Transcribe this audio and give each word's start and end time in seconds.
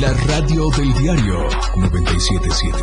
La 0.00 0.12
radio 0.12 0.68
del 0.76 0.92
diario 0.94 1.48
977. 1.76 2.82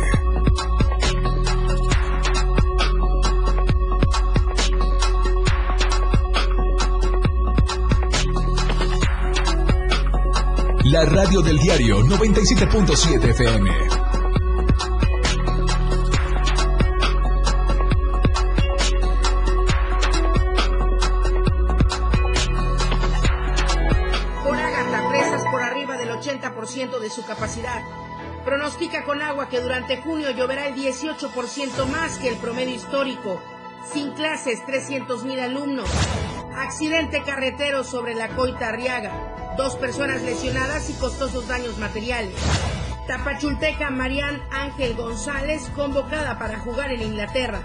La 10.84 11.04
radio 11.04 11.40
del 11.42 11.58
diario 11.58 12.00
97.7 12.00 13.30
FM. 13.30 14.01
Que 29.52 29.60
durante 29.60 29.98
junio 29.98 30.30
lloverá 30.30 30.66
el 30.68 30.74
18% 30.74 31.86
más 31.86 32.16
que 32.16 32.28
el 32.28 32.36
promedio 32.36 32.74
histórico. 32.74 33.38
Sin 33.92 34.12
clases, 34.12 34.60
300.000 34.60 35.40
alumnos. 35.40 35.90
Accidente 36.56 37.22
carretero 37.22 37.84
sobre 37.84 38.14
la 38.14 38.28
Coita 38.28 38.70
Arriaga. 38.70 39.54
Dos 39.58 39.76
personas 39.76 40.22
lesionadas 40.22 40.88
y 40.88 40.94
costosos 40.94 41.48
daños 41.48 41.76
materiales. 41.76 42.34
Tapachulteca 43.06 43.90
Marian 43.90 44.40
Ángel 44.50 44.94
González 44.94 45.70
convocada 45.76 46.38
para 46.38 46.58
jugar 46.58 46.90
en 46.90 47.02
Inglaterra. 47.02 47.60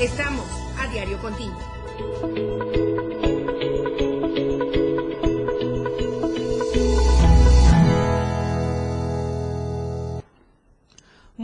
Estamos 0.00 0.46
a 0.78 0.86
diario 0.86 1.18
contigo. 1.18 1.58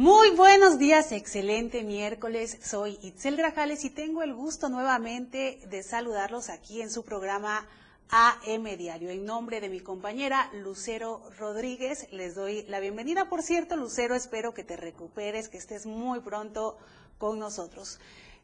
Muy 0.06 0.30
buenos 0.36 0.78
días, 0.78 1.10
excelente 1.10 1.82
miércoles. 1.82 2.58
Soy 2.62 2.96
Itzel 3.02 3.36
Grajales 3.36 3.84
y 3.84 3.90
tengo 3.90 4.22
el 4.22 4.34
gusto 4.34 4.68
nuevamente 4.68 5.58
de 5.68 5.82
saludarlos 5.82 6.48
aquí 6.48 6.80
en 6.80 6.92
su 6.92 7.04
programa 7.04 7.66
AM 8.10 8.76
Diario. 8.78 9.10
En 9.10 9.24
nombre 9.24 9.60
de 9.60 9.68
mi 9.68 9.80
compañera 9.80 10.48
Lucero 10.62 11.28
Rodríguez, 11.40 12.06
les 12.12 12.36
doy 12.36 12.62
la 12.68 12.78
bienvenida. 12.78 13.28
Por 13.28 13.42
cierto, 13.42 13.74
Lucero, 13.74 14.14
espero 14.14 14.54
que 14.54 14.62
te 14.62 14.76
recuperes, 14.76 15.48
que 15.48 15.58
estés 15.58 15.86
muy 15.86 16.20
pronto 16.20 16.78
con 17.18 17.40
nosotros. 17.40 17.98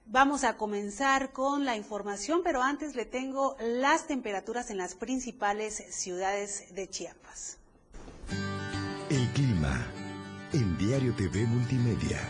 Vamos 0.06 0.42
a 0.42 0.56
comenzar 0.56 1.30
con 1.30 1.64
la 1.64 1.76
información, 1.76 2.40
pero 2.42 2.60
antes 2.60 2.96
le 2.96 3.04
tengo 3.04 3.54
las 3.60 4.08
temperaturas 4.08 4.70
en 4.70 4.78
las 4.78 4.96
principales 4.96 5.80
ciudades 5.90 6.74
de 6.74 6.90
Chiapas. 6.90 7.58
El 9.10 9.28
clima 9.28 10.01
en 10.52 10.76
Diario 10.76 11.14
TV 11.14 11.46
Multimedia. 11.46 12.20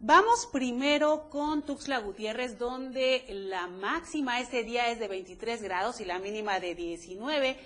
Vamos 0.00 0.48
primero 0.52 1.30
con 1.30 1.62
Tuxtla 1.62 1.98
Gutiérrez, 1.98 2.58
donde 2.58 3.24
la 3.28 3.68
máxima 3.68 4.40
ese 4.40 4.64
día 4.64 4.90
es 4.90 4.98
de 4.98 5.06
23 5.06 5.62
grados 5.62 6.00
y 6.00 6.04
la 6.04 6.18
mínima 6.18 6.58
de 6.58 6.74
19. 6.74 7.56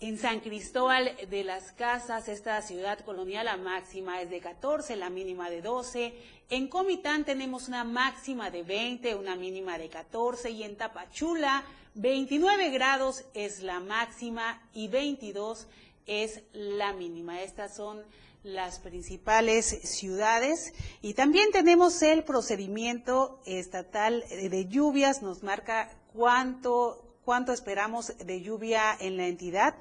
En 0.00 0.16
San 0.16 0.38
Cristóbal 0.38 1.16
de 1.28 1.42
las 1.42 1.72
Casas, 1.72 2.28
esta 2.28 2.62
ciudad 2.62 3.00
colonial, 3.00 3.46
la 3.46 3.56
máxima 3.56 4.22
es 4.22 4.30
de 4.30 4.38
14, 4.38 4.94
la 4.94 5.10
mínima 5.10 5.50
de 5.50 5.60
12. 5.60 6.14
En 6.50 6.68
Comitán 6.68 7.24
tenemos 7.24 7.66
una 7.66 7.82
máxima 7.82 8.48
de 8.52 8.62
20, 8.62 9.16
una 9.16 9.34
mínima 9.34 9.76
de 9.76 9.88
14. 9.88 10.50
Y 10.50 10.62
en 10.62 10.76
Tapachula, 10.76 11.64
29 11.94 12.70
grados 12.70 13.24
es 13.34 13.60
la 13.64 13.80
máxima 13.80 14.62
y 14.72 14.86
22 14.86 15.66
es 16.06 16.42
la 16.52 16.92
mínima. 16.92 17.42
Estas 17.42 17.74
son 17.74 18.00
las 18.44 18.78
principales 18.78 19.66
ciudades 19.66 20.74
y 21.02 21.14
también 21.14 21.50
tenemos 21.50 22.02
el 22.02 22.22
procedimiento 22.22 23.40
estatal 23.46 24.24
de 24.28 24.66
lluvias, 24.68 25.22
nos 25.22 25.42
marca 25.42 25.90
cuánto, 26.14 27.07
cuánto 27.28 27.52
esperamos 27.52 28.14
de 28.24 28.40
lluvia 28.40 28.96
en 28.98 29.18
la 29.18 29.26
entidad 29.26 29.74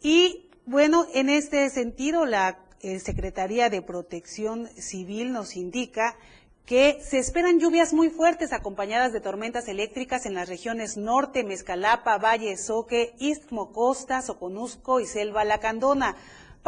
y 0.00 0.48
bueno, 0.64 1.04
en 1.12 1.28
este 1.28 1.68
sentido 1.68 2.24
la 2.24 2.60
eh, 2.80 2.98
Secretaría 2.98 3.68
de 3.68 3.82
Protección 3.82 4.68
Civil 4.68 5.30
nos 5.30 5.54
indica 5.54 6.16
que 6.64 6.98
se 7.02 7.18
esperan 7.18 7.60
lluvias 7.60 7.92
muy 7.92 8.08
fuertes 8.08 8.54
acompañadas 8.54 9.12
de 9.12 9.20
tormentas 9.20 9.68
eléctricas 9.68 10.24
en 10.24 10.32
las 10.32 10.48
regiones 10.48 10.96
norte, 10.96 11.44
Mezcalapa, 11.44 12.16
Valle, 12.16 12.56
Soque, 12.56 13.14
Istmo, 13.18 13.70
Costa, 13.70 14.22
Soconusco 14.22 14.98
y 14.98 15.04
Selva 15.04 15.44
Lacandona. 15.44 16.16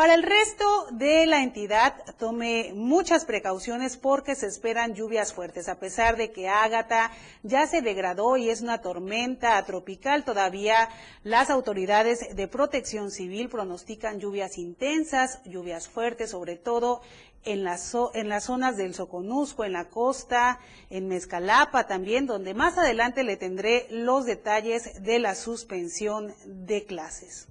Para 0.00 0.14
el 0.14 0.22
resto 0.22 0.86
de 0.92 1.26
la 1.26 1.42
entidad, 1.42 1.94
tome 2.18 2.72
muchas 2.74 3.26
precauciones 3.26 3.98
porque 3.98 4.34
se 4.34 4.46
esperan 4.46 4.94
lluvias 4.94 5.34
fuertes. 5.34 5.68
A 5.68 5.78
pesar 5.78 6.16
de 6.16 6.32
que 6.32 6.48
Ágata 6.48 7.10
ya 7.42 7.66
se 7.66 7.82
degradó 7.82 8.38
y 8.38 8.48
es 8.48 8.62
una 8.62 8.80
tormenta 8.80 9.62
tropical, 9.66 10.24
todavía 10.24 10.88
las 11.22 11.50
autoridades 11.50 12.34
de 12.34 12.48
protección 12.48 13.10
civil 13.10 13.50
pronostican 13.50 14.20
lluvias 14.20 14.56
intensas, 14.56 15.42
lluvias 15.44 15.86
fuertes, 15.86 16.30
sobre 16.30 16.56
todo 16.56 17.02
en 17.44 17.62
las, 17.62 17.94
en 18.14 18.30
las 18.30 18.44
zonas 18.44 18.78
del 18.78 18.94
Soconusco, 18.94 19.66
en 19.66 19.74
la 19.74 19.90
costa, 19.90 20.60
en 20.88 21.08
Mezcalapa 21.08 21.86
también, 21.86 22.24
donde 22.24 22.54
más 22.54 22.78
adelante 22.78 23.22
le 23.22 23.36
tendré 23.36 23.86
los 23.90 24.24
detalles 24.24 25.02
de 25.02 25.18
la 25.18 25.34
suspensión 25.34 26.32
de 26.46 26.86
clases. 26.86 27.49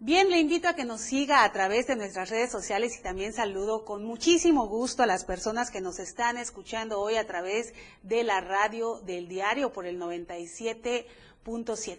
Bien, 0.00 0.30
le 0.30 0.38
invito 0.38 0.68
a 0.68 0.74
que 0.74 0.84
nos 0.84 1.00
siga 1.00 1.42
a 1.42 1.52
través 1.52 1.88
de 1.88 1.96
nuestras 1.96 2.30
redes 2.30 2.52
sociales 2.52 2.96
y 2.96 3.02
también 3.02 3.32
saludo 3.32 3.84
con 3.84 4.04
muchísimo 4.04 4.68
gusto 4.68 5.02
a 5.02 5.06
las 5.06 5.24
personas 5.24 5.70
que 5.72 5.80
nos 5.80 5.98
están 5.98 6.36
escuchando 6.36 7.00
hoy 7.00 7.16
a 7.16 7.26
través 7.26 7.74
de 8.04 8.22
la 8.22 8.40
radio 8.40 9.00
del 9.00 9.26
diario 9.26 9.72
por 9.72 9.86
el 9.86 9.98
97. 9.98 11.06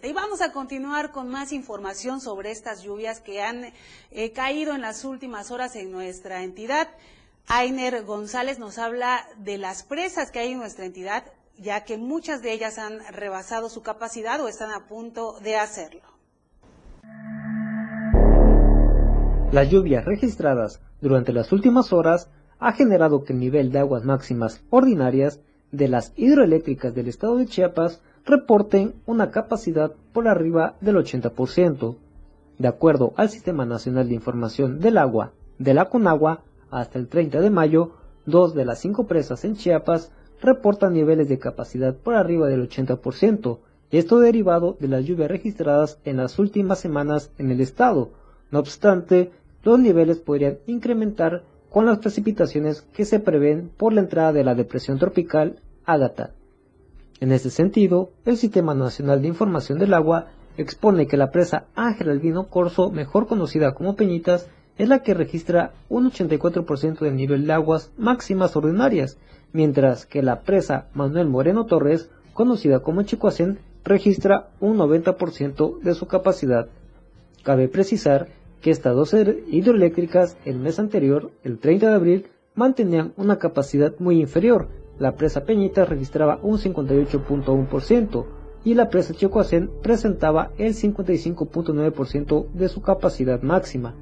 Y 0.04 0.12
vamos 0.12 0.42
a 0.42 0.52
continuar 0.52 1.10
con 1.10 1.28
más 1.28 1.50
información 1.50 2.20
sobre 2.20 2.52
estas 2.52 2.82
lluvias 2.82 3.20
que 3.20 3.42
han 3.42 3.72
eh, 4.12 4.30
caído 4.30 4.76
en 4.76 4.80
las 4.80 5.04
últimas 5.04 5.50
horas 5.50 5.74
en 5.74 5.90
nuestra 5.90 6.44
entidad. 6.44 6.88
Ainer 7.48 8.04
González 8.04 8.60
nos 8.60 8.78
habla 8.78 9.28
de 9.38 9.58
las 9.58 9.82
presas 9.82 10.30
que 10.30 10.38
hay 10.38 10.52
en 10.52 10.58
nuestra 10.58 10.84
entidad, 10.84 11.24
ya 11.58 11.82
que 11.84 11.98
muchas 11.98 12.42
de 12.42 12.52
ellas 12.52 12.78
han 12.78 13.00
rebasado 13.12 13.68
su 13.68 13.82
capacidad 13.82 14.40
o 14.40 14.46
están 14.46 14.70
a 14.70 14.86
punto 14.86 15.40
de 15.40 15.56
hacerlo. 15.56 16.02
Las 19.52 19.68
lluvias 19.68 20.04
registradas 20.04 20.80
durante 21.00 21.32
las 21.32 21.50
últimas 21.50 21.92
horas 21.92 22.30
ha 22.60 22.70
generado 22.70 23.24
que 23.24 23.32
el 23.32 23.40
nivel 23.40 23.72
de 23.72 23.80
aguas 23.80 24.04
máximas 24.04 24.62
ordinarias 24.70 25.40
de 25.72 25.88
las 25.88 26.12
hidroeléctricas 26.16 26.94
del 26.94 27.08
estado 27.08 27.36
de 27.36 27.46
Chiapas 27.46 28.00
reporten 28.24 28.94
una 29.06 29.32
capacidad 29.32 29.92
por 30.12 30.28
arriba 30.28 30.76
del 30.80 30.94
80%. 30.98 31.96
De 32.58 32.68
acuerdo 32.68 33.12
al 33.16 33.28
Sistema 33.28 33.66
Nacional 33.66 34.08
de 34.08 34.14
Información 34.14 34.78
del 34.78 34.98
Agua 34.98 35.32
de 35.58 35.74
la 35.74 35.86
Conagua, 35.86 36.44
hasta 36.70 37.00
el 37.00 37.08
30 37.08 37.40
de 37.40 37.50
mayo, 37.50 37.94
dos 38.26 38.54
de 38.54 38.64
las 38.64 38.78
cinco 38.78 39.08
presas 39.08 39.44
en 39.44 39.56
Chiapas 39.56 40.12
reportan 40.40 40.92
niveles 40.92 41.28
de 41.28 41.40
capacidad 41.40 41.96
por 41.96 42.14
arriba 42.14 42.46
del 42.46 42.68
80%, 42.68 43.58
esto 43.90 44.20
derivado 44.20 44.76
de 44.78 44.86
las 44.86 45.04
lluvias 45.04 45.28
registradas 45.28 45.98
en 46.04 46.18
las 46.18 46.38
últimas 46.38 46.78
semanas 46.78 47.32
en 47.36 47.50
el 47.50 47.60
estado. 47.60 48.10
No 48.50 48.58
obstante, 48.58 49.30
los 49.62 49.78
niveles 49.78 50.18
podrían 50.18 50.58
incrementar 50.66 51.42
con 51.70 51.86
las 51.86 51.98
precipitaciones 51.98 52.82
que 52.82 53.04
se 53.04 53.20
prevén 53.20 53.70
por 53.76 53.92
la 53.92 54.00
entrada 54.00 54.32
de 54.32 54.44
la 54.44 54.54
depresión 54.54 54.98
tropical 54.98 55.60
Ágata. 55.84 56.32
En 57.20 57.32
este 57.32 57.50
sentido, 57.50 58.10
el 58.24 58.36
Sistema 58.36 58.74
Nacional 58.74 59.22
de 59.22 59.28
Información 59.28 59.78
del 59.78 59.94
Agua 59.94 60.28
expone 60.56 61.06
que 61.06 61.16
la 61.16 61.30
presa 61.30 61.66
Ángel 61.74 62.10
Albino 62.10 62.48
Corso, 62.48 62.90
mejor 62.90 63.26
conocida 63.26 63.74
como 63.74 63.94
Peñitas, 63.94 64.48
es 64.78 64.88
la 64.88 65.02
que 65.02 65.14
registra 65.14 65.72
un 65.88 66.10
84% 66.10 67.00
del 67.00 67.16
nivel 67.16 67.46
de 67.46 67.52
aguas 67.52 67.92
máximas 67.98 68.56
ordinarias, 68.56 69.18
mientras 69.52 70.06
que 70.06 70.22
la 70.22 70.40
presa 70.40 70.86
Manuel 70.94 71.28
Moreno 71.28 71.66
Torres, 71.66 72.08
conocida 72.32 72.80
como 72.80 73.02
Chicoacén, 73.02 73.58
registra 73.84 74.48
un 74.60 74.78
90% 74.78 75.80
de 75.80 75.94
su 75.94 76.06
capacidad. 76.06 76.68
Cabe 77.42 77.68
precisar 77.68 78.28
que 78.60 78.70
estas 78.70 78.94
dos 78.94 79.14
hidroeléctricas 79.14 80.36
el 80.44 80.58
mes 80.58 80.78
anterior, 80.78 81.30
el 81.44 81.58
30 81.58 81.88
de 81.88 81.94
abril, 81.94 82.26
mantenían 82.54 83.12
una 83.16 83.38
capacidad 83.38 83.94
muy 83.98 84.20
inferior, 84.20 84.68
la 84.98 85.16
presa 85.16 85.44
Peñita 85.44 85.86
registraba 85.86 86.38
un 86.42 86.58
58.1% 86.58 88.26
y 88.64 88.74
la 88.74 88.90
presa 88.90 89.14
Chicoacén 89.14 89.70
presentaba 89.82 90.50
el 90.58 90.74
55.9% 90.74 92.52
de 92.52 92.68
su 92.68 92.82
capacidad 92.82 93.40
máxima. 93.40 93.94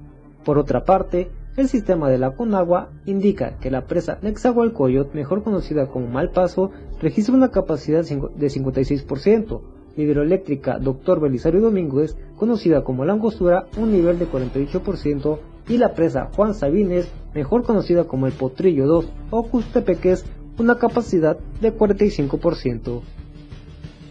Por 0.45 0.59
otra 0.59 0.85
parte, 0.85 1.31
el 1.57 1.69
sistema 1.69 2.09
de 2.09 2.19
la 2.19 2.33
Conagua 2.33 2.91
indica 3.05 3.59
que 3.59 3.71
la 3.71 3.87
presa 3.87 4.19
Nexahualcoyot, 4.23 5.15
mejor 5.15 5.45
conocida 5.45 5.87
como 5.87 6.09
Malpaso, 6.09 6.73
registra 7.01 7.35
una 7.35 7.51
capacidad 7.51 8.05
de 8.05 8.47
56%, 8.47 9.61
hidroeléctrica 9.99 10.79
Dr. 10.79 11.21
Belisario 11.21 11.61
Domínguez, 11.61 12.17
conocida 12.37 12.85
como 12.85 13.05
La 13.05 13.13
Angostura, 13.13 13.67
un 13.77 13.93
nivel 13.93 14.19
de 14.19 14.29
48%, 14.29 15.39
y 15.69 15.77
la 15.77 15.95
presa 15.95 16.31
Juan 16.35 16.55
Sabines, 16.55 17.11
mejor 17.35 17.63
conocida 17.65 18.05
como 18.05 18.27
el 18.27 18.33
Potrillo 18.33 18.87
2 18.87 19.09
o 19.31 19.43
Custepeques, 19.49 20.25
una 20.59 20.79
capacidad 20.79 21.39
de 21.61 21.77
45%. 21.77 23.01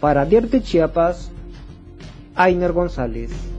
Para 0.00 0.24
Dierte 0.24 0.62
Chiapas, 0.62 1.32
Ainer 2.34 2.72
González. 2.72 3.57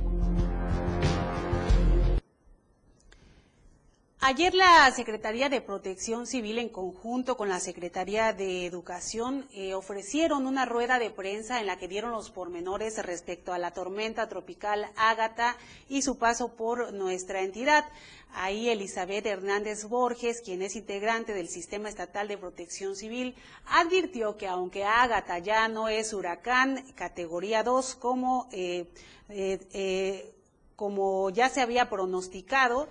Ayer 4.22 4.54
la 4.54 4.92
Secretaría 4.92 5.48
de 5.48 5.62
Protección 5.62 6.28
Civil 6.28 6.58
en 6.58 6.68
conjunto 6.68 7.38
con 7.38 7.48
la 7.48 7.62
Secretaría 7.62 8.34
de 8.34 8.66
Educación 8.66 9.48
eh, 9.54 9.74
ofrecieron 9.74 10.46
una 10.46 10.66
rueda 10.66 11.00
de 11.00 11.10
prensa 11.10 11.62
en 11.62 11.68
la 11.68 11.78
que 11.78 11.88
dieron 11.88 12.12
los 12.12 12.30
pormenores 12.30 12.98
respecto 13.06 13.54
a 13.54 13.58
la 13.58 13.72
tormenta 13.72 14.28
tropical 14.28 14.88
Ágata 14.98 15.56
y 15.88 16.02
su 16.02 16.18
paso 16.18 16.54
por 16.58 16.92
nuestra 16.92 17.44
entidad. 17.44 17.86
Ahí 18.34 18.68
Elizabeth 18.68 19.26
Hernández 19.26 19.86
Borges, 19.86 20.42
quien 20.42 20.64
es 20.64 20.76
integrante 20.76 21.34
del 21.34 21.48
Sistema 21.48 21.88
Estatal 21.88 22.28
de 22.28 22.38
Protección 22.38 22.98
Civil, 22.98 23.36
advirtió 23.68 24.36
que 24.36 24.48
aunque 24.48 24.84
Ágata 24.84 25.40
ya 25.40 25.70
no 25.70 25.88
es 25.88 26.12
huracán 26.12 26.92
categoría 26.94 27.64
2 27.64 27.96
como, 27.96 28.50
eh, 28.52 28.86
eh, 29.30 30.36
como 30.76 31.30
ya 31.30 31.48
se 31.48 31.62
había 31.62 31.90
pronosticado, 31.90 32.90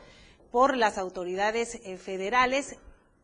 por 0.51 0.77
las 0.77 0.99
autoridades 0.99 1.77
eh, 1.85 1.97
federales. 1.99 2.77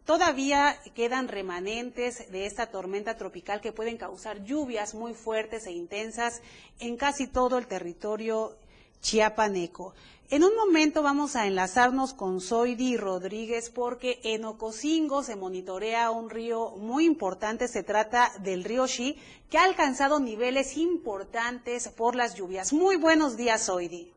Todavía 0.04 0.78
quedan 0.94 1.28
remanentes 1.28 2.30
de 2.30 2.46
esta 2.46 2.66
tormenta 2.66 3.16
tropical 3.16 3.60
que 3.60 3.72
pueden 3.72 3.96
causar 3.96 4.44
lluvias 4.44 4.94
muy 4.94 5.14
fuertes 5.14 5.66
e 5.66 5.72
intensas 5.72 6.42
en 6.78 6.96
casi 6.96 7.26
todo 7.26 7.56
el 7.56 7.66
territorio 7.66 8.56
chiapaneco. 9.00 9.94
En 10.30 10.42
un 10.42 10.56
momento 10.56 11.02
vamos 11.02 11.36
a 11.36 11.46
enlazarnos 11.46 12.14
con 12.14 12.40
Zoidi 12.40 12.96
Rodríguez 12.96 13.68
porque 13.68 14.20
en 14.24 14.46
Ocosingo 14.46 15.22
se 15.22 15.36
monitorea 15.36 16.10
un 16.10 16.30
río 16.30 16.70
muy 16.78 17.04
importante, 17.04 17.68
se 17.68 17.82
trata 17.82 18.32
del 18.40 18.64
río 18.64 18.86
Xi, 18.86 19.18
que 19.50 19.58
ha 19.58 19.64
alcanzado 19.64 20.20
niveles 20.20 20.78
importantes 20.78 21.88
por 21.88 22.16
las 22.16 22.34
lluvias. 22.34 22.72
Muy 22.72 22.96
buenos 22.96 23.36
días, 23.36 23.66
Zoidi. 23.66 24.13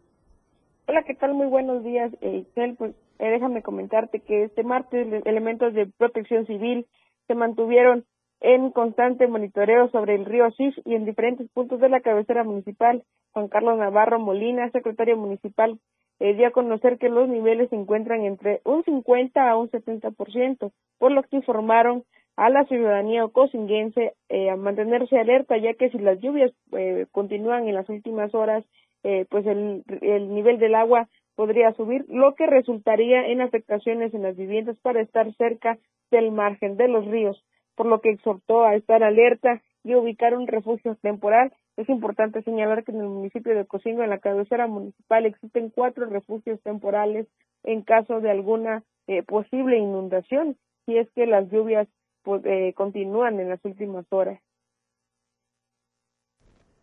Hola, 0.89 1.03
¿qué 1.03 1.15
tal? 1.15 1.33
Muy 1.33 1.47
buenos 1.47 1.83
días, 1.83 2.13
eh, 2.21 2.45
Pues 2.77 2.95
eh, 3.19 3.29
déjame 3.29 3.61
comentarte 3.61 4.21
que 4.21 4.45
este 4.45 4.63
martes 4.63 5.05
elementos 5.25 5.73
de 5.73 5.87
protección 5.87 6.45
civil 6.47 6.87
se 7.27 7.35
mantuvieron 7.35 8.05
en 8.39 8.71
constante 8.71 9.27
monitoreo 9.27 9.89
sobre 9.89 10.15
el 10.15 10.23
río 10.23 10.49
Sif 10.51 10.77
y 10.85 10.95
en 10.95 11.03
diferentes 11.03 11.49
puntos 11.49 11.81
de 11.81 11.89
la 11.89 11.99
cabecera 11.99 12.45
municipal. 12.45 13.03
Juan 13.33 13.49
Carlos 13.49 13.77
Navarro 13.77 14.17
Molina, 14.17 14.71
secretario 14.71 15.17
municipal, 15.17 15.77
eh, 16.21 16.35
dio 16.35 16.47
a 16.47 16.51
conocer 16.51 16.97
que 16.99 17.09
los 17.09 17.27
niveles 17.27 17.69
se 17.69 17.75
encuentran 17.75 18.23
entre 18.23 18.61
un 18.63 18.85
50 18.85 19.49
a 19.49 19.57
un 19.57 19.69
70%, 19.69 20.71
por 20.99 21.11
lo 21.11 21.21
que 21.23 21.35
informaron 21.35 22.05
a 22.37 22.49
la 22.49 22.63
ciudadanía 22.63 23.25
ocosinguense 23.25 24.13
eh, 24.29 24.49
a 24.49 24.55
mantenerse 24.55 25.19
alerta, 25.19 25.57
ya 25.57 25.73
que 25.73 25.89
si 25.89 25.97
las 25.97 26.21
lluvias 26.21 26.53
eh, 26.71 27.07
continúan 27.11 27.67
en 27.67 27.75
las 27.75 27.89
últimas 27.89 28.33
horas 28.33 28.63
eh, 29.09 29.25
pues 29.29 29.45
el, 29.45 29.85
el 30.01 30.33
nivel 30.35 30.59
del 30.59 30.75
agua 30.75 31.07
podría 31.35 31.71
subir, 31.73 32.03
lo 32.09 32.35
que 32.35 32.45
resultaría 32.45 33.25
en 33.27 33.39
afectaciones 33.39 34.13
en 34.13 34.23
las 34.23 34.35
viviendas 34.35 34.77
para 34.79 34.99
estar 34.99 35.33
cerca 35.35 35.77
del 36.11 36.33
margen 36.33 36.75
de 36.75 36.89
los 36.89 37.05
ríos, 37.05 37.41
por 37.75 37.85
lo 37.85 38.01
que 38.01 38.09
exhortó 38.09 38.65
a 38.65 38.75
estar 38.75 39.03
alerta 39.03 39.61
y 39.85 39.95
ubicar 39.95 40.35
un 40.35 40.45
refugio 40.45 40.97
temporal. 41.01 41.53
Es 41.77 41.87
importante 41.87 42.41
señalar 42.41 42.83
que 42.83 42.91
en 42.91 42.99
el 42.99 43.07
municipio 43.07 43.55
de 43.55 43.65
Cocingo, 43.65 44.03
en 44.03 44.09
la 44.09 44.19
cabecera 44.19 44.67
municipal, 44.67 45.25
existen 45.25 45.69
cuatro 45.69 46.07
refugios 46.07 46.61
temporales 46.63 47.27
en 47.63 47.83
caso 47.83 48.19
de 48.19 48.29
alguna 48.29 48.83
eh, 49.07 49.23
posible 49.23 49.77
inundación, 49.77 50.57
si 50.85 50.97
es 50.97 51.09
que 51.11 51.27
las 51.27 51.49
lluvias 51.49 51.87
pues, 52.23 52.43
eh, 52.43 52.73
continúan 52.75 53.39
en 53.39 53.47
las 53.47 53.63
últimas 53.63 54.05
horas. 54.09 54.41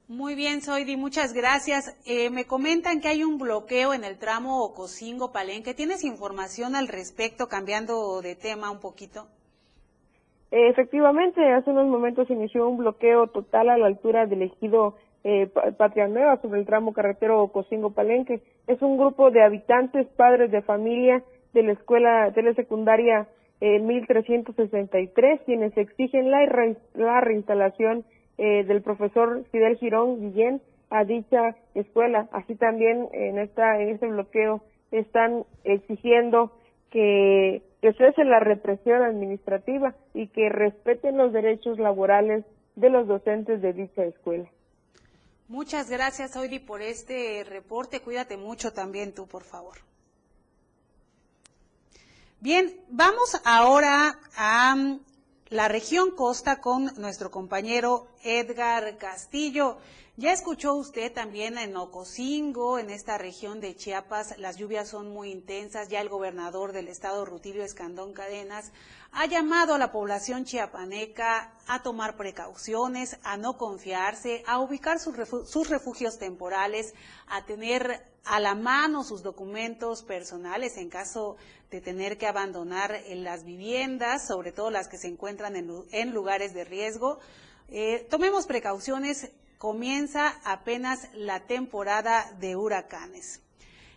Muy 0.08 0.34
bien, 0.34 0.60
Soidi, 0.60 0.98
muchas 0.98 1.32
gracias. 1.32 1.98
Eh, 2.04 2.28
me 2.28 2.44
comentan 2.44 3.00
que 3.00 3.08
hay 3.08 3.24
un 3.24 3.38
bloqueo 3.38 3.94
en 3.94 4.04
el 4.04 4.18
tramo 4.18 4.62
Ocosingo-Palenque. 4.62 5.72
¿Tienes 5.72 6.04
información 6.04 6.76
al 6.76 6.88
respecto, 6.88 7.46
cambiando 7.46 8.20
de 8.20 8.36
tema 8.36 8.70
un 8.70 8.80
poquito? 8.80 9.28
Efectivamente, 10.50 11.40
hace 11.52 11.70
unos 11.70 11.86
momentos 11.86 12.28
inició 12.28 12.68
un 12.68 12.76
bloqueo 12.76 13.28
total 13.28 13.70
a 13.70 13.78
la 13.78 13.86
altura 13.86 14.26
del 14.26 14.42
ejido 14.42 14.94
eh, 15.24 15.50
Patria 15.78 16.06
Nueva 16.06 16.38
sobre 16.42 16.60
el 16.60 16.66
tramo 16.66 16.92
carretero 16.92 17.42
Ocosingo-Palenque. 17.42 18.42
Es 18.66 18.82
un 18.82 18.98
grupo 18.98 19.30
de 19.30 19.42
habitantes, 19.42 20.06
padres 20.18 20.50
de 20.50 20.60
familia 20.60 21.24
de 21.54 21.62
la 21.62 21.72
escuela 21.72 22.30
telesecundaria 22.34 23.26
eh, 23.62 23.78
1363, 23.78 25.40
quienes 25.46 25.74
exigen 25.78 26.30
la, 26.30 26.40
la 26.92 27.22
reinstalación 27.22 28.04
eh, 28.38 28.64
del 28.64 28.82
profesor 28.82 29.44
Fidel 29.50 29.76
Girón 29.76 30.20
Guillén 30.20 30.60
a 30.90 31.04
dicha 31.04 31.56
escuela. 31.74 32.28
Así 32.32 32.54
también 32.54 33.08
en 33.12 33.38
esta 33.38 33.80
en 33.80 33.90
este 33.90 34.06
bloqueo 34.06 34.62
están 34.90 35.44
exigiendo 35.64 36.52
que, 36.90 37.62
que 37.82 37.92
cese 37.94 38.24
la 38.24 38.40
represión 38.40 39.02
administrativa 39.02 39.94
y 40.14 40.28
que 40.28 40.48
respeten 40.48 41.16
los 41.16 41.32
derechos 41.32 41.78
laborales 41.78 42.44
de 42.76 42.90
los 42.90 43.06
docentes 43.06 43.60
de 43.60 43.72
dicha 43.72 44.04
escuela. 44.04 44.48
Muchas 45.48 45.90
gracias, 45.90 46.36
Oidi, 46.36 46.58
por 46.58 46.80
este 46.80 47.44
reporte. 47.44 48.00
Cuídate 48.00 48.36
mucho 48.36 48.72
también 48.72 49.14
tú, 49.14 49.26
por 49.26 49.42
favor. 49.42 49.78
Bien, 52.40 52.74
vamos 52.88 53.40
ahora 53.44 54.18
a 54.36 54.74
la 55.54 55.68
región 55.68 56.10
costa 56.10 56.60
con 56.60 56.90
nuestro 56.96 57.30
compañero 57.30 58.08
Edgar 58.24 58.98
Castillo. 58.98 59.76
Ya 60.16 60.32
escuchó 60.32 60.74
usted 60.74 61.12
también 61.12 61.58
en 61.58 61.76
Ocosingo, 61.76 62.78
en 62.78 62.88
esta 62.88 63.18
región 63.18 63.60
de 63.60 63.74
Chiapas, 63.74 64.38
las 64.38 64.56
lluvias 64.56 64.86
son 64.86 65.08
muy 65.08 65.32
intensas. 65.32 65.88
Ya 65.88 66.00
el 66.00 66.08
gobernador 66.08 66.70
del 66.70 66.86
estado, 66.86 67.24
Rutilio 67.24 67.64
Escandón 67.64 68.12
Cadenas, 68.12 68.70
ha 69.10 69.26
llamado 69.26 69.74
a 69.74 69.78
la 69.78 69.90
población 69.90 70.44
chiapaneca 70.44 71.52
a 71.66 71.82
tomar 71.82 72.16
precauciones, 72.16 73.18
a 73.24 73.36
no 73.36 73.58
confiarse, 73.58 74.44
a 74.46 74.60
ubicar 74.60 75.00
sus, 75.00 75.16
refugios 75.68 76.16
temporales, 76.16 76.94
a 77.26 77.44
tener 77.44 78.00
a 78.24 78.38
la 78.38 78.54
mano 78.54 79.02
sus 79.02 79.24
documentos 79.24 80.04
personales 80.04 80.76
en 80.76 80.90
caso 80.90 81.36
de 81.72 81.80
tener 81.80 82.18
que 82.18 82.28
abandonar 82.28 83.02
las 83.08 83.42
viviendas, 83.42 84.28
sobre 84.28 84.52
todo 84.52 84.70
las 84.70 84.86
que 84.86 84.96
se 84.96 85.08
encuentran 85.08 85.56
en, 85.56 86.10
lugares 86.12 86.54
de 86.54 86.64
riesgo. 86.64 87.18
Eh, 87.68 88.06
tomemos 88.08 88.46
precauciones, 88.46 89.32
comienza 89.64 90.34
apenas 90.44 91.10
la 91.16 91.46
temporada 91.46 92.24
de 92.38 92.54
huracanes. 92.54 93.40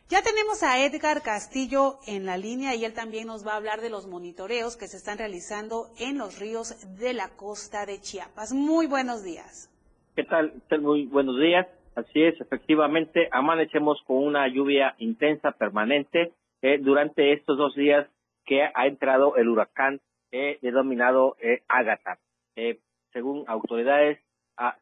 Ya 0.08 0.22
tenemos 0.22 0.64
a 0.64 0.82
Edgar 0.86 1.22
Castillo 1.22 2.00
en 2.08 2.26
la 2.26 2.38
línea 2.38 2.74
y 2.74 2.86
él 2.86 2.94
también 2.94 3.28
nos 3.28 3.46
va 3.46 3.52
a 3.52 3.58
hablar 3.58 3.82
de 3.82 3.90
los 3.90 4.08
monitoreos 4.08 4.78
que 4.78 4.88
se 4.88 4.96
están 4.96 5.18
realizando 5.18 5.88
en 6.00 6.18
los 6.18 6.40
ríos 6.40 6.98
de 6.98 7.14
la 7.14 7.28
costa 7.36 7.86
de 7.86 8.00
Chiapas. 8.00 8.54
Muy 8.54 8.88
buenos 8.88 9.26
días. 9.26 9.70
¿Qué 10.16 10.24
tal? 10.24 10.54
Muy 10.80 11.06
buenos 11.06 11.38
días. 11.38 11.68
Así 11.98 12.24
es, 12.24 12.40
efectivamente, 12.40 13.28
amanecemos 13.34 14.02
con 14.08 14.24
una 14.24 14.48
lluvia 14.48 14.96
intensa 15.00 15.52
permanente 15.52 16.32
eh, 16.62 16.78
durante 16.78 17.34
estos 17.34 17.58
dos 17.58 17.76
días 17.76 18.08
que 18.46 18.62
ha 18.64 18.88
entrado 18.88 19.36
el 19.36 19.50
huracán 19.50 20.00
eh, 20.32 20.60
denominado 20.62 21.36
eh, 21.42 21.64
Ágata. 21.68 22.20
Eh, 22.56 22.80
según 23.12 23.44
autoridades, 23.48 24.18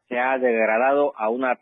se 0.08 0.18
ha 0.18 0.38
degradado 0.38 1.12
a 1.16 1.28
una 1.28 1.58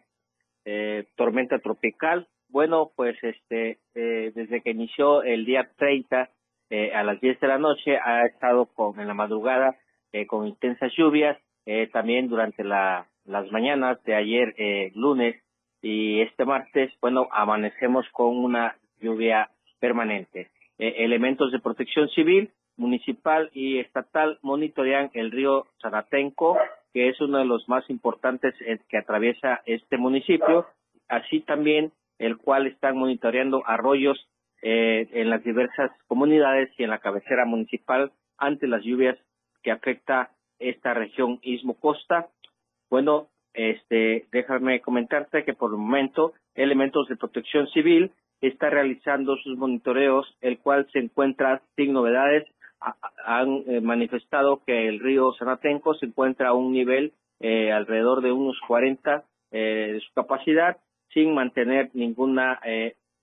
tormenta 1.16 1.59
tropical 1.59 2.28
bueno, 2.54 2.92
pues 2.94 3.16
este, 3.25 3.78
eh, 3.97 4.30
desde 4.33 4.62
que 4.62 4.71
inició 4.71 5.25
el 5.25 5.44
día 5.44 5.68
30 5.76 6.30
eh, 6.71 6.92
a 6.94 7.02
las 7.02 7.21
10 7.21 7.40
de 7.40 7.49
la 7.49 7.59
noche 7.59 7.99
ha 7.99 8.25
estado 8.26 8.66
con 8.66 9.00
en 9.00 9.09
la 9.09 9.14
madrugada 9.14 9.76
eh, 10.12 10.26
con 10.28 10.47
intensas 10.47 10.92
lluvias, 10.97 11.37
eh, 11.66 11.88
también 11.92 12.28
durante 12.28 12.62
la, 12.62 13.09
las 13.25 13.50
mañanas 13.50 14.00
de 14.04 14.14
ayer 14.14 14.54
eh, 14.56 14.92
lunes 14.94 15.35
y 15.83 16.21
este 16.21 16.44
martes, 16.44 16.92
bueno, 17.00 17.26
amanecemos 17.33 18.06
con 18.12 18.37
una 18.37 18.76
lluvia 19.00 19.50
permanente. 19.80 20.52
Eh, 20.78 20.94
elementos 20.99 21.50
de 21.50 21.59
protección 21.59 22.09
civil, 22.11 22.52
municipal 22.76 23.50
y 23.52 23.80
estatal 23.80 24.38
monitorean 24.42 25.11
el 25.14 25.33
río 25.33 25.66
Zanatenco, 25.83 26.56
que 26.94 27.08
es 27.08 27.20
uno 27.20 27.38
de 27.38 27.44
los 27.44 27.68
más 27.68 27.90
importantes 27.90 28.54
que 28.88 28.96
atraviesa 28.96 29.60
este 29.66 29.98
municipio. 29.98 30.66
Así 31.08 31.40
también 31.40 31.92
el 32.18 32.38
cual 32.38 32.66
están 32.66 32.96
monitoreando 32.96 33.62
arroyos 33.66 34.28
eh, 34.62 35.08
en 35.12 35.28
las 35.28 35.44
diversas 35.44 35.90
comunidades 36.06 36.70
y 36.78 36.84
en 36.84 36.90
la 36.90 37.00
cabecera 37.00 37.44
municipal 37.44 38.12
ante 38.38 38.66
las 38.66 38.82
lluvias 38.82 39.18
que 39.62 39.72
afecta 39.72 40.30
esta 40.58 40.94
región 40.94 41.40
Istmo-Costa. 41.42 42.28
Bueno, 42.88 43.28
este, 43.52 44.26
déjame 44.32 44.80
comentarte 44.80 45.44
que 45.44 45.54
por 45.54 45.72
el 45.72 45.78
momento 45.78 46.32
elementos 46.54 47.08
de 47.08 47.16
protección 47.16 47.66
civil 47.68 48.12
está 48.40 48.70
realizando 48.70 49.36
sus 49.38 49.56
monitoreos, 49.56 50.26
el 50.40 50.58
cual 50.58 50.88
se 50.92 51.00
encuentra 51.00 51.62
sin 51.76 51.92
novedades. 51.92 52.46
Han 53.25 53.64
eh, 53.67 53.81
manifestado 53.81 54.62
que 54.64 54.88
el 54.88 55.00
río 55.00 55.33
Sanatenco 55.33 55.95
se 55.95 56.07
encuentra 56.07 56.49
a 56.49 56.55
un 56.55 56.73
nivel 56.73 57.12
eh, 57.41 57.73
alrededor 57.73 58.23
de 58.23 58.33
unos 58.33 58.59
40 58.67 59.25
eh, 59.50 59.91
de 59.95 60.00
su 60.00 60.12
capacidad, 60.14 60.76
sin 61.12 61.35
mantener 61.35 61.91
ninguna 61.95 62.61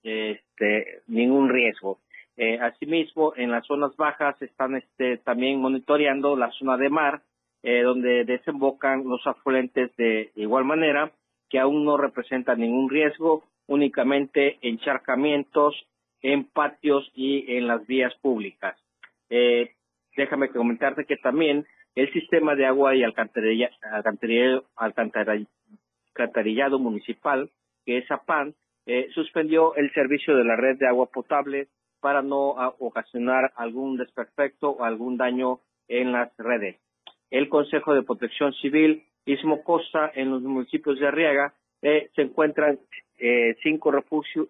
este, 0.02 1.02
ningún 1.06 1.50
riesgo. 1.50 1.98
asimismo, 2.60 3.34
en 3.36 3.50
las 3.50 3.66
zonas 3.66 3.94
bajas 3.96 4.40
están 4.40 4.76
este, 4.76 5.18
también 5.18 5.60
monitoreando 5.60 6.34
la 6.34 6.50
zona 6.52 6.78
de 6.78 6.88
mar, 6.88 7.22
donde 7.62 8.24
desembocan 8.24 9.04
los 9.04 9.24
afluentes 9.26 9.94
de 9.96 10.32
igual 10.36 10.64
manera, 10.64 11.12
que 11.50 11.60
aún 11.60 11.84
no 11.84 11.98
representan 11.98 12.60
ningún 12.60 12.88
riesgo 12.88 13.44
únicamente 13.66 14.58
encharcamientos 14.62 15.74
en 16.22 16.44
patios 16.44 17.10
y 17.14 17.56
en 17.56 17.66
las 17.66 17.86
vías 17.86 18.14
públicas. 18.22 18.76
Eh, 19.34 19.70
déjame 20.14 20.50
comentarte 20.50 21.06
que 21.06 21.16
también 21.16 21.66
el 21.94 22.12
sistema 22.12 22.54
de 22.54 22.66
agua 22.66 22.94
y 22.94 23.02
alcantarillado, 23.02 24.66
alcantarillado 24.76 26.78
municipal, 26.78 27.50
que 27.86 27.96
es 27.96 28.10
APAN, 28.10 28.54
eh, 28.84 29.08
suspendió 29.14 29.74
el 29.76 29.90
servicio 29.94 30.36
de 30.36 30.44
la 30.44 30.56
red 30.56 30.76
de 30.76 30.86
agua 30.86 31.06
potable 31.06 31.68
para 32.00 32.20
no 32.20 32.50
ocasionar 32.78 33.54
algún 33.56 33.96
desperfecto 33.96 34.72
o 34.72 34.84
algún 34.84 35.16
daño 35.16 35.60
en 35.88 36.12
las 36.12 36.30
redes. 36.36 36.78
El 37.30 37.48
Consejo 37.48 37.94
de 37.94 38.02
Protección 38.02 38.52
Civil 38.52 39.02
Istmo 39.24 39.64
Costa 39.64 40.12
en 40.14 40.30
los 40.30 40.42
municipios 40.42 41.00
de 41.00 41.06
Arriaga 41.06 41.54
eh, 41.80 42.10
se 42.14 42.20
encuentran 42.20 42.80
eh, 43.18 43.56
cinco, 43.62 43.92
refugios, 43.92 44.48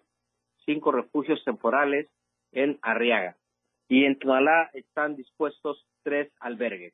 cinco 0.65 0.91
refugios 0.91 1.41
temporales 1.45 2.09
en 2.51 2.79
Arriaga 2.81 3.37
y 3.87 4.05
en 4.05 4.17
Tonalá 4.17 4.69
están 4.73 5.15
dispuestos 5.15 5.85
tres 6.03 6.31
albergues. 6.39 6.93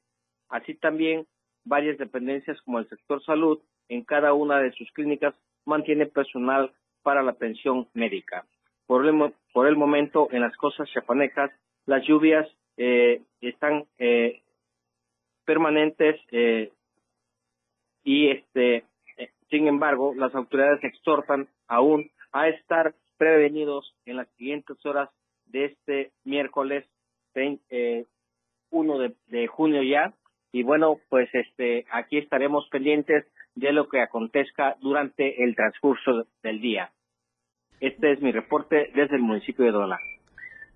Así 0.49 0.73
también 0.75 1.27
varias 1.63 1.97
dependencias 1.97 2.59
como 2.61 2.79
el 2.79 2.89
sector 2.89 3.23
salud 3.23 3.59
en 3.87 4.03
cada 4.03 4.33
una 4.33 4.59
de 4.59 4.71
sus 4.73 4.91
clínicas 4.91 5.35
mantiene 5.65 6.05
personal 6.05 6.71
para 7.03 7.23
la 7.23 7.31
atención 7.31 7.87
médica. 7.93 8.45
Por 8.87 9.05
el, 9.05 9.33
por 9.53 9.67
el 9.67 9.75
momento 9.75 10.27
en 10.31 10.41
las 10.41 10.55
costas 10.57 10.89
chapanecas 10.91 11.51
las 11.85 12.05
lluvias 12.05 12.47
eh, 12.77 13.21
están 13.41 13.85
eh, 13.97 14.41
permanentes 15.45 16.19
eh, 16.31 16.71
y 18.03 18.29
este 18.29 18.85
sin 19.49 19.67
embargo, 19.67 20.13
las 20.15 20.33
autoridades 20.35 20.83
exhortan 20.83 21.47
aún 21.67 22.11
a 22.31 22.47
estar 22.49 22.93
prevenidos 23.17 23.95
en 24.05 24.17
las 24.17 24.27
siguientes 24.37 24.77
horas 24.85 25.09
de 25.49 25.65
este 25.65 26.11
miércoles 26.23 26.85
1 27.35 27.59
eh, 27.69 29.15
de, 29.27 29.47
junio 29.47 29.83
ya. 29.83 30.13
Y 30.51 30.63
bueno, 30.63 30.99
pues 31.09 31.29
este 31.33 31.85
aquí 31.91 32.17
estaremos 32.17 32.67
pendientes 32.69 33.25
de 33.55 33.71
lo 33.71 33.87
que 33.87 34.01
acontezca 34.01 34.77
durante 34.81 35.43
el 35.43 35.55
transcurso 35.55 36.25
del 36.41 36.61
día. 36.61 36.91
Este 37.79 38.13
es 38.13 38.21
mi 38.21 38.31
reporte 38.31 38.91
desde 38.95 39.15
el 39.15 39.21
municipio 39.21 39.65
de 39.65 39.71
Dola. 39.71 39.99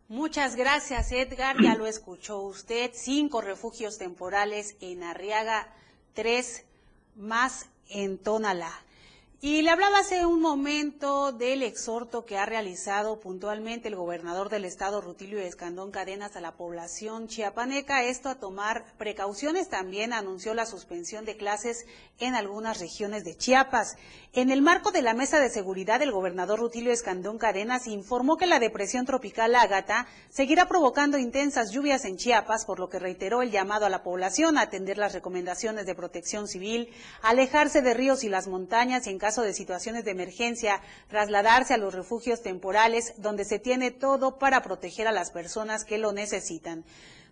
Muchas 0.10 0.56
gracias, 0.56 1.12
Edgar. 1.12 1.56
Ya 1.62 1.76
lo 1.76 1.88
escuchó 1.88 2.40
usted. 2.42 2.92
Cinco 2.94 3.42
refugios 3.42 3.98
temporales 3.98 4.78
en 4.82 5.04
Arriaga, 5.04 5.68
tres 6.14 6.68
más 7.16 7.72
en 7.90 8.22
Tonalá. 8.22 8.72
Y 9.46 9.62
le 9.62 9.72
hablaba 9.72 10.00
hace 10.00 10.26
un 10.26 10.40
momento 10.40 11.34
del 11.34 11.64
exhorto 11.64 12.24
que 12.24 12.38
ha 12.38 12.46
realizado 12.46 13.20
puntualmente 13.20 13.90
el 13.90 13.98
gobernador 13.98 14.48
del 14.48 14.64
estado, 14.64 15.02
Rutilio 15.02 15.38
Escandón 15.38 15.92
Cadenas, 15.92 16.38
a 16.38 16.40
la 16.40 16.56
población 16.56 17.28
chiapaneca, 17.28 18.06
esto 18.06 18.30
a 18.30 18.40
tomar 18.40 18.86
precauciones. 18.98 19.68
También 19.68 20.14
anunció 20.14 20.54
la 20.54 20.66
suspensión 20.66 21.26
de 21.26 21.36
clases 21.36 21.86
en 22.20 22.36
algunas 22.36 22.80
regiones 22.80 23.26
de 23.26 23.36
Chiapas. 23.36 23.98
En 24.32 24.50
el 24.50 24.62
marco 24.62 24.94
de 24.94 25.02
la 25.02 25.14
mesa 25.14 25.42
de 25.42 25.50
seguridad, 25.50 26.02
el 26.02 26.14
gobernador 26.14 26.60
Rutilio 26.60 26.94
Escandón 26.94 27.38
Cadenas 27.38 27.88
informó 27.88 28.38
que 28.38 28.48
la 28.48 28.60
depresión 28.60 29.06
tropical 29.06 29.56
Ágata 29.56 30.08
seguirá 30.30 30.70
provocando 30.70 31.18
intensas 31.18 31.72
lluvias 31.72 32.06
en 32.06 32.16
Chiapas, 32.16 32.66
por 32.66 32.80
lo 32.80 32.88
que 32.88 32.98
reiteró 32.98 33.42
el 33.42 33.52
llamado 33.52 33.86
a 33.86 33.90
la 33.90 34.04
población 34.04 34.58
a 34.58 34.62
atender 34.62 34.98
las 34.98 35.12
recomendaciones 35.12 35.86
de 35.86 35.96
protección 35.96 36.48
civil, 36.48 36.94
alejarse 37.22 37.82
de 37.82 37.94
ríos 37.94 38.24
y 38.24 38.30
las 38.30 38.48
montañas 38.48 39.06
y 39.06 39.10
en 39.10 39.20
caso 39.20 39.33
de 39.42 39.54
situaciones 39.54 40.06
de 40.06 40.12
emergencia, 40.12 40.82
trasladarse 41.10 41.74
a 41.74 41.78
los 41.78 41.94
refugios 41.94 42.42
temporales 42.42 43.14
donde 43.18 43.46
se 43.46 43.60
tiene 43.60 43.92
todo 43.92 44.38
para 44.38 44.62
proteger 44.62 45.08
a 45.08 45.12
las 45.12 45.32
personas 45.32 45.84
que 45.86 45.98
lo 45.98 46.12
necesitan. 46.12 46.86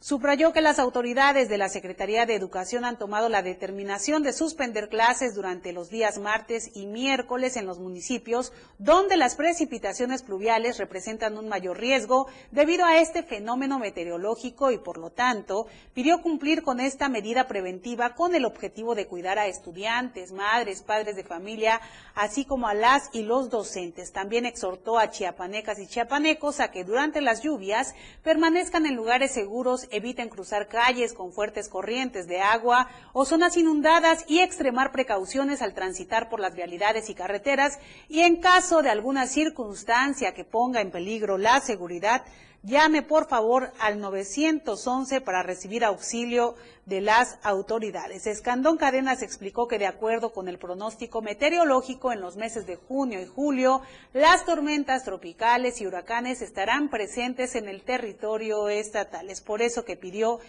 Subrayó 0.04 0.52
que 0.52 0.62
las 0.62 0.80
autoridades 0.80 1.48
de 1.48 1.60
la 1.60 1.70
Secretaría 1.70 2.26
de 2.26 2.34
Educación 2.34 2.86
han 2.86 2.98
tomado 2.98 3.30
la 3.30 3.44
determinación 3.44 4.24
de 4.24 4.34
suspender 4.34 4.90
clases 4.90 5.36
durante 5.36 5.74
los 5.74 5.92
días 5.92 6.18
martes 6.18 6.72
y 6.74 6.88
miércoles 6.88 7.56
en 7.56 7.68
los 7.68 7.78
municipios 7.78 8.52
donde 8.80 9.16
las 9.16 9.36
precipitaciones 9.36 10.24
pluviales 10.24 10.80
representan 10.80 11.38
un 11.38 11.48
mayor 11.48 11.78
riesgo 11.78 12.26
debido 12.50 12.84
a 12.84 12.98
este 12.98 13.22
fenómeno 13.22 13.78
meteorológico 13.78 14.72
y 14.72 14.80
por 14.80 14.98
lo 14.98 15.12
tanto 15.12 15.68
pidió 15.94 16.24
cumplir 16.24 16.64
con 16.64 16.80
esta 16.80 17.08
medida 17.08 17.48
preventiva 17.48 18.16
con 18.16 18.34
el 18.34 18.46
objetivo 18.46 18.96
de 18.96 19.06
cuidar 19.06 19.38
a 19.38 19.46
estudiantes, 19.46 20.32
madres, 20.32 20.82
padres 20.82 21.16
de 21.16 21.26
familia, 21.26 21.80
así 22.16 22.44
como 22.44 22.68
a 22.68 22.74
las 22.74 23.12
y 23.14 23.22
los 23.22 23.52
docentes. 23.52 24.12
También 24.12 24.48
exhortó 24.48 24.98
a 24.98 25.12
chiapanecas 25.12 25.78
y 25.78 25.86
chiapanecos 25.86 26.60
a 26.60 26.72
que 26.72 26.84
durante 26.84 27.22
las 27.22 27.44
lluvias 27.44 27.94
permanezcan 28.24 28.88
en 28.88 28.96
lugares 28.96 29.32
seguros 29.32 29.90
eviten 29.92 30.30
cruzar 30.30 30.68
calles 30.68 31.14
con 31.14 31.32
fuertes 31.32 31.70
corrientes 31.70 32.28
de 32.28 32.42
agua 32.42 32.90
o 33.14 33.26
zonas 33.26 33.58
inundadas 33.58 34.26
y 34.28 34.40
extremar 34.40 34.92
precauciones 34.92 35.62
al 35.62 35.74
transitar 35.74 36.30
por 36.30 36.40
las 36.40 36.56
vialidades 36.56 37.10
y 37.10 37.16
carreteras. 37.16 37.80
Y 38.10 38.22
en 38.22 38.38
caso 38.38 38.82
de 38.82 38.90
alguna 38.90 39.28
circunstancia 39.28 40.34
que 40.34 40.44
ponga 40.44 40.82
en 40.82 40.92
peligro 40.92 41.38
la 41.38 41.60
seguridad, 41.60 42.24
llame 42.64 43.02
por 43.02 43.28
favor 43.28 43.72
al 43.80 44.00
911 44.00 45.22
para 45.22 45.44
recibir 45.44 45.84
auxilio 45.84 46.56
de 46.86 47.02
las 47.02 47.40
autoridades. 47.44 48.28
Escandón 48.28 48.78
Cadenas 48.78 49.22
explicó 49.22 49.68
que 49.68 49.80
de 49.80 49.88
acuerdo 49.88 50.32
con 50.32 50.48
el 50.48 50.60
pronóstico 50.60 51.22
meteorológico 51.22 52.12
en 52.12 52.22
los 52.22 52.36
meses 52.36 52.66
de 52.66 52.76
junio 52.76 53.22
y 53.22 53.26
julio, 53.26 53.82
las 54.14 54.46
tormentas 54.46 55.04
tropicales 55.04 55.82
y 55.82 55.88
huracanes 55.88 56.42
estarán 56.42 56.90
presentes 56.90 57.56
en 57.56 57.68
el 57.68 57.84
territorio 57.84 58.70
estatal. 58.70 59.30
Es 59.30 59.42
por 59.42 59.62
eso 59.62 59.86
que 59.86 59.98
pidió 59.98 60.40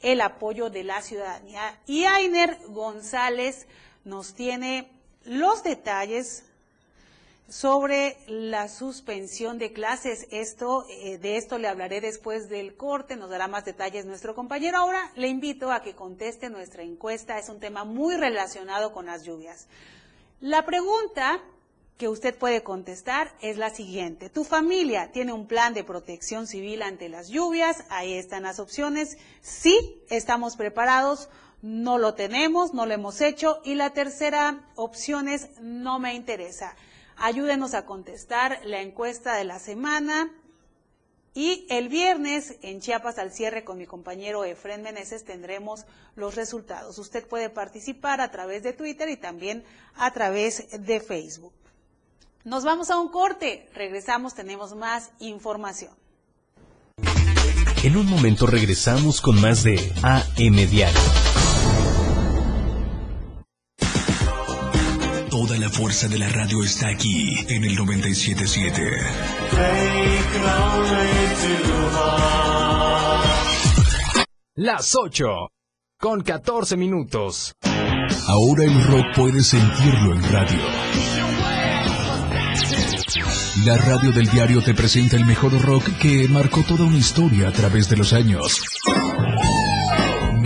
el 0.00 0.20
apoyo 0.20 0.70
de 0.70 0.84
la 0.84 1.02
ciudadanía. 1.02 1.78
Y 1.86 2.04
Ainer 2.04 2.58
González 2.68 3.66
nos 4.04 4.34
tiene 4.34 4.90
los 5.24 5.62
detalles 5.62 6.49
sobre 7.50 8.16
la 8.28 8.68
suspensión 8.68 9.58
de 9.58 9.72
clases. 9.72 10.28
Esto, 10.30 10.86
eh, 10.88 11.18
de 11.18 11.36
esto 11.36 11.58
le 11.58 11.68
hablaré 11.68 12.00
después 12.00 12.48
del 12.48 12.76
corte, 12.76 13.16
nos 13.16 13.28
dará 13.28 13.48
más 13.48 13.64
detalles 13.64 14.06
nuestro 14.06 14.34
compañero. 14.34 14.78
Ahora 14.78 15.10
le 15.16 15.28
invito 15.28 15.72
a 15.72 15.82
que 15.82 15.94
conteste 15.94 16.48
nuestra 16.48 16.84
encuesta, 16.84 17.38
es 17.38 17.48
un 17.48 17.58
tema 17.58 17.84
muy 17.84 18.16
relacionado 18.16 18.92
con 18.92 19.06
las 19.06 19.24
lluvias. 19.24 19.66
La 20.40 20.64
pregunta 20.64 21.42
que 21.98 22.08
usted 22.08 22.38
puede 22.38 22.62
contestar 22.62 23.34
es 23.42 23.58
la 23.58 23.68
siguiente. 23.70 24.30
¿Tu 24.30 24.44
familia 24.44 25.10
tiene 25.12 25.32
un 25.32 25.46
plan 25.46 25.74
de 25.74 25.84
protección 25.84 26.46
civil 26.46 26.82
ante 26.82 27.08
las 27.08 27.28
lluvias? 27.28 27.84
Ahí 27.90 28.14
están 28.14 28.44
las 28.44 28.60
opciones. 28.60 29.18
Sí, 29.42 30.00
estamos 30.08 30.56
preparados. 30.56 31.28
No 31.62 31.98
lo 31.98 32.14
tenemos, 32.14 32.72
no 32.72 32.86
lo 32.86 32.94
hemos 32.94 33.20
hecho. 33.20 33.60
Y 33.64 33.74
la 33.74 33.90
tercera 33.90 34.70
opción 34.76 35.28
es 35.28 35.50
no 35.60 35.98
me 35.98 36.14
interesa. 36.14 36.74
Ayúdenos 37.22 37.74
a 37.74 37.84
contestar 37.84 38.60
la 38.64 38.80
encuesta 38.80 39.34
de 39.34 39.44
la 39.44 39.58
semana. 39.58 40.32
Y 41.34 41.66
el 41.68 41.90
viernes 41.90 42.56
en 42.62 42.80
Chiapas 42.80 43.18
al 43.18 43.30
cierre 43.30 43.62
con 43.62 43.76
mi 43.76 43.86
compañero 43.86 44.44
Efren 44.44 44.82
Meneses 44.82 45.24
tendremos 45.24 45.84
los 46.16 46.34
resultados. 46.34 46.98
Usted 46.98 47.28
puede 47.28 47.50
participar 47.50 48.22
a 48.22 48.30
través 48.30 48.62
de 48.62 48.72
Twitter 48.72 49.10
y 49.10 49.18
también 49.18 49.62
a 49.96 50.10
través 50.12 50.66
de 50.70 51.00
Facebook. 51.00 51.52
Nos 52.42 52.64
vamos 52.64 52.90
a 52.90 52.98
un 52.98 53.10
corte. 53.10 53.68
Regresamos, 53.74 54.34
tenemos 54.34 54.74
más 54.74 55.10
información. 55.20 55.92
En 57.84 57.96
un 57.98 58.06
momento 58.06 58.46
regresamos 58.46 59.20
con 59.20 59.38
más 59.40 59.62
de 59.62 59.92
AM 60.02 60.56
Diario. 60.70 61.29
Fuerza 65.80 66.08
de 66.08 66.18
la 66.18 66.28
radio 66.28 66.62
está 66.62 66.88
aquí 66.88 67.34
en 67.48 67.64
el 67.64 67.74
977. 67.74 68.82
Las 74.56 74.94
8 74.94 75.24
con 75.98 76.20
14 76.20 76.76
minutos. 76.76 77.54
Ahora 78.26 78.64
el 78.64 78.84
rock 78.88 79.06
puede 79.16 79.42
sentirlo 79.42 80.14
en 80.14 80.22
radio. 80.30 80.60
La 83.64 83.78
radio 83.78 84.12
del 84.12 84.28
diario 84.30 84.62
te 84.62 84.74
presenta 84.74 85.16
el 85.16 85.24
mejor 85.24 85.58
rock 85.62 85.96
que 85.98 86.28
marcó 86.28 86.62
toda 86.62 86.84
una 86.84 86.98
historia 86.98 87.48
a 87.48 87.52
través 87.52 87.88
de 87.88 87.96
los 87.96 88.12
años. 88.12 88.60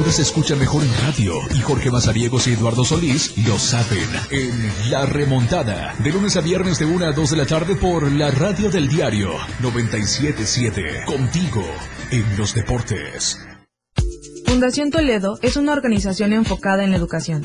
Ahora 0.00 0.12
se 0.12 0.22
escucha 0.22 0.56
mejor 0.56 0.82
en 0.82 0.94
radio 1.02 1.34
y 1.54 1.60
Jorge 1.60 1.90
Mazariegos 1.90 2.46
y 2.46 2.54
Eduardo 2.54 2.86
Solís 2.86 3.36
lo 3.46 3.58
saben 3.58 4.08
en 4.30 4.90
La 4.90 5.04
Remontada, 5.04 5.94
de 6.02 6.10
lunes 6.10 6.38
a 6.38 6.40
viernes 6.40 6.78
de 6.78 6.86
1 6.86 7.04
a 7.04 7.12
2 7.12 7.30
de 7.30 7.36
la 7.36 7.44
tarde 7.44 7.76
por 7.76 8.10
la 8.10 8.30
radio 8.30 8.70
del 8.70 8.88
diario 8.88 9.32
977, 9.60 11.04
contigo 11.04 11.62
en 12.10 12.24
los 12.38 12.54
deportes. 12.54 13.40
Fundación 14.46 14.90
Toledo 14.90 15.38
es 15.42 15.58
una 15.58 15.74
organización 15.74 16.32
enfocada 16.32 16.82
en 16.82 16.92
la 16.92 16.96
educación. 16.96 17.44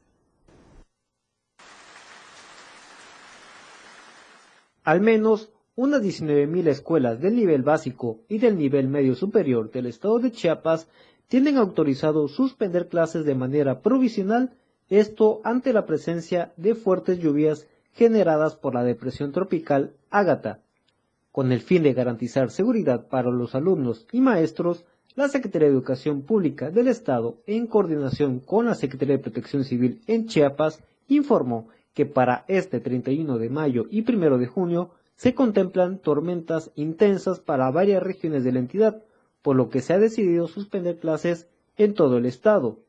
Al 4.85 5.01
menos 5.01 5.51
unas 5.75 6.01
19.000 6.01 6.67
escuelas 6.69 7.19
del 7.19 7.35
nivel 7.35 7.61
básico 7.61 8.21
y 8.29 8.37
del 8.37 8.57
nivel 8.57 8.87
medio 8.87 9.15
superior 9.15 9.69
del 9.69 9.87
estado 9.87 10.19
de 10.19 10.31
Chiapas 10.31 10.87
tienen 11.27 11.57
autorizado 11.57 12.29
suspender 12.29 12.87
clases 12.87 13.25
de 13.25 13.35
manera 13.35 13.81
provisional, 13.81 14.55
esto 14.87 15.41
ante 15.43 15.73
la 15.73 15.85
presencia 15.85 16.53
de 16.55 16.73
fuertes 16.73 17.19
lluvias 17.19 17.67
generadas 17.91 18.55
por 18.55 18.73
la 18.73 18.85
depresión 18.85 19.33
tropical 19.33 19.93
Ágata. 20.09 20.61
Con 21.35 21.51
el 21.51 21.59
fin 21.59 21.83
de 21.83 21.91
garantizar 21.91 22.49
seguridad 22.49 23.09
para 23.09 23.29
los 23.29 23.55
alumnos 23.55 24.07
y 24.13 24.21
maestros, 24.21 24.85
la 25.15 25.27
Secretaría 25.27 25.67
de 25.67 25.73
Educación 25.73 26.21
Pública 26.21 26.71
del 26.71 26.87
Estado, 26.87 27.35
en 27.45 27.67
coordinación 27.67 28.39
con 28.39 28.67
la 28.67 28.73
Secretaría 28.73 29.17
de 29.17 29.23
Protección 29.23 29.65
Civil 29.65 29.99
en 30.07 30.27
Chiapas, 30.27 30.81
informó 31.09 31.67
que 31.93 32.05
para 32.05 32.45
este 32.47 32.79
31 32.79 33.37
de 33.37 33.49
mayo 33.49 33.85
y 33.91 34.09
1 34.09 34.37
de 34.37 34.47
junio 34.47 34.91
se 35.17 35.33
contemplan 35.35 35.97
tormentas 35.97 36.71
intensas 36.75 37.41
para 37.41 37.69
varias 37.69 38.01
regiones 38.01 38.45
de 38.45 38.53
la 38.53 38.59
entidad, 38.59 39.03
por 39.41 39.57
lo 39.57 39.69
que 39.69 39.81
se 39.81 39.91
ha 39.91 39.99
decidido 39.99 40.47
suspender 40.47 40.99
clases 40.99 41.49
en 41.75 41.95
todo 41.95 42.15
el 42.15 42.27
estado. 42.27 42.79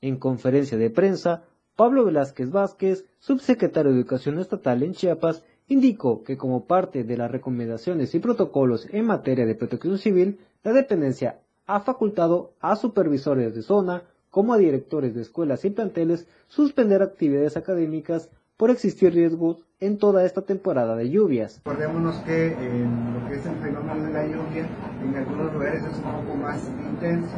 En 0.00 0.16
conferencia 0.16 0.76
de 0.76 0.90
prensa, 0.90 1.44
Pablo 1.76 2.04
Velázquez 2.04 2.50
Vázquez, 2.50 3.06
subsecretario 3.20 3.92
de 3.92 3.98
Educación 3.98 4.40
Estatal 4.40 4.82
en 4.82 4.92
Chiapas, 4.92 5.44
indicó 5.68 6.22
que 6.22 6.36
como 6.36 6.66
parte 6.66 7.04
de 7.04 7.16
las 7.16 7.30
recomendaciones 7.30 8.14
y 8.14 8.18
protocolos 8.18 8.86
en 8.92 9.06
materia 9.06 9.46
de 9.46 9.54
protección 9.54 9.98
civil, 9.98 10.38
la 10.62 10.72
dependencia 10.72 11.38
ha 11.66 11.80
facultado 11.80 12.52
a 12.60 12.76
supervisores 12.76 13.54
de 13.54 13.62
zona, 13.62 14.02
como 14.30 14.54
a 14.54 14.58
directores 14.58 15.14
de 15.14 15.22
escuelas 15.22 15.64
y 15.64 15.70
planteles, 15.70 16.26
suspender 16.48 17.02
actividades 17.02 17.56
académicas 17.56 18.30
por 18.56 18.70
existir 18.70 19.12
riesgos 19.12 19.58
en 19.80 19.98
toda 19.98 20.24
esta 20.24 20.42
temporada 20.42 20.94
de 20.94 21.10
lluvias. 21.10 21.60
Recordémonos 21.64 22.16
que 22.20 22.52
en 22.52 23.14
lo 23.14 23.28
que 23.28 23.34
es 23.34 23.46
el 23.46 23.56
fenómeno 23.56 24.04
de 24.04 24.12
la 24.12 24.24
lluvia, 24.24 24.68
en 25.02 25.16
algunos 25.16 25.52
lugares 25.52 25.82
es 25.82 25.96
un 25.98 26.24
poco 26.24 26.36
más 26.36 26.70
intenso 26.88 27.34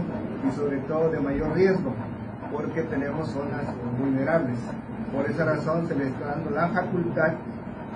y 0.47 0.53
sobre 0.55 0.79
todo 0.81 1.11
de 1.11 1.21
mayor 1.21 1.55
riesgo, 1.55 1.95
porque 2.53 2.83
tenemos 2.83 3.31
zonas 3.31 3.65
vulnerables. 3.99 4.59
Por 5.13 5.25
esa 5.31 5.45
razón 5.45 5.89
se 5.89 5.95
le 5.95 6.09
está 6.09 6.27
dando 6.27 6.51
la 6.51 6.69
facultad 6.69 7.35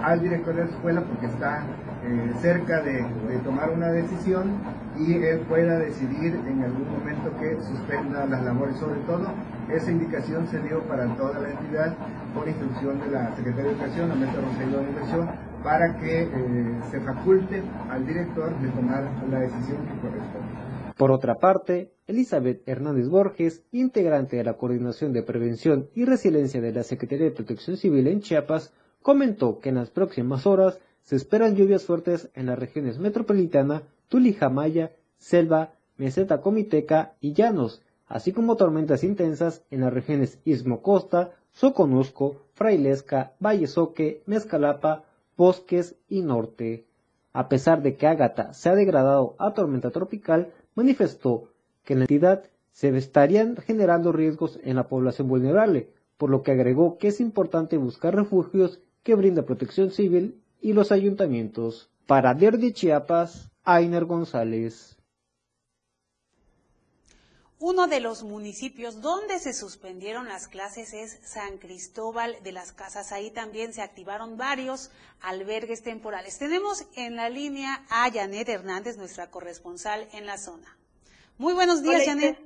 al 0.02 0.20
director 0.20 0.54
de 0.54 0.64
la 0.64 0.70
escuela 0.70 1.02
porque 1.02 1.26
está 1.26 1.64
eh, 2.04 2.32
cerca 2.40 2.80
de, 2.82 3.02
de, 3.28 3.38
tomar 3.44 3.70
una 3.70 3.88
decisión 3.88 4.52
y 4.96 5.14
él 5.14 5.40
pueda 5.48 5.78
decidir 5.78 6.34
en 6.34 6.62
algún 6.62 6.88
momento 6.90 7.36
que 7.38 7.60
suspenda 7.62 8.26
las 8.26 8.44
labores. 8.44 8.76
Sobre 8.76 9.00
todo, 9.00 9.26
esa 9.70 9.90
indicación 9.90 10.46
se 10.48 10.60
dio 10.60 10.82
para 10.84 11.06
toda 11.16 11.40
la 11.40 11.50
entidad 11.50 11.94
por 12.34 12.48
instrucción 12.48 13.00
de 13.00 13.10
la 13.10 13.34
Secretaría 13.36 13.64
de 13.64 13.76
Educación, 13.76 14.08
la 14.08 14.14
maestra 14.14 14.42
Rosario 14.42 14.78
de 14.78 14.84
Inversión, 14.84 15.28
para 15.62 15.96
que 15.98 16.22
eh, 16.22 16.80
se 16.90 17.00
faculte 17.00 17.62
al 17.90 18.06
director 18.06 18.58
de 18.60 18.68
tomar 18.70 19.04
la 19.30 19.40
decisión 19.40 19.78
que 19.86 20.00
corresponde. 20.00 20.68
Por 20.96 21.12
otra 21.12 21.36
parte, 21.36 21.92
Elizabeth 22.06 22.66
Hernández 22.66 23.08
Borges, 23.08 23.62
integrante 23.70 24.36
de 24.36 24.44
la 24.44 24.54
Coordinación 24.54 25.12
de 25.12 25.22
Prevención 25.22 25.88
y 25.94 26.04
Resiliencia 26.04 26.60
de 26.60 26.72
la 26.72 26.82
Secretaría 26.82 27.26
de 27.26 27.30
Protección 27.32 27.76
Civil 27.76 28.08
en 28.08 28.20
Chiapas, 28.20 28.72
comentó 29.08 29.58
que 29.58 29.70
en 29.70 29.76
las 29.76 29.88
próximas 29.88 30.44
horas 30.44 30.78
se 31.00 31.16
esperan 31.16 31.56
lluvias 31.56 31.86
fuertes 31.86 32.28
en 32.34 32.44
las 32.44 32.58
regiones 32.58 32.98
metropolitana, 32.98 33.84
Tulijamaya, 34.08 34.92
Selva, 35.16 35.72
Meseta 35.96 36.42
Comiteca 36.42 37.14
y 37.18 37.32
Llanos, 37.32 37.80
así 38.06 38.32
como 38.32 38.56
tormentas 38.56 39.04
intensas 39.04 39.64
en 39.70 39.80
las 39.80 39.94
regiones 39.94 40.38
Istmo 40.44 40.82
Costa, 40.82 41.32
Soconusco, 41.52 42.42
Frailesca, 42.52 43.32
Vallesoque, 43.40 44.22
Mezcalapa, 44.26 45.04
Bosques 45.38 45.96
y 46.10 46.20
Norte. 46.20 46.84
A 47.32 47.48
pesar 47.48 47.80
de 47.80 47.96
que 47.96 48.06
Ágata 48.06 48.52
se 48.52 48.68
ha 48.68 48.74
degradado 48.74 49.36
a 49.38 49.54
tormenta 49.54 49.90
tropical, 49.90 50.52
manifestó 50.74 51.48
que 51.82 51.94
en 51.94 52.00
la 52.00 52.04
entidad 52.04 52.44
se 52.72 52.94
estarían 52.94 53.56
generando 53.56 54.12
riesgos 54.12 54.60
en 54.62 54.76
la 54.76 54.86
población 54.86 55.28
vulnerable, 55.28 55.88
por 56.18 56.28
lo 56.28 56.42
que 56.42 56.52
agregó 56.52 56.98
que 56.98 57.08
es 57.08 57.20
importante 57.20 57.78
buscar 57.78 58.14
refugios 58.14 58.82
que 59.02 59.14
brinda 59.14 59.44
protección 59.44 59.90
civil 59.90 60.42
y 60.60 60.72
los 60.72 60.92
ayuntamientos. 60.92 61.90
Para 62.06 62.34
de 62.34 62.72
Chiapas, 62.72 63.50
Ainer 63.64 64.04
González. 64.04 64.98
Uno 67.60 67.88
de 67.88 68.00
los 68.00 68.22
municipios 68.22 69.02
donde 69.02 69.40
se 69.40 69.52
suspendieron 69.52 70.28
las 70.28 70.46
clases 70.46 70.94
es 70.94 71.18
San 71.22 71.58
Cristóbal 71.58 72.36
de 72.44 72.52
las 72.52 72.72
Casas. 72.72 73.10
Ahí 73.10 73.32
también 73.32 73.72
se 73.72 73.82
activaron 73.82 74.36
varios 74.36 74.92
albergues 75.20 75.82
temporales. 75.82 76.38
Tenemos 76.38 76.88
en 76.96 77.16
la 77.16 77.28
línea 77.28 77.84
a 77.90 78.10
Janet 78.12 78.48
Hernández, 78.48 78.96
nuestra 78.96 79.30
corresponsal 79.30 80.06
en 80.12 80.24
la 80.24 80.38
zona. 80.38 80.76
Muy 81.36 81.52
buenos 81.52 81.82
días, 81.82 82.04
Janet. 82.06 82.38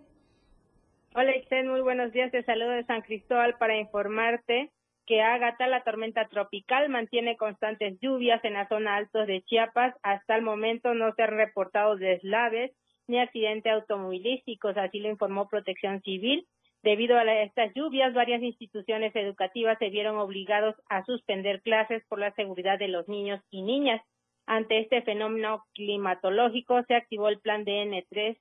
Hola, 1.14 1.36
Ixel, 1.36 1.68
muy 1.68 1.82
buenos 1.82 2.10
días. 2.12 2.32
Te 2.32 2.42
saludo 2.44 2.70
de 2.70 2.86
San 2.86 3.02
Cristóbal 3.02 3.58
para 3.58 3.78
informarte 3.78 4.72
que 5.12 5.20
Ágata, 5.20 5.66
la 5.66 5.84
tormenta 5.84 6.26
tropical, 6.28 6.88
mantiene 6.88 7.36
constantes 7.36 8.00
lluvias 8.00 8.42
en 8.46 8.54
la 8.54 8.66
zona 8.68 8.96
altos 8.96 9.26
de 9.26 9.42
Chiapas. 9.42 9.94
Hasta 10.02 10.36
el 10.36 10.40
momento 10.40 10.94
no 10.94 11.12
se 11.12 11.22
han 11.22 11.36
reportado 11.36 11.96
deslaves 11.96 12.72
ni 13.08 13.18
accidentes 13.18 13.74
automovilísticos, 13.74 14.74
así 14.78 15.00
lo 15.00 15.10
informó 15.10 15.50
Protección 15.50 16.00
Civil. 16.00 16.46
Debido 16.82 17.18
a 17.18 17.42
estas 17.42 17.74
lluvias, 17.74 18.14
varias 18.14 18.42
instituciones 18.42 19.14
educativas 19.14 19.76
se 19.78 19.90
vieron 19.90 20.16
obligados 20.16 20.76
a 20.88 21.04
suspender 21.04 21.60
clases 21.60 22.02
por 22.08 22.18
la 22.18 22.32
seguridad 22.32 22.78
de 22.78 22.88
los 22.88 23.06
niños 23.06 23.38
y 23.50 23.60
niñas. 23.60 24.00
Ante 24.46 24.78
este 24.78 25.02
fenómeno 25.02 25.62
climatológico, 25.74 26.84
se 26.84 26.94
activó 26.94 27.28
el 27.28 27.38
plan 27.38 27.66
DN3, 27.66 28.38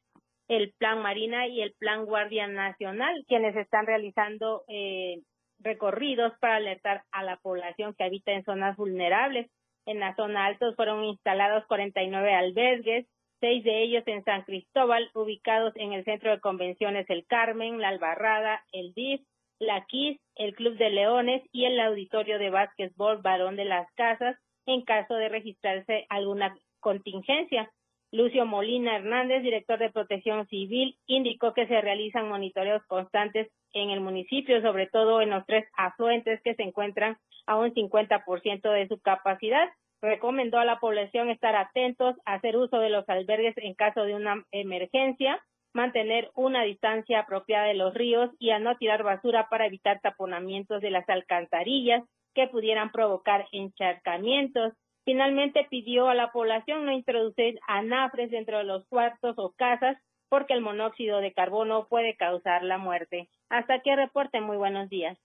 el 0.47 0.71
plan 0.77 1.01
Marina 1.01 1.47
y 1.47 1.61
el 1.61 1.73
plan 1.73 2.05
Guardia 2.05 2.47
Nacional, 2.47 3.25
quienes 3.27 3.57
están 3.57 3.85
realizando 3.85 4.63
eh, 4.69 5.17
recorridos 5.63 6.33
para 6.39 6.57
alertar 6.57 7.03
a 7.11 7.23
la 7.23 7.37
población 7.37 7.93
que 7.93 8.03
habita 8.03 8.31
en 8.31 8.43
zonas 8.43 8.77
vulnerables. 8.77 9.49
En 9.85 9.99
la 9.99 10.15
zona 10.15 10.45
altos 10.45 10.75
fueron 10.75 11.03
instalados 11.03 11.65
49 11.67 12.33
albergues, 12.33 13.07
seis 13.39 13.63
de 13.63 13.81
ellos 13.81 14.03
en 14.05 14.23
San 14.23 14.43
Cristóbal, 14.43 15.09
ubicados 15.13 15.73
en 15.75 15.93
el 15.93 16.03
Centro 16.05 16.31
de 16.31 16.39
Convenciones 16.39 17.09
El 17.09 17.25
Carmen, 17.25 17.79
La 17.79 17.89
Albarrada, 17.89 18.63
el 18.71 18.93
DIF, 18.93 19.21
la 19.59 19.85
KIS, 19.85 20.19
el 20.35 20.55
Club 20.55 20.77
de 20.77 20.89
Leones 20.89 21.43
y 21.51 21.65
el 21.65 21.79
Auditorio 21.79 22.39
de 22.39 22.49
Básquetbol 22.49 23.21
Barón 23.21 23.55
de 23.55 23.65
las 23.65 23.91
Casas, 23.93 24.35
en 24.65 24.83
caso 24.83 25.15
de 25.15 25.29
registrarse 25.29 26.05
alguna 26.09 26.55
contingencia. 26.79 27.71
Lucio 28.11 28.45
Molina 28.45 28.95
Hernández, 28.95 29.41
director 29.43 29.79
de 29.79 29.89
Protección 29.89 30.47
Civil, 30.47 30.97
indicó 31.07 31.53
que 31.53 31.67
se 31.67 31.81
realizan 31.81 32.29
monitoreos 32.29 32.83
constantes 32.87 33.49
en 33.73 33.89
el 33.89 34.01
municipio, 34.01 34.61
sobre 34.61 34.87
todo 34.87 35.21
en 35.21 35.29
los 35.29 35.45
tres 35.45 35.65
afluentes 35.77 36.41
que 36.43 36.55
se 36.55 36.63
encuentran 36.63 37.17
a 37.45 37.55
un 37.55 37.73
50% 37.73 38.71
de 38.71 38.87
su 38.87 38.99
capacidad 38.99 39.69
recomendó 40.01 40.57
a 40.57 40.65
la 40.65 40.79
población 40.79 41.29
estar 41.29 41.55
atentos, 41.55 42.15
hacer 42.25 42.57
uso 42.57 42.79
de 42.79 42.89
los 42.89 43.07
albergues 43.07 43.55
en 43.57 43.75
caso 43.75 44.03
de 44.03 44.15
una 44.15 44.43
emergencia, 44.51 45.39
mantener 45.73 46.31
una 46.35 46.63
distancia 46.63 47.19
apropiada 47.19 47.67
de 47.67 47.75
los 47.75 47.93
ríos 47.93 48.29
y 48.39 48.49
a 48.49 48.59
no 48.59 48.75
tirar 48.77 49.03
basura 49.03 49.47
para 49.49 49.67
evitar 49.67 50.01
taponamientos 50.01 50.81
de 50.81 50.91
las 50.91 51.07
alcantarillas 51.07 52.03
que 52.33 52.47
pudieran 52.47 52.91
provocar 52.91 53.47
encharcamientos. 53.51 54.73
Finalmente 55.03 55.67
pidió 55.69 56.09
a 56.09 56.15
la 56.15 56.31
población 56.31 56.85
no 56.85 56.91
introducir 56.91 57.59
anafres 57.67 58.29
dentro 58.31 58.59
de 58.59 58.63
los 58.65 58.85
cuartos 58.87 59.35
o 59.37 59.51
casas 59.53 59.97
porque 60.29 60.53
el 60.53 60.61
monóxido 60.61 61.19
de 61.19 61.33
carbono 61.33 61.87
puede 61.89 62.15
causar 62.15 62.63
la 62.63 62.77
muerte. 62.77 63.27
Hasta 63.49 63.75
aquí 63.75 63.93
reporte, 63.93 64.39
muy 64.39 64.57
buenos 64.57 64.89
días. 64.89 65.17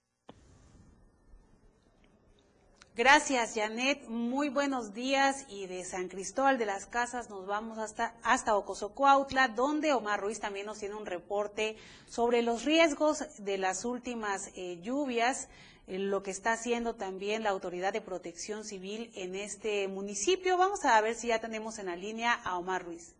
Gracias, 2.97 3.53
Janet. 3.53 4.07
Muy 4.07 4.49
buenos 4.49 4.95
días. 4.95 5.45
Y 5.49 5.67
de 5.67 5.85
San 5.85 6.07
Cristóbal 6.07 6.57
de 6.57 6.65
las 6.65 6.87
Casas 6.87 7.29
nos 7.29 7.45
vamos 7.45 7.77
hasta, 7.77 8.15
hasta 8.23 8.55
Ocosocuautla, 8.57 9.49
donde 9.49 9.93
Omar 9.93 10.19
Ruiz 10.19 10.39
también 10.39 10.65
nos 10.65 10.79
tiene 10.79 10.95
un 10.95 11.05
reporte 11.05 11.77
sobre 12.07 12.41
los 12.41 12.65
riesgos 12.65 13.23
de 13.37 13.59
las 13.59 13.85
últimas 13.85 14.49
eh, 14.55 14.79
lluvias, 14.81 15.47
eh, 15.85 15.99
lo 15.99 16.23
que 16.23 16.31
está 16.31 16.53
haciendo 16.53 16.95
también 16.95 17.43
la 17.43 17.51
Autoridad 17.51 17.93
de 17.93 18.01
Protección 18.01 18.65
Civil 18.65 19.11
en 19.13 19.35
este 19.35 19.87
municipio. 19.87 20.57
Vamos 20.57 20.83
a 20.83 20.99
ver 20.99 21.13
si 21.13 21.27
ya 21.27 21.39
tenemos 21.39 21.77
en 21.77 21.85
la 21.85 21.95
línea 21.95 22.33
a 22.33 22.57
Omar 22.57 22.83
Ruiz. 22.83 23.13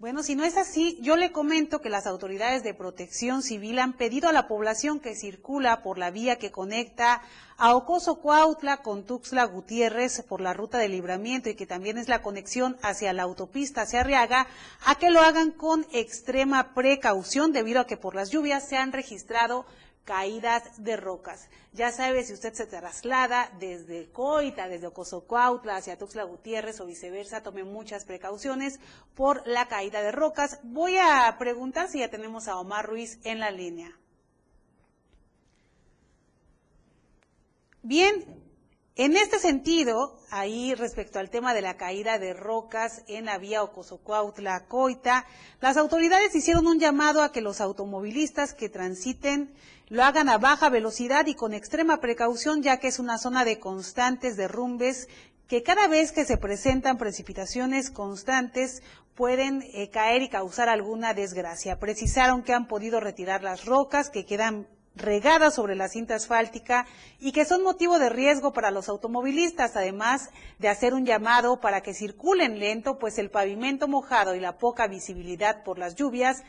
Bueno, 0.00 0.22
si 0.22 0.34
no 0.34 0.44
es 0.44 0.56
así, 0.56 0.98
yo 1.02 1.14
le 1.18 1.30
comento 1.30 1.82
que 1.82 1.90
las 1.90 2.06
autoridades 2.06 2.62
de 2.62 2.72
protección 2.72 3.42
civil 3.42 3.78
han 3.78 3.92
pedido 3.92 4.30
a 4.30 4.32
la 4.32 4.48
población 4.48 4.98
que 4.98 5.14
circula 5.14 5.82
por 5.82 5.98
la 5.98 6.10
vía 6.10 6.38
que 6.38 6.50
conecta 6.50 7.20
a 7.58 7.76
Ocoso 7.76 8.14
Cuautla 8.14 8.78
con 8.78 9.04
Tuxtla 9.04 9.44
Gutiérrez 9.44 10.22
por 10.22 10.40
la 10.40 10.54
ruta 10.54 10.78
de 10.78 10.88
libramiento 10.88 11.50
y 11.50 11.54
que 11.54 11.66
también 11.66 11.98
es 11.98 12.08
la 12.08 12.22
conexión 12.22 12.78
hacia 12.80 13.12
la 13.12 13.24
autopista 13.24 13.82
hacia 13.82 14.00
Arriaga, 14.00 14.46
a 14.86 14.94
que 14.94 15.10
lo 15.10 15.20
hagan 15.20 15.50
con 15.50 15.86
extrema 15.92 16.72
precaución 16.72 17.52
debido 17.52 17.78
a 17.78 17.86
que 17.86 17.98
por 17.98 18.14
las 18.14 18.30
lluvias 18.30 18.66
se 18.66 18.78
han 18.78 18.92
registrado 18.92 19.66
caídas 20.04 20.82
de 20.82 20.96
rocas. 20.96 21.48
Ya 21.72 21.92
sabe, 21.92 22.24
si 22.24 22.32
usted 22.32 22.52
se 22.52 22.66
traslada 22.66 23.50
desde 23.58 24.10
Coita, 24.10 24.68
desde 24.68 24.88
Ocosocuautla 24.88 25.76
hacia 25.76 25.98
Tuxtla 25.98 26.24
Gutiérrez 26.24 26.80
o 26.80 26.86
viceversa, 26.86 27.42
tome 27.42 27.64
muchas 27.64 28.04
precauciones 28.04 28.80
por 29.14 29.46
la 29.46 29.68
caída 29.68 30.02
de 30.02 30.12
rocas. 30.12 30.58
Voy 30.62 30.96
a 30.96 31.36
preguntar 31.38 31.88
si 31.88 32.00
ya 32.00 32.10
tenemos 32.10 32.48
a 32.48 32.58
Omar 32.58 32.86
Ruiz 32.86 33.18
en 33.24 33.38
la 33.38 33.50
línea. 33.50 33.96
Bien, 37.82 38.24
en 38.96 39.16
este 39.16 39.38
sentido, 39.38 40.18
ahí 40.30 40.74
respecto 40.74 41.18
al 41.18 41.30
tema 41.30 41.54
de 41.54 41.62
la 41.62 41.76
caída 41.76 42.18
de 42.18 42.34
rocas 42.34 43.02
en 43.06 43.26
la 43.26 43.38
vía 43.38 43.62
Ocosocuautla 43.62 44.66
Coita, 44.66 45.26
las 45.60 45.76
autoridades 45.76 46.34
hicieron 46.34 46.66
un 46.66 46.80
llamado 46.80 47.22
a 47.22 47.32
que 47.32 47.40
los 47.40 47.60
automovilistas 47.60 48.52
que 48.52 48.68
transiten 48.68 49.54
lo 49.88 50.04
hagan 50.04 50.28
a 50.28 50.38
baja 50.38 50.68
velocidad 50.68 51.26
y 51.26 51.34
con 51.34 51.54
extrema 51.54 52.00
precaución, 52.00 52.62
ya 52.62 52.78
que 52.78 52.88
es 52.88 52.98
una 52.98 53.18
zona 53.18 53.44
de 53.44 53.58
constantes 53.58 54.36
derrumbes 54.36 55.08
que 55.48 55.62
cada 55.64 55.88
vez 55.88 56.12
que 56.12 56.24
se 56.24 56.36
presentan 56.36 56.96
precipitaciones 56.96 57.90
constantes 57.90 58.82
pueden 59.16 59.62
eh, 59.74 59.90
caer 59.90 60.22
y 60.22 60.28
causar 60.28 60.68
alguna 60.68 61.12
desgracia. 61.12 61.78
Precisaron 61.78 62.44
que 62.44 62.52
han 62.52 62.68
podido 62.68 63.00
retirar 63.00 63.42
las 63.42 63.64
rocas 63.64 64.10
que 64.10 64.24
quedan 64.24 64.68
regadas 64.94 65.54
sobre 65.54 65.76
la 65.76 65.88
cinta 65.88 66.14
asfáltica 66.14 66.86
y 67.18 67.32
que 67.32 67.44
son 67.44 67.62
motivo 67.62 67.98
de 67.98 68.08
riesgo 68.08 68.52
para 68.52 68.70
los 68.70 68.88
automovilistas, 68.88 69.76
además 69.76 70.30
de 70.58 70.68
hacer 70.68 70.94
un 70.94 71.06
llamado 71.06 71.60
para 71.60 71.80
que 71.80 71.94
circulen 71.94 72.58
lento, 72.58 72.98
pues 72.98 73.18
el 73.18 73.30
pavimento 73.30 73.88
mojado 73.88 74.34
y 74.34 74.40
la 74.40 74.58
poca 74.58 74.86
visibilidad 74.86 75.62
por 75.64 75.78
las 75.78 75.94
lluvias 75.94 76.42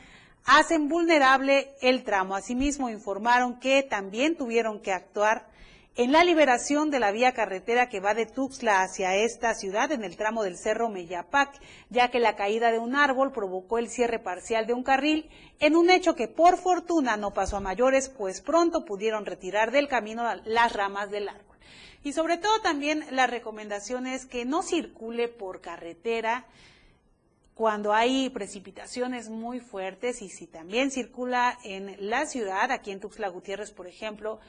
hacen 0.46 0.88
vulnerable 0.88 1.76
el 1.82 2.04
tramo. 2.04 2.36
Asimismo, 2.36 2.90
informaron 2.90 3.60
que 3.60 3.84
también 3.84 4.36
tuvieron 4.36 4.80
que 4.80 4.92
actuar 4.92 5.51
en 5.96 6.14
la 6.14 6.24
liberación 6.24 6.90
de 6.90 7.00
la 7.00 7.12
vía 7.12 7.34
carretera 7.34 7.90
que 7.90 8.00
va 8.00 8.14
de 8.14 8.26
Tuxtla 8.26 8.82
hacia 8.82 9.16
esta 9.16 9.54
ciudad 9.54 9.92
en 9.92 10.06
el 10.06 10.16
tramo 10.16 10.44
del 10.44 10.58
Cerro 10.58 10.90
Meyapac, 10.90 11.60
ya 11.90 12.10
que 12.10 12.20
la 12.20 12.38
caída 12.38 12.72
de 12.72 12.80
un 12.80 12.96
árbol 12.96 13.34
provocó 13.34 13.78
el 13.78 13.90
cierre 13.90 14.18
parcial 14.18 14.68
de 14.68 14.74
un 14.74 14.84
carril, 14.84 15.30
en 15.60 15.76
un 15.76 15.90
hecho 15.90 16.16
que 16.16 16.30
por 16.30 16.58
fortuna 16.58 17.18
no 17.18 17.34
pasó 17.34 17.58
a 17.58 17.62
mayores, 17.62 18.08
pues 18.08 18.40
pronto 18.40 18.86
pudieron 18.86 19.26
retirar 19.26 19.72
del 19.72 19.90
camino 19.90 20.24
las 20.46 20.74
ramas 20.74 21.12
del 21.12 21.28
árbol. 21.28 21.58
Y 22.04 22.14
sobre 22.14 22.38
todo 22.38 22.62
también 22.62 23.06
la 23.12 23.28
recomendación 23.28 24.08
es 24.08 24.26
que 24.26 24.46
no 24.46 24.64
circule 24.64 25.28
por 25.28 25.60
carretera, 25.60 26.46
cuando 27.54 27.94
hay 27.94 28.30
precipitaciones 28.30 29.30
muy 29.30 29.60
fuertes 29.60 30.22
y 30.24 30.30
si 30.30 30.48
también 30.48 30.90
circula 30.90 31.60
en 31.64 31.96
la 32.00 32.26
ciudad, 32.26 32.72
aquí 32.72 32.92
en 32.92 33.00
Tuxtla 33.00 33.28
Gutiérrez, 33.28 33.72
por 33.72 33.88
ejemplo, 33.88 34.40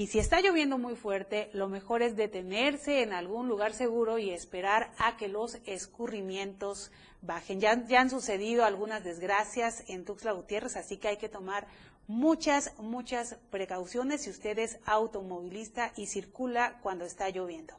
y 0.00 0.06
si 0.06 0.18
está 0.18 0.40
lloviendo 0.40 0.78
muy 0.78 0.96
fuerte, 0.96 1.50
lo 1.52 1.68
mejor 1.68 2.00
es 2.00 2.16
detenerse 2.16 3.02
en 3.02 3.12
algún 3.12 3.48
lugar 3.48 3.74
seguro 3.74 4.16
y 4.16 4.30
esperar 4.30 4.94
a 4.96 5.18
que 5.18 5.28
los 5.28 5.58
escurrimientos 5.66 6.90
bajen. 7.20 7.60
Ya, 7.60 7.72
han 7.72 8.08
sucedido 8.08 8.64
algunas 8.64 9.04
desgracias 9.04 9.84
en 9.88 10.06
Tuxtla 10.06 10.32
Gutiérrez, 10.32 10.76
así 10.76 10.96
que 10.96 11.08
hay 11.08 11.18
que 11.18 11.28
tomar 11.28 11.66
muchas, 12.06 12.72
muchas 12.78 13.36
precauciones 13.50 14.22
si 14.22 14.30
usted 14.30 14.58
es 14.58 14.78
automovilista 14.86 15.92
y 15.96 16.06
circula 16.06 16.78
cuando 16.82 17.04
está 17.04 17.28
lloviendo. 17.28 17.74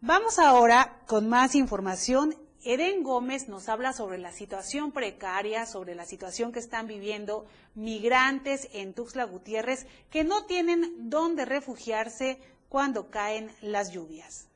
Vamos 0.00 0.38
ahora 0.38 1.00
con 1.08 1.28
más 1.28 1.56
información 1.56 2.36
Eden 2.64 3.02
Gómez 3.02 3.48
nos 3.48 3.68
habla 3.68 3.92
sobre 3.92 4.18
la 4.18 4.30
situación 4.30 4.92
precaria, 4.92 5.66
sobre 5.66 5.96
la 5.96 6.04
situación 6.04 6.52
que 6.52 6.60
están 6.60 6.86
viviendo 6.86 7.44
migrantes 7.74 8.68
en 8.72 8.94
Tuxtla 8.94 9.24
Gutiérrez 9.24 9.86
que 10.10 10.22
no 10.22 10.46
tienen 10.46 11.10
dónde 11.10 11.44
refugiarse 11.44 12.38
cuando 12.68 13.10
caen 13.10 13.50
las 13.62 13.92
lluvias. 13.92 14.48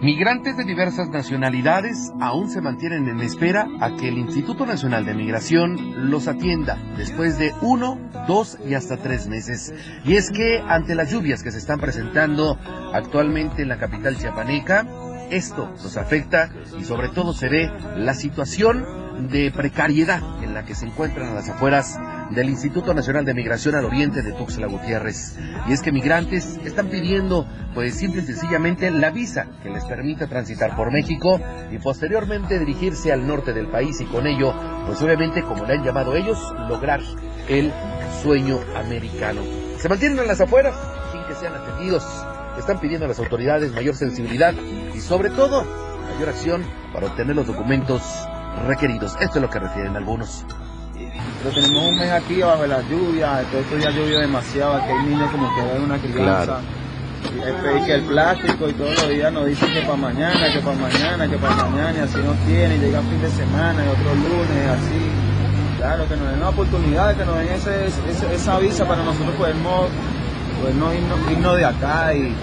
Migrantes 0.00 0.56
de 0.56 0.62
diversas 0.62 1.08
nacionalidades 1.08 2.12
aún 2.20 2.48
se 2.48 2.60
mantienen 2.60 3.08
en 3.08 3.20
espera 3.20 3.66
a 3.80 3.96
que 3.96 4.06
el 4.06 4.18
Instituto 4.18 4.64
Nacional 4.64 5.04
de 5.04 5.12
Migración 5.12 6.08
los 6.08 6.28
atienda 6.28 6.78
después 6.96 7.36
de 7.36 7.52
uno, 7.62 7.98
dos 8.28 8.58
y 8.64 8.74
hasta 8.74 8.98
tres 8.98 9.26
meses. 9.26 9.74
Y 10.04 10.14
es 10.14 10.30
que 10.30 10.60
ante 10.60 10.94
las 10.94 11.10
lluvias 11.10 11.42
que 11.42 11.50
se 11.50 11.58
están 11.58 11.80
presentando 11.80 12.56
actualmente 12.94 13.62
en 13.62 13.68
la 13.70 13.78
capital 13.78 14.16
chiapaneca, 14.16 14.86
esto 15.30 15.68
los 15.82 15.96
afecta 15.96 16.48
y 16.78 16.84
sobre 16.84 17.08
todo 17.08 17.32
se 17.32 17.48
ve 17.48 17.68
la 17.96 18.14
situación 18.14 19.28
de 19.30 19.50
precariedad 19.50 20.22
en 20.44 20.54
la 20.54 20.64
que 20.64 20.76
se 20.76 20.86
encuentran 20.86 21.30
a 21.30 21.34
las 21.34 21.48
afueras 21.48 21.98
del 22.30 22.50
Instituto 22.50 22.94
Nacional 22.94 23.24
de 23.24 23.34
Migración 23.34 23.74
al 23.74 23.84
Oriente 23.84 24.22
de 24.22 24.32
Tuxtla 24.32 24.66
Gutiérrez. 24.66 25.36
Y 25.66 25.72
es 25.72 25.82
que 25.82 25.92
migrantes 25.92 26.58
están 26.64 26.88
pidiendo, 26.88 27.46
pues 27.74 27.94
simple 27.94 28.22
y 28.22 28.26
sencillamente, 28.26 28.90
la 28.90 29.10
visa 29.10 29.46
que 29.62 29.70
les 29.70 29.84
permita 29.84 30.26
transitar 30.26 30.76
por 30.76 30.92
México 30.92 31.40
y 31.70 31.78
posteriormente 31.78 32.58
dirigirse 32.58 33.12
al 33.12 33.26
norte 33.26 33.52
del 33.52 33.68
país 33.68 34.00
y 34.00 34.04
con 34.04 34.26
ello, 34.26 34.54
pues 34.86 35.00
obviamente, 35.02 35.42
como 35.42 35.64
le 35.64 35.74
han 35.74 35.84
llamado 35.84 36.14
ellos, 36.14 36.38
lograr 36.68 37.00
el 37.48 37.72
sueño 38.22 38.58
americano. 38.76 39.42
Se 39.78 39.88
mantienen 39.88 40.18
en 40.18 40.28
las 40.28 40.40
afueras 40.40 40.74
sin 41.12 41.22
que 41.24 41.34
sean 41.34 41.54
atendidos. 41.54 42.04
Están 42.58 42.80
pidiendo 42.80 43.04
a 43.04 43.08
las 43.08 43.20
autoridades 43.20 43.72
mayor 43.72 43.94
sensibilidad 43.94 44.52
y 44.94 45.00
sobre 45.00 45.30
todo 45.30 45.64
mayor 46.12 46.28
acción 46.30 46.64
para 46.92 47.06
obtener 47.06 47.36
los 47.36 47.46
documentos 47.46 48.02
requeridos. 48.66 49.16
Esto 49.20 49.36
es 49.36 49.42
lo 49.42 49.50
que 49.50 49.60
refieren 49.60 49.96
algunos. 49.96 50.44
Pero 51.42 51.54
tenemos 51.54 51.88
un 51.88 51.98
mes 51.98 52.10
aquí 52.10 52.40
bajo 52.40 52.66
la 52.66 52.80
lluvia, 52.82 53.44
todo 53.50 53.60
esto 53.60 53.78
ya 53.78 53.90
llovió 53.90 54.20
demasiado, 54.20 54.74
aquí 54.74 54.90
hay 54.92 55.06
niños 55.06 55.30
como 55.30 55.54
que 55.54 55.62
ven 55.62 55.82
una 55.82 55.98
crianza. 55.98 56.60
Que 57.86 57.94
el 57.94 58.02
plástico 58.02 58.68
y 58.68 58.72
todos 58.74 58.94
los 58.96 59.08
días 59.08 59.32
nos 59.32 59.46
dicen 59.46 59.72
que 59.72 59.80
para 59.82 59.96
mañana, 59.96 60.52
que 60.52 60.60
para 60.60 60.76
mañana, 60.76 61.28
que 61.28 61.36
para 61.36 61.54
mañana, 61.54 61.98
y 61.98 62.00
así 62.02 62.18
nos 62.18 62.36
tienen, 62.46 62.80
llega 62.80 63.00
fin 63.00 63.20
de 63.20 63.30
semana 63.30 63.84
y 63.84 63.88
otro 63.88 64.14
lunes, 64.14 64.68
así. 64.68 65.10
Claro, 65.78 66.08
que 66.08 66.16
nos 66.16 66.30
den 66.30 66.40
la 66.40 66.48
oportunidad, 66.48 67.16
que 67.16 67.24
nos 67.24 67.36
den 67.38 67.48
ese, 67.48 67.86
esa 68.34 68.58
visa 68.58 68.84
para 68.84 69.02
nosotros 69.04 69.34
podernos, 69.36 69.86
podernos 70.60 70.94
irnos, 70.94 71.30
irnos 71.30 71.56
de 71.56 71.64
acá 71.64 72.14
y 72.14 72.34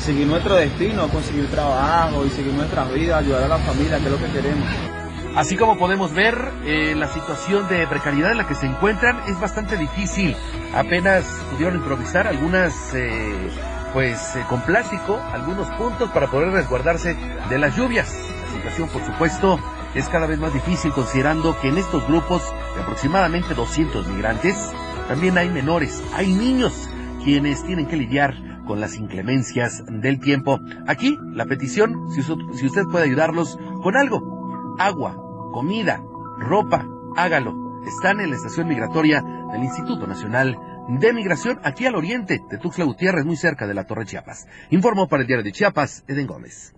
seguir 0.00 0.26
nuestro 0.26 0.56
destino, 0.56 1.08
conseguir 1.08 1.48
trabajo 1.48 2.24
y 2.26 2.30
seguir 2.30 2.52
nuestra 2.54 2.84
vida, 2.84 3.18
ayudar 3.18 3.44
a 3.44 3.48
la 3.48 3.58
familia, 3.58 3.98
que 3.98 4.06
es 4.06 4.10
lo 4.10 4.18
que 4.18 4.32
queremos. 4.32 4.68
Así 5.34 5.56
como 5.56 5.78
podemos 5.78 6.12
ver, 6.12 6.36
eh, 6.66 6.94
la 6.94 7.08
situación 7.08 7.66
de 7.68 7.86
precariedad 7.86 8.32
en 8.32 8.36
la 8.36 8.46
que 8.46 8.54
se 8.54 8.66
encuentran 8.66 9.18
es 9.28 9.40
bastante 9.40 9.78
difícil. 9.78 10.36
Apenas 10.74 11.24
pudieron 11.50 11.76
improvisar 11.76 12.26
algunas, 12.26 12.92
eh, 12.94 13.48
pues 13.94 14.36
eh, 14.36 14.44
con 14.50 14.60
plástico, 14.60 15.18
algunos 15.32 15.68
puntos 15.70 16.10
para 16.10 16.26
poder 16.26 16.50
resguardarse 16.50 17.16
de 17.48 17.58
las 17.58 17.74
lluvias. 17.74 18.14
La 18.46 18.56
situación, 18.58 18.90
por 18.90 19.02
supuesto, 19.06 19.58
es 19.94 20.06
cada 20.10 20.26
vez 20.26 20.38
más 20.38 20.52
difícil 20.52 20.92
considerando 20.92 21.58
que 21.60 21.68
en 21.68 21.78
estos 21.78 22.06
grupos 22.06 22.42
de 22.76 22.82
aproximadamente 22.82 23.54
200 23.54 24.06
migrantes 24.08 24.70
también 25.08 25.38
hay 25.38 25.48
menores, 25.48 26.02
hay 26.14 26.30
niños 26.34 26.90
quienes 27.24 27.64
tienen 27.64 27.86
que 27.86 27.96
lidiar 27.96 28.34
con 28.66 28.80
las 28.80 28.96
inclemencias 28.96 29.82
del 29.88 30.20
tiempo. 30.20 30.60
Aquí 30.86 31.18
la 31.32 31.46
petición, 31.46 32.10
si 32.12 32.66
usted 32.66 32.82
puede 32.90 33.06
ayudarlos 33.06 33.58
con 33.82 33.96
algo, 33.96 34.76
agua, 34.78 35.21
comida, 35.52 36.02
ropa, 36.38 36.84
hágalo. 37.16 37.82
Están 37.86 38.20
en 38.20 38.30
la 38.30 38.36
estación 38.36 38.66
migratoria 38.66 39.22
del 39.52 39.62
Instituto 39.62 40.06
Nacional 40.06 40.58
de 40.88 41.12
Migración 41.12 41.60
aquí 41.62 41.86
al 41.86 41.94
oriente 41.94 42.40
de 42.48 42.58
Tuxtla 42.58 42.84
Gutiérrez, 42.84 43.24
muy 43.24 43.36
cerca 43.36 43.66
de 43.66 43.74
la 43.74 43.84
Torre 43.84 44.06
Chiapas. 44.06 44.46
Informó 44.70 45.08
para 45.08 45.22
el 45.22 45.28
diario 45.28 45.44
de 45.44 45.52
Chiapas, 45.52 46.04
Eden 46.08 46.26
Gómez. 46.26 46.74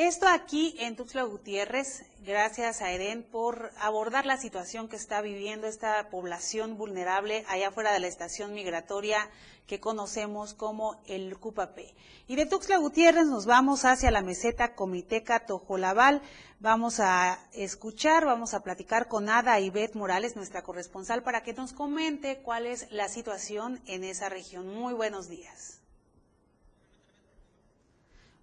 Esto 0.00 0.26
aquí 0.28 0.74
en 0.78 0.96
Tuxtla 0.96 1.24
Gutiérrez, 1.24 2.06
gracias 2.24 2.80
a 2.80 2.90
Eden 2.90 3.22
por 3.22 3.70
abordar 3.78 4.24
la 4.24 4.38
situación 4.38 4.88
que 4.88 4.96
está 4.96 5.20
viviendo 5.20 5.66
esta 5.66 6.08
población 6.08 6.78
vulnerable 6.78 7.44
allá 7.48 7.70
fuera 7.70 7.92
de 7.92 8.00
la 8.00 8.06
estación 8.06 8.54
migratoria 8.54 9.28
que 9.66 9.78
conocemos 9.78 10.54
como 10.54 10.98
el 11.06 11.36
Cupapé. 11.36 11.94
Y 12.26 12.36
de 12.36 12.46
Tuxtla 12.46 12.78
Gutiérrez 12.78 13.26
nos 13.26 13.44
vamos 13.44 13.84
hacia 13.84 14.10
la 14.10 14.22
meseta 14.22 14.74
Comiteca 14.74 15.44
Tojolabal. 15.44 16.22
Vamos 16.60 16.98
a 16.98 17.38
escuchar, 17.52 18.24
vamos 18.24 18.54
a 18.54 18.62
platicar 18.62 19.06
con 19.06 19.28
Ada 19.28 19.60
Ivette 19.60 19.96
Morales, 19.96 20.34
nuestra 20.34 20.62
corresponsal, 20.62 21.22
para 21.22 21.42
que 21.42 21.52
nos 21.52 21.74
comente 21.74 22.38
cuál 22.38 22.64
es 22.64 22.90
la 22.90 23.10
situación 23.10 23.82
en 23.84 24.04
esa 24.04 24.30
región. 24.30 24.66
Muy 24.66 24.94
buenos 24.94 25.28
días. 25.28 25.79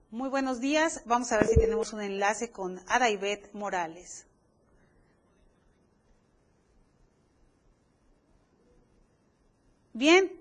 Muy 0.09 0.29
buenos 0.29 0.61
días. 0.61 1.01
Vamos 1.03 1.33
a 1.33 1.37
ver 1.37 1.47
si 1.47 1.59
tenemos 1.59 1.91
un 1.91 1.99
enlace 1.99 2.49
con 2.49 2.79
Adaibet 2.87 3.51
Morales. 3.51 4.25
Bien, 9.91 10.31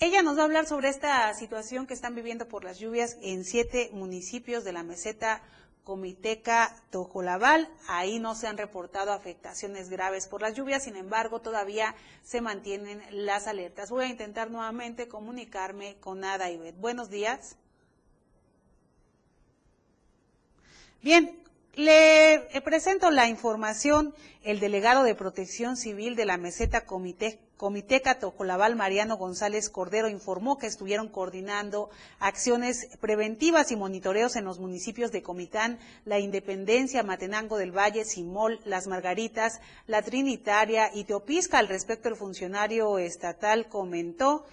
ella 0.00 0.22
nos 0.22 0.36
va 0.36 0.40
a 0.40 0.44
hablar 0.46 0.66
sobre 0.66 0.88
esta 0.88 1.32
situación 1.34 1.86
que 1.86 1.94
están 1.94 2.16
viviendo 2.16 2.48
por 2.48 2.64
las 2.64 2.80
lluvias 2.80 3.16
en 3.22 3.44
siete 3.44 3.90
municipios 3.92 4.64
de 4.64 4.72
la 4.72 4.82
meseta 4.82 5.40
Comiteca 5.84 6.74
Tojolabal. 6.90 7.68
Ahí 7.86 8.18
no 8.18 8.34
se 8.34 8.48
han 8.48 8.58
reportado 8.58 9.12
afectaciones 9.12 9.88
graves 9.88 10.26
por 10.26 10.42
las 10.42 10.54
lluvias, 10.54 10.82
sin 10.82 10.96
embargo, 10.96 11.40
todavía 11.40 11.94
se 12.24 12.40
mantienen 12.40 13.00
las 13.12 13.46
alertas. 13.46 13.90
Voy 13.90 14.06
a 14.06 14.08
intentar 14.08 14.50
nuevamente 14.50 15.06
comunicarme 15.06 15.94
con 16.00 16.24
Adaibet. 16.24 16.76
Buenos 16.76 17.08
días. 17.08 17.56
Bien, 21.02 21.36
le 21.74 22.34
eh, 22.34 22.60
presento 22.64 23.10
la 23.10 23.26
información. 23.26 24.14
El 24.44 24.60
delegado 24.60 25.02
de 25.02 25.16
Protección 25.16 25.76
Civil 25.76 26.14
de 26.14 26.24
la 26.24 26.36
Meseta 26.36 26.84
Comité, 26.84 27.40
Comiteca 27.56 28.20
Tojolabal, 28.20 28.76
Mariano 28.76 29.16
González 29.16 29.68
Cordero, 29.68 30.08
informó 30.08 30.58
que 30.58 30.68
estuvieron 30.68 31.08
coordinando 31.08 31.90
acciones 32.20 32.86
preventivas 33.00 33.72
y 33.72 33.76
monitoreos 33.76 34.36
en 34.36 34.44
los 34.44 34.60
municipios 34.60 35.10
de 35.10 35.24
Comitán, 35.24 35.80
La 36.04 36.20
Independencia, 36.20 37.02
Matenango 37.02 37.58
del 37.58 37.76
Valle, 37.76 38.04
Simol, 38.04 38.60
Las 38.64 38.86
Margaritas, 38.86 39.60
La 39.88 40.02
Trinitaria 40.02 40.88
y 40.94 41.02
Teopisca. 41.02 41.58
Al 41.58 41.66
respecto, 41.66 42.08
el 42.08 42.16
funcionario 42.16 42.98
estatal 42.98 43.68
comentó 43.68 44.44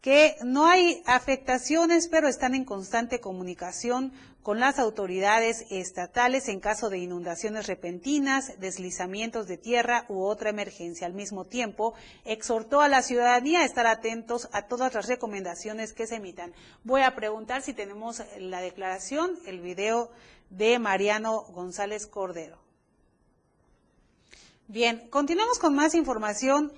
que 0.00 0.36
no 0.44 0.66
hay 0.66 1.02
afectaciones, 1.06 2.06
pero 2.08 2.28
están 2.28 2.54
en 2.54 2.64
constante 2.64 3.20
comunicación 3.20 4.12
con 4.48 4.60
las 4.60 4.78
autoridades 4.78 5.66
estatales 5.68 6.48
en 6.48 6.58
caso 6.58 6.88
de 6.88 6.96
inundaciones 6.96 7.66
repentinas, 7.66 8.58
deslizamientos 8.58 9.46
de 9.46 9.58
tierra 9.58 10.06
u 10.08 10.24
otra 10.24 10.48
emergencia. 10.48 11.06
Al 11.06 11.12
mismo 11.12 11.44
tiempo, 11.44 11.92
exhortó 12.24 12.80
a 12.80 12.88
la 12.88 13.02
ciudadanía 13.02 13.60
a 13.60 13.66
estar 13.66 13.86
atentos 13.86 14.48
a 14.52 14.62
todas 14.62 14.94
las 14.94 15.06
recomendaciones 15.06 15.92
que 15.92 16.06
se 16.06 16.14
emitan. 16.14 16.54
Voy 16.82 17.02
a 17.02 17.14
preguntar 17.14 17.60
si 17.60 17.74
tenemos 17.74 18.22
la 18.38 18.62
declaración, 18.62 19.38
el 19.44 19.60
video 19.60 20.10
de 20.48 20.78
Mariano 20.78 21.42
González 21.50 22.06
Cordero. 22.06 22.56
Bien, 24.66 25.10
continuamos 25.10 25.58
con 25.58 25.74
más 25.74 25.94
información. 25.94 26.72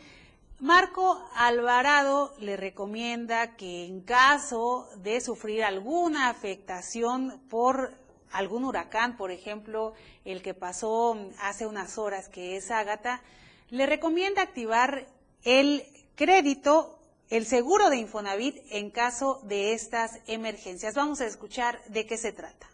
Marco 0.60 1.26
Alvarado 1.36 2.34
le 2.38 2.54
recomienda 2.54 3.56
que 3.56 3.86
en 3.86 4.02
caso 4.02 4.90
de 4.96 5.22
sufrir 5.22 5.64
alguna 5.64 6.28
afectación 6.28 7.40
por 7.48 7.94
algún 8.30 8.64
huracán, 8.64 9.16
por 9.16 9.30
ejemplo, 9.30 9.94
el 10.26 10.42
que 10.42 10.52
pasó 10.52 11.16
hace 11.40 11.66
unas 11.66 11.96
horas, 11.96 12.28
que 12.28 12.58
es 12.58 12.70
Ágata, 12.70 13.22
le 13.70 13.86
recomienda 13.86 14.42
activar 14.42 15.06
el 15.44 15.82
crédito, 16.14 16.98
el 17.30 17.46
seguro 17.46 17.88
de 17.88 17.96
Infonavit 17.96 18.58
en 18.68 18.90
caso 18.90 19.40
de 19.44 19.72
estas 19.72 20.20
emergencias. 20.26 20.94
Vamos 20.94 21.22
a 21.22 21.26
escuchar 21.26 21.82
de 21.88 22.04
qué 22.04 22.18
se 22.18 22.32
trata. 22.32 22.68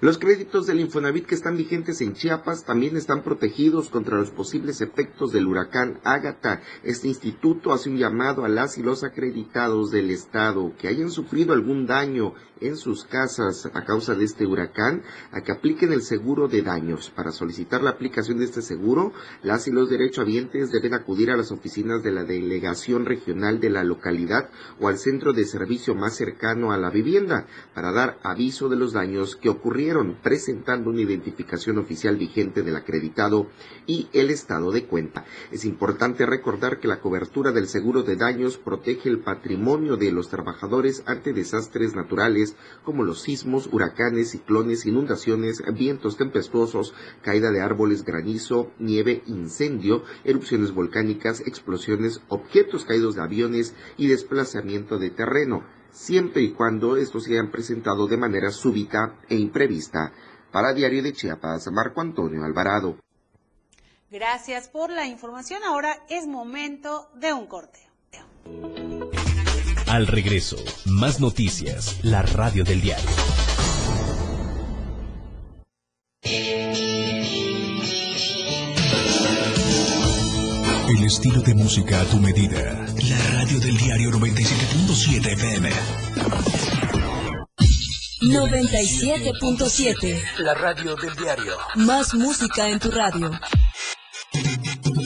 Los 0.00 0.18
créditos 0.18 0.66
del 0.68 0.78
Infonavit 0.78 1.26
que 1.26 1.34
están 1.34 1.56
vigentes 1.56 2.00
en 2.00 2.14
Chiapas 2.14 2.64
también 2.64 2.96
están 2.96 3.24
protegidos 3.24 3.88
contra 3.88 4.16
los 4.16 4.30
posibles 4.30 4.80
efectos 4.80 5.32
del 5.32 5.48
huracán 5.48 5.98
Ágata. 6.04 6.62
Este 6.84 7.08
instituto 7.08 7.72
hace 7.72 7.90
un 7.90 7.96
llamado 7.98 8.44
a 8.44 8.48
las 8.48 8.78
y 8.78 8.84
los 8.84 9.02
acreditados 9.02 9.90
del 9.90 10.12
Estado 10.12 10.72
que 10.78 10.86
hayan 10.86 11.10
sufrido 11.10 11.52
algún 11.52 11.86
daño 11.86 12.34
en 12.60 12.76
sus 12.76 13.04
casas 13.04 13.68
a 13.72 13.84
causa 13.84 14.14
de 14.14 14.24
este 14.24 14.46
huracán 14.46 15.02
a 15.32 15.42
que 15.42 15.52
apliquen 15.52 15.92
el 15.92 16.02
seguro 16.02 16.48
de 16.48 16.62
daños. 16.62 17.10
Para 17.10 17.32
solicitar 17.32 17.82
la 17.82 17.90
aplicación 17.90 18.38
de 18.38 18.44
este 18.44 18.62
seguro, 18.62 19.12
las 19.42 19.68
y 19.68 19.70
los 19.70 19.90
derechohabientes 19.90 20.70
deben 20.70 20.94
acudir 20.94 21.30
a 21.30 21.36
las 21.36 21.52
oficinas 21.52 22.02
de 22.02 22.12
la 22.12 22.24
delegación 22.24 23.04
regional 23.04 23.60
de 23.60 23.70
la 23.70 23.84
localidad 23.84 24.50
o 24.80 24.88
al 24.88 24.98
centro 24.98 25.32
de 25.32 25.44
servicio 25.44 25.94
más 25.94 26.16
cercano 26.16 26.72
a 26.72 26.78
la 26.78 26.90
vivienda 26.90 27.46
para 27.74 27.92
dar 27.92 28.18
aviso 28.22 28.68
de 28.68 28.76
los 28.76 28.92
daños 28.92 29.36
que 29.36 29.48
ocurrieron, 29.48 30.18
presentando 30.22 30.90
una 30.90 31.02
identificación 31.02 31.78
oficial 31.78 32.16
vigente 32.16 32.62
del 32.62 32.76
acreditado 32.76 33.48
y 33.86 34.08
el 34.12 34.30
estado 34.30 34.70
de 34.70 34.86
cuenta. 34.86 35.24
Es 35.50 35.64
importante 35.64 36.26
recordar 36.26 36.80
que 36.80 36.88
la 36.88 37.00
cobertura 37.00 37.52
del 37.52 37.68
seguro 37.68 38.02
de 38.02 38.16
daños 38.16 38.56
protege 38.56 39.08
el 39.08 39.20
patrimonio 39.20 39.96
de 39.96 40.12
los 40.12 40.28
trabajadores 40.28 41.02
ante 41.06 41.32
desastres 41.32 41.94
naturales 41.94 42.47
como 42.84 43.04
los 43.04 43.22
sismos, 43.22 43.68
huracanes, 43.72 44.30
ciclones, 44.30 44.86
inundaciones, 44.86 45.62
vientos 45.74 46.16
tempestuosos, 46.16 46.94
caída 47.22 47.50
de 47.50 47.60
árboles, 47.60 48.04
granizo, 48.04 48.72
nieve, 48.78 49.22
incendio, 49.26 50.04
erupciones 50.24 50.72
volcánicas, 50.72 51.40
explosiones, 51.40 52.20
objetos 52.28 52.84
caídos 52.84 53.14
de 53.14 53.22
aviones 53.22 53.74
y 53.96 54.08
desplazamiento 54.08 54.98
de 54.98 55.10
terreno, 55.10 55.64
siempre 55.90 56.42
y 56.42 56.52
cuando 56.52 56.96
estos 56.96 57.24
se 57.24 57.32
hayan 57.32 57.50
presentado 57.50 58.06
de 58.06 58.16
manera 58.16 58.50
súbita 58.50 59.18
e 59.28 59.36
imprevista. 59.36 60.12
Para 60.52 60.72
Diario 60.72 61.02
de 61.02 61.12
Chiapas, 61.12 61.70
Marco 61.72 62.00
Antonio 62.00 62.44
Alvarado. 62.44 62.96
Gracias 64.10 64.68
por 64.68 64.90
la 64.90 65.06
información. 65.06 65.62
Ahora 65.62 66.04
es 66.08 66.26
momento 66.26 67.10
de 67.14 67.32
un 67.34 67.46
corte. 67.46 67.80
Al 69.88 70.06
regreso, 70.06 70.56
más 70.84 71.18
noticias, 71.18 71.96
la 72.02 72.20
radio 72.20 72.62
del 72.62 72.82
diario. 72.82 73.08
El 80.90 81.04
estilo 81.04 81.40
de 81.40 81.54
música 81.54 82.02
a 82.02 82.04
tu 82.04 82.18
medida. 82.18 82.86
La 83.08 83.18
radio 83.32 83.58
del 83.60 83.78
diario 83.78 84.10
97.7 84.10 85.32
FM. 85.32 85.70
97.7. 88.20 90.22
La 90.40 90.52
radio 90.52 90.96
del 90.96 91.16
diario. 91.16 91.56
Más 91.76 92.12
música 92.12 92.68
en 92.68 92.78
tu 92.78 92.90
radio. 92.90 93.30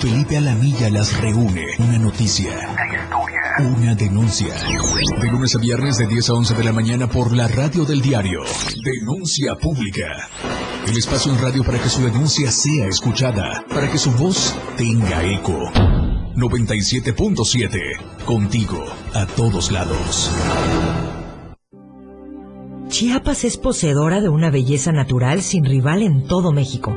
Felipe 0.00 0.36
Alamilla 0.36 0.90
las 0.90 1.20
reúne. 1.20 1.66
Una 1.78 1.98
noticia. 1.98 2.56
Una 3.58 3.96
denuncia. 3.96 4.54
De 5.20 5.26
lunes 5.26 5.56
a 5.56 5.58
viernes 5.58 5.98
de 5.98 6.06
10 6.06 6.30
a 6.30 6.34
11 6.34 6.54
de 6.54 6.64
la 6.64 6.72
mañana 6.72 7.08
por 7.08 7.34
la 7.34 7.48
radio 7.48 7.84
del 7.84 8.00
diario. 8.00 8.42
Denuncia 8.84 9.56
pública. 9.56 10.06
El 10.86 10.96
espacio 10.96 11.32
en 11.32 11.40
radio 11.40 11.64
para 11.64 11.80
que 11.80 11.88
su 11.88 12.02
denuncia 12.02 12.52
sea 12.52 12.86
escuchada. 12.86 13.64
Para 13.68 13.90
que 13.90 13.98
su 13.98 14.12
voz 14.12 14.54
tenga 14.76 15.24
eco. 15.24 15.58
97.7. 16.36 18.24
Contigo 18.24 18.84
a 19.14 19.26
todos 19.26 19.72
lados. 19.72 20.30
Chiapas 22.86 23.42
es 23.44 23.56
poseedora 23.56 24.20
de 24.20 24.28
una 24.28 24.50
belleza 24.50 24.92
natural 24.92 25.42
sin 25.42 25.64
rival 25.64 26.02
en 26.02 26.28
todo 26.28 26.52
México. 26.52 26.96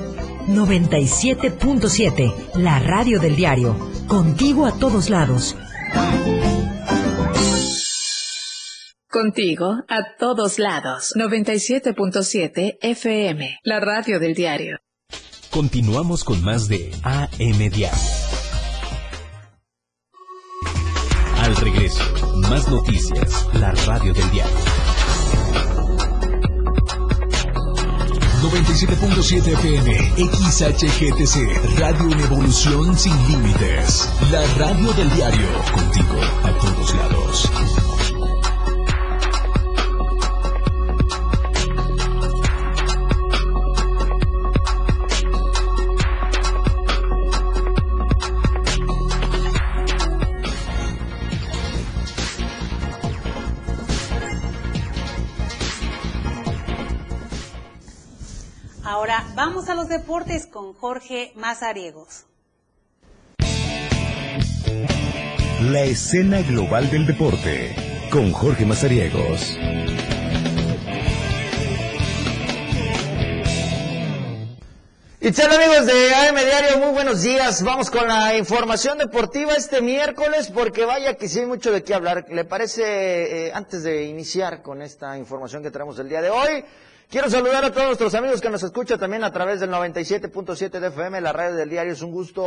97.7, 0.55 2.55
la 2.55 2.79
radio 2.79 3.19
del 3.19 3.35
diario. 3.35 3.75
Contigo 4.07 4.65
a 4.65 4.71
todos 4.73 5.09
lados. 5.09 5.55
Contigo 9.09 9.83
a 9.87 10.15
todos 10.17 10.59
lados. 10.59 11.13
97.7 11.17 12.77
FM, 12.81 13.59
la 13.63 13.79
radio 13.79 14.19
del 14.19 14.33
diario. 14.33 14.79
Continuamos 15.49 16.23
con 16.23 16.43
más 16.43 16.67
de 16.67 16.91
AM 17.03 17.69
Diario. 17.69 17.97
Al 21.37 21.55
regreso, 21.55 22.03
más 22.49 22.69
noticias, 22.69 23.47
la 23.53 23.71
radio 23.71 24.13
del 24.13 24.29
diario. 24.31 24.80
97.7 28.41 29.53
FM, 29.53 30.13
XHGTC, 30.17 31.77
Radio 31.77 32.11
en 32.11 32.19
Evolución 32.21 32.97
Sin 32.97 33.15
Límites. 33.27 34.09
La 34.31 34.43
radio 34.55 34.91
del 34.93 35.11
diario, 35.11 35.47
contigo 35.71 36.19
a 36.43 36.51
todos 36.57 36.95
lados. 36.95 37.90
Deportes 59.91 60.47
con 60.47 60.73
Jorge 60.73 61.33
Mazariegos. 61.35 62.25
La 65.63 65.81
escena 65.81 66.41
global 66.43 66.89
del 66.89 67.05
deporte 67.05 67.75
con 68.09 68.31
Jorge 68.31 68.65
Mazariegos. 68.65 69.57
Y 75.19 75.31
tal 75.33 75.51
amigos 75.51 75.85
de 75.85 76.15
AM 76.15 76.35
Diario, 76.35 76.77
muy 76.79 76.93
buenos 76.93 77.21
días. 77.21 77.61
Vamos 77.61 77.91
con 77.91 78.07
la 78.07 78.37
información 78.37 78.97
deportiva 78.97 79.53
este 79.53 79.81
miércoles 79.81 80.49
porque 80.53 80.85
vaya 80.85 81.15
que 81.15 81.27
sí 81.27 81.41
hay 81.41 81.45
mucho 81.45 81.69
de 81.71 81.83
qué 81.83 81.93
hablar. 81.93 82.27
¿Le 82.29 82.45
parece, 82.45 83.47
eh, 83.47 83.51
antes 83.53 83.83
de 83.83 84.05
iniciar 84.05 84.61
con 84.61 84.81
esta 84.81 85.17
información 85.17 85.61
que 85.61 85.69
traemos 85.69 85.99
el 85.99 86.07
día 86.07 86.21
de 86.21 86.29
hoy? 86.29 86.63
Quiero 87.11 87.29
saludar 87.29 87.65
a 87.65 87.73
todos 87.73 87.87
nuestros 87.87 88.15
amigos 88.15 88.39
que 88.39 88.49
nos 88.49 88.63
escuchan 88.63 88.97
también 88.97 89.25
a 89.25 89.33
través 89.33 89.59
del 89.59 89.69
97.7 89.69 90.79
de 90.79 90.87
FM, 90.87 91.19
la 91.19 91.33
radio 91.33 91.57
del 91.57 91.69
diario. 91.69 91.91
Es 91.91 92.01
un 92.01 92.13
gusto 92.13 92.41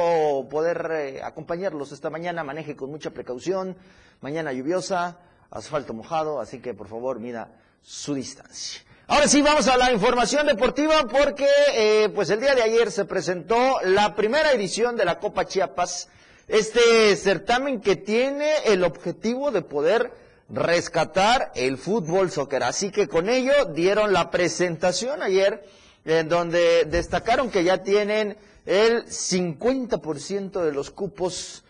poder 0.48 0.88
eh, 0.90 1.20
acompañarlos 1.22 1.92
esta 1.92 2.08
mañana. 2.08 2.42
Maneje 2.44 2.74
con 2.74 2.90
mucha 2.90 3.10
precaución. 3.10 3.76
Mañana 4.22 4.54
lluviosa, 4.54 5.18
asfalto 5.50 5.92
mojado, 5.92 6.40
así 6.40 6.60
que 6.60 6.72
por 6.72 6.88
favor 6.88 7.20
mida 7.20 7.50
su 7.82 8.14
distancia. 8.14 8.80
Ahora 9.06 9.28
sí, 9.28 9.42
vamos 9.42 9.68
a 9.68 9.76
la 9.76 9.92
información 9.92 10.46
deportiva 10.46 11.06
porque 11.08 11.46
eh, 11.74 12.08
pues 12.14 12.30
el 12.30 12.40
día 12.40 12.54
de 12.54 12.62
ayer 12.62 12.90
se 12.90 13.04
presentó 13.04 13.80
la 13.84 14.14
primera 14.14 14.50
edición 14.52 14.96
de 14.96 15.04
la 15.04 15.18
Copa 15.18 15.44
Chiapas, 15.44 16.08
este 16.48 17.14
certamen 17.16 17.82
que 17.82 17.96
tiene 17.96 18.50
el 18.64 18.82
objetivo 18.82 19.50
de 19.50 19.60
poder 19.60 20.23
rescatar 20.48 21.52
el 21.54 21.78
fútbol 21.78 22.30
soccer. 22.30 22.62
Así 22.62 22.90
que 22.90 23.08
con 23.08 23.28
ello 23.28 23.66
dieron 23.74 24.12
la 24.12 24.30
presentación 24.30 25.22
ayer 25.22 25.64
en 26.04 26.28
donde 26.28 26.84
destacaron 26.84 27.50
que 27.50 27.64
ya 27.64 27.82
tienen 27.82 28.36
el 28.66 29.06
50% 29.06 30.62
de 30.62 30.72
los 30.72 30.90
cupos 30.90 31.64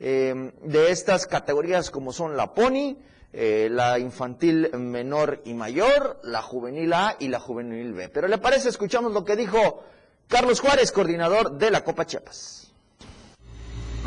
eh, 0.00 0.52
de 0.62 0.90
estas 0.90 1.26
categorías 1.26 1.90
como 1.90 2.12
son 2.12 2.36
la 2.36 2.54
Pony, 2.54 2.96
eh, 3.32 3.68
la 3.70 3.98
infantil 3.98 4.70
menor 4.74 5.42
y 5.44 5.54
mayor, 5.54 6.20
la 6.22 6.42
juvenil 6.42 6.92
A 6.92 7.16
y 7.18 7.28
la 7.28 7.40
juvenil 7.40 7.92
B. 7.92 8.08
Pero 8.08 8.28
le 8.28 8.38
parece, 8.38 8.68
escuchamos 8.68 9.12
lo 9.12 9.24
que 9.24 9.36
dijo 9.36 9.84
Carlos 10.28 10.60
Juárez, 10.60 10.92
coordinador 10.92 11.58
de 11.58 11.70
la 11.70 11.84
Copa 11.84 12.06
Chiapas. 12.06 12.57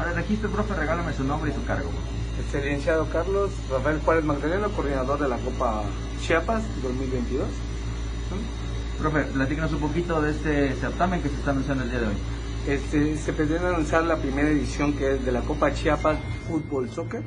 Para 0.02 0.14
el 0.14 0.18
registro, 0.18 0.50
profe, 0.50 0.74
regálame 0.74 1.14
su 1.14 1.24
nombre 1.24 1.52
y 1.52 1.54
su 1.54 1.64
cargo. 1.64 1.92
Excelenciado 2.44 3.08
Carlos 3.12 3.52
Rafael 3.70 4.00
Juárez 4.00 4.26
Magdaleno, 4.26 4.72
coordinador 4.72 5.20
de 5.20 5.30
la 5.30 5.38
Copa 5.38 5.84
Chiapas 6.20 6.64
2022. 6.82 7.48
Profe, 8.98 9.26
platícanos 9.26 9.74
un 9.74 9.80
poquito 9.80 10.20
de 10.20 10.32
este 10.32 10.74
certamen 10.74 11.22
que 11.22 11.30
se 11.30 11.36
está 11.36 11.52
anunciando 11.52 11.84
el 11.84 11.92
día 11.92 12.00
de 12.00 12.08
hoy. 12.08 12.16
Este, 12.68 13.16
se 13.16 13.32
pretende 13.32 13.68
anunciar 13.68 14.06
la 14.06 14.18
primera 14.18 14.50
edición 14.50 14.94
que 14.94 15.18
es 15.18 15.24
de 15.24 15.32
la 15.32 15.42
Copa 15.42 15.72
Chiapas 15.72 16.18
Fútbol 16.48 16.90
Soccer. 16.90 17.22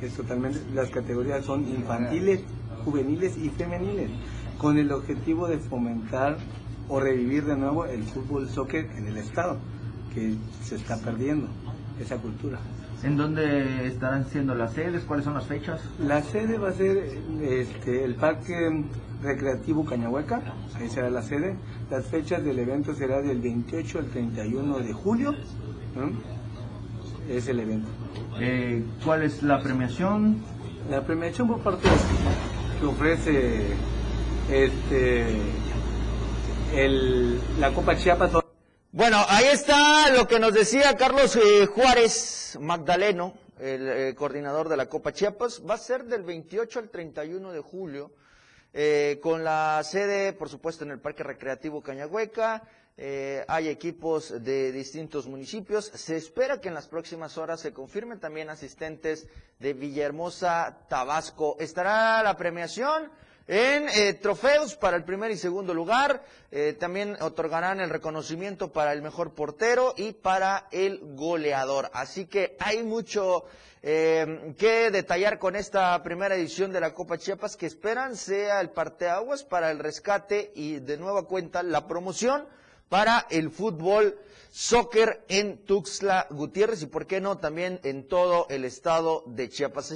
Es 0.00 0.14
totalmente, 0.14 0.62
las 0.74 0.88
categorías 0.88 1.44
son 1.44 1.68
infantiles, 1.68 2.40
juveniles 2.82 3.36
y 3.36 3.50
femeniles, 3.50 4.08
con 4.56 4.78
el 4.78 4.90
objetivo 4.90 5.46
de 5.46 5.58
fomentar 5.58 6.38
o 6.88 6.98
revivir 6.98 7.44
de 7.44 7.56
nuevo 7.56 7.84
el 7.84 8.04
fútbol 8.04 8.48
soccer 8.48 8.90
en 8.96 9.06
el 9.08 9.18
estado, 9.18 9.58
que 10.14 10.34
se 10.62 10.76
está 10.76 10.96
perdiendo 10.98 11.48
esa 12.00 12.16
cultura. 12.16 12.58
¿En 13.02 13.16
dónde 13.16 13.86
estarán 13.86 14.26
siendo 14.26 14.54
las 14.54 14.72
sedes? 14.72 15.04
¿Cuáles 15.04 15.24
son 15.24 15.34
las 15.34 15.46
fechas? 15.46 15.80
La 16.00 16.20
sede 16.22 16.58
va 16.58 16.70
a 16.70 16.72
ser 16.72 16.98
este, 17.40 18.04
el 18.04 18.16
Parque 18.16 18.84
Recreativo 19.22 19.84
Cañahueca, 19.84 20.40
ahí 20.74 20.88
será 20.88 21.08
la 21.08 21.22
sede. 21.22 21.56
Las 21.90 22.06
fechas 22.06 22.44
del 22.44 22.58
evento 22.58 22.94
será 22.94 23.22
del 23.22 23.40
28 23.40 23.98
al 24.00 24.06
31 24.06 24.78
de 24.78 24.92
julio. 24.92 25.34
Es 27.28 27.48
el 27.48 27.60
evento. 27.60 27.88
Eh, 28.40 28.84
¿Cuál 29.04 29.22
es 29.22 29.42
la 29.42 29.60
premiación? 29.60 30.38
La 30.90 31.04
premiación 31.04 31.48
por 31.48 31.60
parte 31.60 31.88
que 32.80 32.86
ofrece 32.86 33.74
este, 34.50 35.26
el, 36.74 37.40
la 37.60 37.72
Copa 37.72 37.96
Chiapas. 37.96 38.47
Bueno, 38.90 39.22
ahí 39.28 39.44
está 39.44 40.08
lo 40.12 40.26
que 40.26 40.38
nos 40.38 40.54
decía 40.54 40.96
Carlos 40.96 41.36
eh, 41.36 41.66
Juárez 41.66 42.56
Magdaleno, 42.58 43.34
el 43.60 43.86
eh, 43.86 44.14
coordinador 44.14 44.70
de 44.70 44.78
la 44.78 44.88
Copa 44.88 45.12
Chiapas. 45.12 45.62
Va 45.68 45.74
a 45.74 45.78
ser 45.78 46.04
del 46.04 46.22
28 46.22 46.78
al 46.78 46.88
31 46.88 47.52
de 47.52 47.60
julio, 47.60 48.12
eh, 48.72 49.20
con 49.22 49.44
la 49.44 49.82
sede, 49.84 50.32
por 50.32 50.48
supuesto, 50.48 50.84
en 50.84 50.92
el 50.92 51.00
Parque 51.00 51.22
Recreativo 51.22 51.82
Cañahueca. 51.82 52.62
hay 53.46 53.68
equipos 53.68 54.42
de 54.42 54.72
distintos 54.72 55.26
municipios. 55.26 55.84
Se 55.84 56.16
espera 56.16 56.58
que 56.58 56.68
en 56.68 56.74
las 56.74 56.88
próximas 56.88 57.36
horas 57.36 57.60
se 57.60 57.74
confirmen 57.74 58.18
también 58.18 58.48
asistentes 58.48 59.28
de 59.58 59.74
Villahermosa, 59.74 60.86
Tabasco. 60.88 61.58
Estará 61.60 62.22
la 62.22 62.38
premiación 62.38 63.12
en 63.48 63.88
eh, 63.88 64.12
trofeos 64.12 64.76
para 64.76 64.98
el 64.98 65.04
primer 65.04 65.30
y 65.30 65.38
segundo 65.38 65.72
lugar, 65.72 66.22
eh, 66.52 66.76
también 66.78 67.16
otorgarán 67.20 67.80
el 67.80 67.88
reconocimiento 67.88 68.70
para 68.70 68.92
el 68.92 69.00
mejor 69.00 69.32
portero 69.32 69.94
y 69.96 70.12
para 70.12 70.68
el 70.70 71.00
goleador. 71.14 71.90
Así 71.94 72.26
que 72.26 72.56
hay 72.60 72.82
mucho 72.82 73.44
eh, 73.82 74.54
que 74.58 74.90
detallar 74.90 75.38
con 75.38 75.56
esta 75.56 76.00
primera 76.02 76.34
edición 76.34 76.72
de 76.72 76.80
la 76.80 76.92
Copa 76.92 77.16
Chiapas 77.16 77.56
que 77.56 77.64
esperan 77.64 78.16
sea 78.16 78.60
el 78.60 78.68
parteaguas 78.68 79.44
para 79.44 79.70
el 79.70 79.78
rescate 79.78 80.52
y 80.54 80.80
de 80.80 80.98
nueva 80.98 81.22
cuenta 81.24 81.62
la 81.62 81.86
promoción 81.86 82.44
para 82.90 83.26
el 83.30 83.50
fútbol 83.50 84.18
soccer 84.50 85.24
en 85.28 85.58
Tuxtla 85.64 86.26
Gutiérrez 86.30 86.82
y 86.82 86.86
por 86.86 87.06
qué 87.06 87.20
no 87.20 87.38
también 87.38 87.80
en 87.84 88.06
todo 88.06 88.46
el 88.50 88.64
estado 88.64 89.22
de 89.26 89.48
Chiapas. 89.48 89.92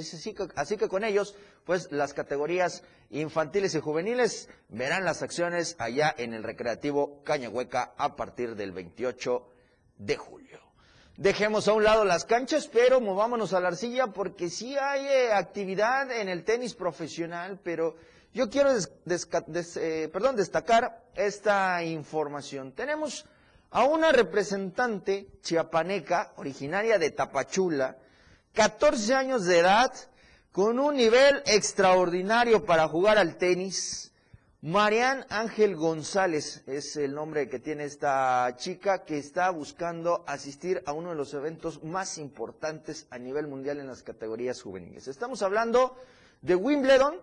Así 0.55 0.77
que, 0.77 0.87
con 0.87 1.03
ellos, 1.03 1.35
pues 1.65 1.91
las 1.91 2.13
categorías 2.13 2.83
infantiles 3.09 3.75
y 3.75 3.79
juveniles 3.79 4.49
verán 4.69 5.05
las 5.05 5.21
acciones 5.21 5.75
allá 5.79 6.13
en 6.17 6.33
el 6.33 6.43
Recreativo 6.43 7.21
Cañahueca 7.23 7.93
a 7.97 8.15
partir 8.15 8.55
del 8.55 8.71
28 8.71 9.47
de 9.97 10.17
julio. 10.17 10.59
Dejemos 11.17 11.67
a 11.67 11.73
un 11.73 11.83
lado 11.83 12.05
las 12.05 12.25
canchas, 12.25 12.67
pero 12.67 12.99
movámonos 12.99 13.53
a 13.53 13.59
la 13.59 13.67
arcilla 13.67 14.07
porque 14.07 14.49
sí 14.49 14.75
hay 14.77 15.05
eh, 15.05 15.31
actividad 15.31 16.11
en 16.11 16.27
el 16.27 16.43
tenis 16.43 16.73
profesional, 16.73 17.59
pero 17.63 17.95
yo 18.33 18.49
quiero 18.49 18.71
eh, 18.75 20.09
perdón, 20.11 20.35
destacar 20.35 21.03
esta 21.13 21.83
información. 21.83 22.71
Tenemos 22.71 23.25
a 23.73 23.85
una 23.85 24.11
representante 24.11 25.27
chiapaneca, 25.41 26.33
originaria 26.37 26.99
de 26.99 27.09
Tapachula, 27.09 27.97
14 28.53 29.15
años 29.15 29.45
de 29.45 29.57
edad, 29.57 29.91
con 30.51 30.77
un 30.77 30.95
nivel 30.95 31.41
extraordinario 31.47 32.65
para 32.65 32.87
jugar 32.87 33.17
al 33.17 33.35
tenis. 33.37 34.11
Marian 34.61 35.25
Ángel 35.29 35.75
González 35.75 36.61
es 36.67 36.95
el 36.97 37.15
nombre 37.15 37.49
que 37.49 37.57
tiene 37.57 37.85
esta 37.85 38.53
chica 38.57 39.03
que 39.03 39.17
está 39.17 39.49
buscando 39.49 40.23
asistir 40.27 40.83
a 40.85 40.93
uno 40.93 41.09
de 41.09 41.15
los 41.15 41.33
eventos 41.33 41.83
más 41.83 42.19
importantes 42.19 43.07
a 43.09 43.17
nivel 43.17 43.47
mundial 43.47 43.79
en 43.79 43.87
las 43.87 44.03
categorías 44.03 44.61
juveniles. 44.61 45.07
Estamos 45.07 45.41
hablando 45.41 45.97
de 46.43 46.53
Wimbledon, 46.53 47.15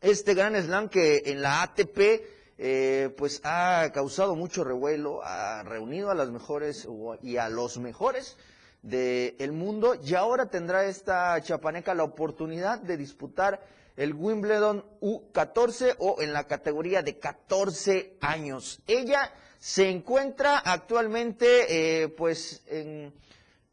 este 0.00 0.32
gran 0.32 0.56
slam 0.56 0.88
que 0.88 1.22
en 1.26 1.42
la 1.42 1.62
ATP 1.62 2.35
eh, 2.58 3.14
pues 3.16 3.40
ha 3.44 3.90
causado 3.92 4.34
mucho 4.34 4.64
revuelo, 4.64 5.20
ha 5.22 5.62
reunido 5.62 6.10
a 6.10 6.14
las 6.14 6.30
mejores 6.30 6.88
y 7.22 7.36
a 7.36 7.48
los 7.48 7.78
mejores 7.78 8.36
del 8.82 9.52
mundo 9.52 9.96
y 10.02 10.14
ahora 10.14 10.46
tendrá 10.46 10.84
esta 10.84 11.40
chapaneca 11.42 11.94
la 11.94 12.04
oportunidad 12.04 12.78
de 12.78 12.96
disputar 12.96 13.60
el 13.96 14.14
Wimbledon 14.14 14.84
U14 15.00 15.96
o 15.98 16.20
en 16.20 16.32
la 16.32 16.44
categoría 16.46 17.02
de 17.02 17.18
14 17.18 18.16
años. 18.20 18.80
Ella 18.86 19.32
se 19.58 19.88
encuentra 19.90 20.58
actualmente 20.58 22.02
eh, 22.02 22.08
pues 22.08 22.62
en 22.66 23.12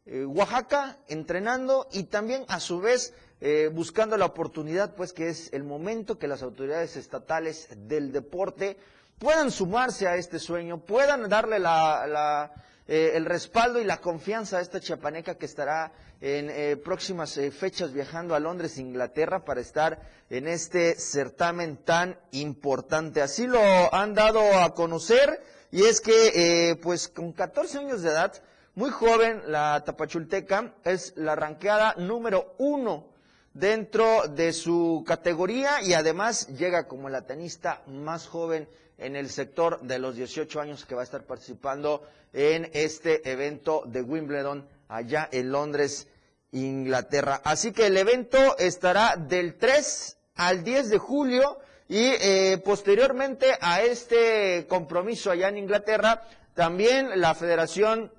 eh, 0.06 0.24
Oaxaca 0.24 0.98
entrenando 1.08 1.88
y 1.92 2.04
también 2.04 2.44
a 2.48 2.58
su 2.60 2.80
vez 2.80 3.14
eh, 3.40 3.68
buscando 3.72 4.16
la 4.16 4.26
oportunidad, 4.26 4.94
pues 4.94 5.12
que 5.12 5.28
es 5.28 5.52
el 5.52 5.64
momento 5.64 6.18
que 6.18 6.28
las 6.28 6.42
autoridades 6.42 6.96
estatales 6.96 7.68
del 7.76 8.12
deporte 8.12 8.78
puedan 9.18 9.50
sumarse 9.50 10.06
a 10.06 10.16
este 10.16 10.38
sueño, 10.38 10.78
puedan 10.78 11.28
darle 11.28 11.58
la, 11.58 12.52
eh, 12.86 13.12
el 13.14 13.26
respaldo 13.26 13.80
y 13.80 13.84
la 13.84 14.00
confianza 14.00 14.58
a 14.58 14.60
esta 14.60 14.80
chiapaneca 14.80 15.34
que 15.36 15.46
estará 15.46 15.92
en 16.20 16.48
eh, 16.48 16.76
próximas 16.76 17.38
fechas 17.58 17.92
viajando 17.92 18.34
a 18.34 18.40
Londres, 18.40 18.78
Inglaterra, 18.78 19.44
para 19.44 19.60
estar 19.60 20.00
en 20.30 20.48
este 20.48 20.94
certamen 20.94 21.76
tan 21.76 22.18
importante. 22.30 23.20
Así 23.20 23.46
lo 23.46 23.60
han 23.92 24.14
dado 24.14 24.40
a 24.58 24.72
conocer 24.74 25.42
y 25.70 25.84
es 25.84 26.00
que, 26.00 26.78
pues 26.82 27.08
con 27.08 27.32
14 27.32 27.78
años 27.78 28.00
de 28.02 28.10
edad, 28.10 28.32
muy 28.74 28.90
joven, 28.90 29.42
la 29.48 29.82
Tapachulteca 29.84 30.74
es 30.84 31.12
la 31.16 31.36
ranqueada 31.36 31.94
número 31.98 32.54
uno 32.58 33.13
dentro 33.54 34.26
de 34.28 34.52
su 34.52 35.04
categoría 35.06 35.80
y 35.82 35.94
además 35.94 36.48
llega 36.48 36.86
como 36.88 37.08
la 37.08 37.22
tenista 37.22 37.82
más 37.86 38.26
joven 38.26 38.68
en 38.98 39.16
el 39.16 39.30
sector 39.30 39.80
de 39.82 39.98
los 39.98 40.16
18 40.16 40.60
años 40.60 40.84
que 40.84 40.94
va 40.94 41.00
a 41.00 41.04
estar 41.04 41.22
participando 41.24 42.02
en 42.32 42.68
este 42.74 43.28
evento 43.30 43.82
de 43.86 44.02
Wimbledon 44.02 44.66
allá 44.88 45.28
en 45.32 45.50
Londres, 45.50 46.08
Inglaterra. 46.52 47.40
Así 47.44 47.72
que 47.72 47.86
el 47.86 47.96
evento 47.96 48.56
estará 48.58 49.16
del 49.16 49.54
3 49.56 50.16
al 50.36 50.64
10 50.64 50.90
de 50.90 50.98
julio 50.98 51.58
y 51.88 51.98
eh, 51.98 52.60
posteriormente 52.64 53.46
a 53.60 53.82
este 53.82 54.66
compromiso 54.68 55.30
allá 55.30 55.48
en 55.48 55.58
Inglaterra, 55.58 56.22
también 56.54 57.20
la 57.20 57.34
Federación 57.34 58.12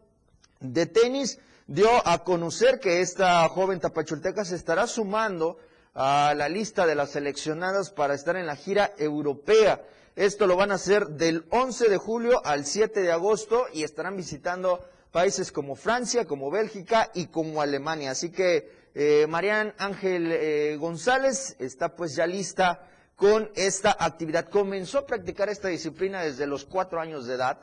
de 0.60 0.86
Tenis 0.86 1.40
dio 1.68 1.89
a 2.07 2.24
conocer 2.24 2.80
que 2.80 3.01
esta 3.01 3.47
joven 3.49 3.80
tapachulteca 3.80 4.45
se 4.45 4.55
estará 4.55 4.88
sumando 4.88 5.57
a 5.93 6.34
la 6.36 6.49
lista 6.49 6.86
de 6.86 6.95
las 6.95 7.11
seleccionadas 7.11 7.89
para 7.89 8.13
estar 8.13 8.36
en 8.36 8.45
la 8.45 8.55
gira 8.55 8.91
europea. 8.97 9.82
Esto 10.16 10.47
lo 10.47 10.55
van 10.55 10.72
a 10.72 10.76
hacer 10.76 11.07
del 11.07 11.45
11 11.49 11.89
de 11.89 11.97
julio 11.97 12.41
al 12.45 12.66
7 12.66 13.01
de 13.01 13.11
agosto 13.11 13.66
y 13.74 13.84
estarán 13.84 14.16
visitando 14.16 14.80
países 15.11 15.51
como 15.51 15.76
Francia, 15.76 16.26
como 16.26 16.51
Bélgica 16.51 17.09
y 17.13 17.28
como 17.28 17.61
Alemania. 17.61 18.11
Así 18.11 18.32
que 18.32 18.70
eh, 18.93 19.26
Marian 19.28 19.74
Ángel 19.78 20.30
eh, 20.32 20.78
González 20.80 21.55
está 21.59 21.95
pues 21.95 22.16
ya 22.16 22.28
lista 22.28 22.88
con 23.16 23.49
esta 23.55 23.95
actividad. 23.97 24.49
Comenzó 24.49 24.99
a 24.99 25.05
practicar 25.05 25.49
esta 25.49 25.70
disciplina 25.70 26.22
desde 26.22 26.47
los 26.47 26.66
cuatro 26.66 26.99
años 26.99 27.28
de 27.28 27.36
edad. 27.36 27.57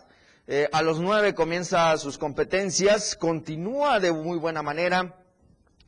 Eh, 0.48 0.68
a 0.72 0.82
los 0.82 0.98
nueve 0.98 1.34
comienza 1.34 1.96
sus 1.98 2.18
competencias, 2.18 3.14
continúa 3.14 4.00
de 4.00 4.10
muy 4.10 4.38
buena 4.38 4.60
manera. 4.60 5.14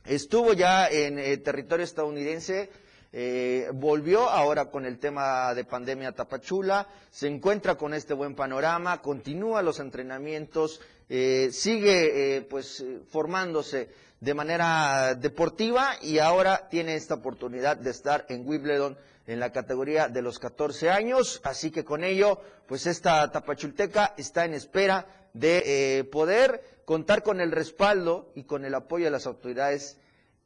estuvo 0.05 0.53
ya 0.53 0.87
en 0.87 1.19
eh, 1.19 1.35
territorio 1.37 1.83
estadounidense, 1.83 2.69
eh, 3.11 3.67
volvió 3.73 4.29
ahora 4.29 4.69
con 4.71 4.85
el 4.85 4.97
tema 4.97 5.53
de 5.53 5.65
pandemia 5.65 6.13
Tapachula, 6.13 6.87
se 7.11 7.27
encuentra 7.27 7.75
con 7.75 7.93
este 7.93 8.13
buen 8.13 8.33
panorama, 8.33 9.01
continúa 9.01 9.61
los 9.61 9.81
entrenamientos, 9.81 10.79
eh, 11.09 11.49
sigue 11.51 12.47
pues 12.49 12.81
formándose 13.09 13.89
de 14.21 14.33
manera 14.33 15.15
deportiva 15.15 15.97
y 16.01 16.19
ahora 16.19 16.69
tiene 16.69 16.95
esta 16.95 17.15
oportunidad 17.15 17.75
de 17.75 17.89
estar 17.89 18.25
en 18.29 18.47
Wimbledon 18.47 18.97
en 19.27 19.39
la 19.39 19.51
categoría 19.51 20.07
de 20.07 20.21
los 20.21 20.39
14 20.39 20.89
años, 20.89 21.41
así 21.43 21.71
que 21.71 21.83
con 21.83 22.03
ello, 22.03 22.39
pues 22.67 22.85
esta 22.85 23.31
Tapachulteca 23.31 24.13
está 24.17 24.45
en 24.45 24.53
espera 24.53 25.07
de 25.33 26.07
poder 26.11 26.63
contar 26.85 27.23
con 27.23 27.41
el 27.41 27.51
respaldo 27.51 28.31
y 28.35 28.43
con 28.43 28.63
el 28.65 28.75
apoyo 28.75 29.05
de 29.05 29.11
las 29.11 29.25
autoridades 29.25 29.97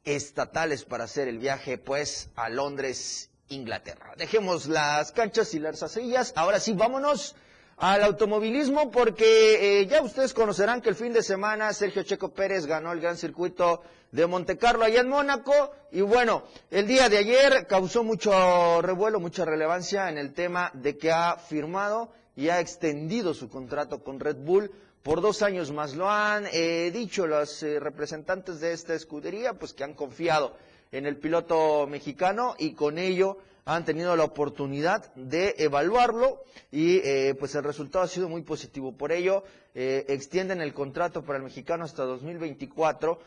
estatales 0.04 0.84
para 0.84 1.04
hacer 1.04 1.28
el 1.28 1.38
viaje 1.38 1.78
pues 1.78 2.30
a 2.34 2.48
Londres, 2.48 3.30
Inglaterra. 3.48 4.14
Dejemos 4.16 4.66
las 4.66 5.12
canchas 5.12 5.52
y 5.54 5.58
las 5.58 5.82
asillas. 5.82 6.32
Ahora 6.36 6.58
sí, 6.60 6.72
vámonos 6.72 7.34
al 7.76 8.02
automovilismo 8.02 8.90
porque 8.90 9.80
eh, 9.80 9.86
ya 9.86 10.02
ustedes 10.02 10.34
conocerán 10.34 10.80
que 10.80 10.88
el 10.90 10.94
fin 10.94 11.12
de 11.12 11.22
semana 11.22 11.72
Sergio 11.72 12.02
Checo 12.02 12.32
Pérez 12.32 12.66
ganó 12.66 12.92
el 12.92 13.00
gran 13.00 13.16
circuito 13.16 13.82
de 14.12 14.26
Monte 14.26 14.58
Carlo 14.58 14.84
allá 14.84 15.00
en 15.00 15.08
Mónaco 15.08 15.72
y 15.92 16.00
bueno, 16.00 16.44
el 16.70 16.86
día 16.86 17.08
de 17.08 17.18
ayer 17.18 17.66
causó 17.66 18.04
mucho 18.04 18.82
revuelo, 18.82 19.20
mucha 19.20 19.44
relevancia 19.44 20.08
en 20.08 20.18
el 20.18 20.32
tema 20.32 20.70
de 20.74 20.96
que 20.96 21.12
ha 21.12 21.36
firmado 21.36 22.12
y 22.36 22.48
ha 22.48 22.60
extendido 22.60 23.34
su 23.34 23.48
contrato 23.48 24.02
con 24.02 24.20
Red 24.20 24.36
Bull 24.36 24.70
por 25.02 25.20
dos 25.20 25.42
años 25.42 25.72
más. 25.72 25.94
Lo 25.94 26.08
han 26.10 26.46
eh, 26.52 26.90
dicho 26.92 27.26
los 27.26 27.62
eh, 27.62 27.80
representantes 27.80 28.60
de 28.60 28.72
esta 28.72 28.94
escudería, 28.94 29.54
pues 29.54 29.72
que 29.72 29.84
han 29.84 29.94
confiado 29.94 30.56
en 30.92 31.06
el 31.06 31.16
piloto 31.18 31.86
mexicano 31.86 32.54
y 32.58 32.72
con 32.72 32.98
ello 32.98 33.38
han 33.64 33.84
tenido 33.84 34.16
la 34.16 34.24
oportunidad 34.24 35.14
de 35.14 35.54
evaluarlo 35.58 36.42
y 36.72 36.96
eh, 36.98 37.36
pues 37.38 37.54
el 37.54 37.62
resultado 37.62 38.04
ha 38.04 38.08
sido 38.08 38.28
muy 38.28 38.42
positivo. 38.42 38.96
Por 38.96 39.12
ello, 39.12 39.44
extienden 39.74 40.60
el 40.60 40.74
contrato 40.74 41.22
para 41.22 41.38
el 41.38 41.44
mexicano 41.44 41.84
hasta 41.84 42.04
2024, 42.04 43.20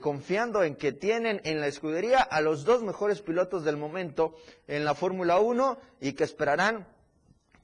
confiando 0.00 0.62
en 0.62 0.76
que 0.76 0.92
tienen 0.92 1.40
en 1.44 1.60
la 1.60 1.66
escudería 1.66 2.20
a 2.20 2.40
los 2.40 2.64
dos 2.64 2.82
mejores 2.82 3.20
pilotos 3.20 3.64
del 3.64 3.76
momento 3.76 4.36
en 4.68 4.84
la 4.84 4.94
Fórmula 4.94 5.38
1 5.40 5.78
y 6.00 6.12
que 6.12 6.24
esperarán 6.24 6.86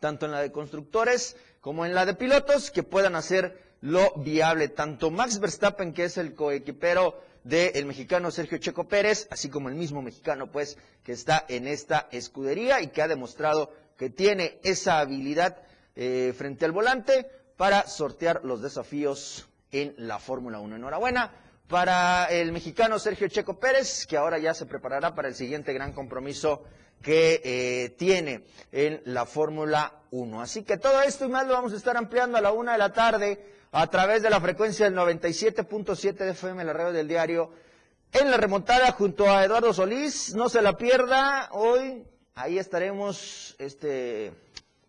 tanto 0.01 0.27
en 0.27 0.33
la 0.33 0.41
de 0.41 0.51
constructores 0.51 1.37
como 1.61 1.87
en 1.87 1.95
la 1.95 2.05
de 2.05 2.15
pilotos, 2.15 2.73
que 2.73 2.83
puedan 2.83 3.15
hacer 3.15 3.57
lo 3.81 4.13
viable. 4.17 4.69
Tanto 4.69 5.13
Max 5.13 5.39
Verstappen, 5.39 5.95
que 5.95 6.05
es 6.05 6.19
el 6.19 6.35
coequipero 6.35 7.21
del 7.45 7.87
mexicano 7.87 8.33
Sergio 8.33 8.59
Checo 8.59 8.89
Pérez, 8.89 9.29
así 9.31 9.49
como 9.49 9.69
el 9.69 9.77
mismo 9.77 10.03
mexicano, 10.03 10.51
pues, 10.51 10.77
que 11.05 11.13
está 11.13 11.45
en 11.49 11.69
esta 11.69 12.09
escudería 12.11 12.81
y 12.83 12.89
que 12.89 13.01
ha 13.01 13.09
demostrado 13.09 13.73
que 13.97 14.11
tiene 14.11 14.59
esa 14.65 14.99
habilidad 14.99 15.59
eh, 15.95 16.35
frente 16.37 16.65
al 16.65 16.73
volante 16.73 17.31
para 17.57 17.87
sortear 17.87 18.41
los 18.45 18.61
desafíos 18.61 19.49
en 19.71 19.95
la 19.99 20.19
Fórmula 20.19 20.59
1. 20.59 20.75
Enhorabuena 20.77 21.31
para 21.73 22.27
el 22.27 22.53
mexicano 22.53 22.99
Sergio 22.99 23.29
Checo 23.29 23.59
Pérez, 23.59 24.07
que 24.07 24.19
ahora 24.19 24.39
ya 24.39 24.53
se 24.53 24.67
preparará 24.67 25.15
para 25.15 25.29
el 25.29 25.35
siguiente 25.35 25.73
gran 25.73 25.95
compromiso 25.95 26.65
que 27.01 27.41
eh, 27.43 27.89
tiene 27.97 28.45
en 28.73 29.01
la 29.07 29.25
Fórmula 29.25 30.03
1. 30.11 30.43
Así 30.43 30.65
que 30.65 30.77
todo 30.77 31.01
esto 31.01 31.25
y 31.25 31.29
más 31.31 31.47
lo 31.47 31.55
vamos 31.55 31.73
a 31.73 31.77
estar 31.77 31.97
ampliando 31.97 32.37
a 32.37 32.43
la 32.43 32.53
una 32.53 32.73
de 32.73 32.79
la 32.79 32.93
tarde 32.93 33.43
a 33.73 33.87
través 33.87 34.23
de 34.23 34.29
la 34.29 34.39
frecuencia 34.39 34.85
del 34.85 34.95
97.7 34.95 36.13
de 36.13 36.31
FM, 36.33 36.63
la 36.63 36.75
radio 36.75 36.93
del 36.93 37.09
diario, 37.09 37.51
en 38.13 38.31
la 38.31 38.37
remontada 38.37 38.93
junto 38.93 39.31
a 39.31 39.43
Eduardo 39.43 39.73
Solís. 39.73 40.35
No 40.35 40.51
se 40.51 40.61
la 40.61 40.77
pierda. 40.77 41.49
Hoy 41.53 42.05
ahí 42.35 42.59
estaremos 42.59 43.57
este 43.59 44.31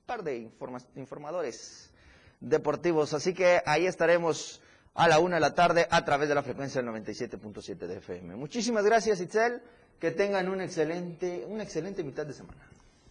par 0.06 0.22
de 0.22 0.52
informadores 0.98 1.94
deportivos. 2.42 3.14
Así 3.14 3.34
que 3.34 3.62
ahí 3.66 3.86
estaremos 3.88 4.60
a 4.96 5.08
la 5.08 5.20
una 5.20 5.36
de 5.36 5.42
la 5.42 5.56
tarde 5.56 5.88
a 5.90 6.06
través 6.06 6.30
de 6.30 6.36
la 6.36 6.44
frecuencia 6.44 6.82
del 6.82 6.92
97.7 6.92 7.76
de 7.88 7.98
FM. 7.98 8.36
Muchísimas 8.36 8.86
gracias, 8.86 9.22
Itzel 9.22 9.62
que 10.04 10.12
tengan 10.12 10.50
un 10.50 10.60
excelente, 10.60 11.46
una 11.48 11.64
excelente 11.64 12.04
mitad 12.04 12.26
de 12.26 12.34
semana. 12.34 12.60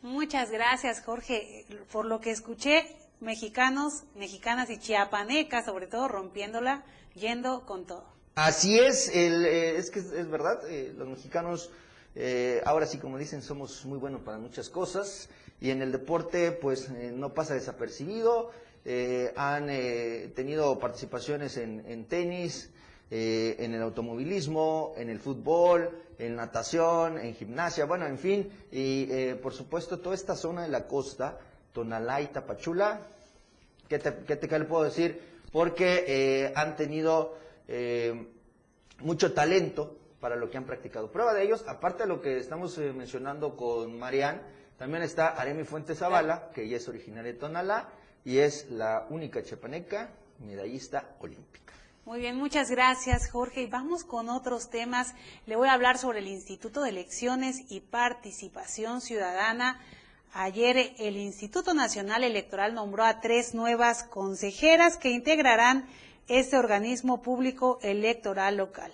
Muchas 0.02 0.50
gracias, 0.50 1.00
Jorge. 1.02 1.64
Por 1.90 2.04
lo 2.04 2.20
que 2.20 2.30
escuché, 2.30 2.84
mexicanos, 3.20 4.02
mexicanas 4.14 4.68
y 4.68 4.78
chiapanecas, 4.78 5.64
sobre 5.64 5.86
todo 5.86 6.06
rompiéndola, 6.06 6.84
yendo 7.14 7.64
con 7.64 7.86
todo. 7.86 8.04
Así 8.34 8.78
es, 8.78 9.08
el, 9.08 9.46
eh, 9.46 9.78
es 9.78 9.90
que 9.90 10.00
es, 10.00 10.30
verdad, 10.30 10.60
eh, 10.68 10.92
los 10.94 11.08
mexicanos, 11.08 11.70
eh, 12.14 12.60
ahora 12.66 12.84
sí, 12.84 12.98
como 12.98 13.16
dicen, 13.16 13.40
somos 13.40 13.86
muy 13.86 13.96
buenos 13.96 14.20
para 14.20 14.36
muchas 14.36 14.68
cosas 14.68 15.30
y 15.62 15.70
en 15.70 15.80
el 15.80 15.92
deporte, 15.92 16.52
pues 16.52 16.90
no 16.90 17.32
pasa 17.32 17.54
desapercibido. 17.54 18.50
Han 19.36 19.66
tenido 20.34 20.78
participaciones 20.78 21.56
en, 21.56 21.84
en 21.86 22.06
tenis, 22.06 22.70
en 23.10 23.74
el 23.74 23.82
automovilismo, 23.82 24.94
en 24.96 25.10
el 25.10 25.20
fútbol, 25.20 25.90
en 26.18 26.36
natación, 26.36 27.18
en 27.18 27.34
gimnasia, 27.34 27.84
bueno, 27.84 28.06
en 28.06 28.18
fin, 28.18 28.50
y 28.70 29.08
eh, 29.10 29.34
por 29.42 29.52
supuesto 29.52 29.98
toda 29.98 30.14
esta 30.14 30.36
zona 30.36 30.62
de 30.62 30.68
la 30.68 30.86
costa, 30.86 31.38
Tonalá 31.72 32.20
y 32.20 32.28
Tapachula, 32.28 33.00
¿qué 33.88 33.98
te, 33.98 34.24
qué 34.24 34.58
le 34.58 34.64
puedo 34.64 34.84
decir? 34.84 35.20
Porque 35.50 36.04
eh, 36.06 36.52
han 36.54 36.76
tenido 36.76 37.36
eh, 37.66 38.28
mucho 39.00 39.32
talento 39.32 39.96
para 40.20 40.36
lo 40.36 40.48
que 40.48 40.58
han 40.58 40.64
practicado. 40.64 41.10
Prueba 41.10 41.34
de 41.34 41.42
ellos, 41.42 41.64
aparte 41.66 42.04
de 42.04 42.08
lo 42.08 42.20
que 42.20 42.38
estamos 42.38 42.78
mencionando 42.78 43.56
con 43.56 43.98
Marian, 43.98 44.40
también 44.78 45.02
está 45.02 45.28
Aremi 45.28 45.64
Fuentes 45.64 45.98
Zavala, 45.98 46.50
que 46.54 46.64
ella 46.64 46.76
es 46.76 46.88
originaria 46.88 47.32
de 47.32 47.38
Tonalá 47.38 47.88
y 48.24 48.38
es 48.38 48.70
la 48.70 49.06
única 49.10 49.42
chepaneca 49.42 50.10
medallista 50.46 51.16
olímpica. 51.20 51.72
Muy 52.04 52.18
bien, 52.18 52.36
muchas 52.36 52.70
gracias 52.70 53.30
Jorge. 53.30 53.62
Y 53.62 53.66
vamos 53.66 54.04
con 54.04 54.28
otros 54.28 54.70
temas. 54.70 55.14
Le 55.46 55.54
voy 55.56 55.68
a 55.68 55.72
hablar 55.72 55.98
sobre 55.98 56.18
el 56.18 56.26
Instituto 56.26 56.82
de 56.82 56.90
Elecciones 56.90 57.70
y 57.70 57.80
Participación 57.80 59.00
Ciudadana. 59.00 59.80
Ayer 60.34 60.94
el 60.98 61.16
Instituto 61.16 61.74
Nacional 61.74 62.24
Electoral 62.24 62.74
nombró 62.74 63.04
a 63.04 63.20
tres 63.20 63.54
nuevas 63.54 64.02
consejeras 64.02 64.96
que 64.96 65.10
integrarán 65.10 65.86
este 66.26 66.56
organismo 66.56 67.22
público 67.22 67.78
electoral 67.82 68.56
local. 68.56 68.92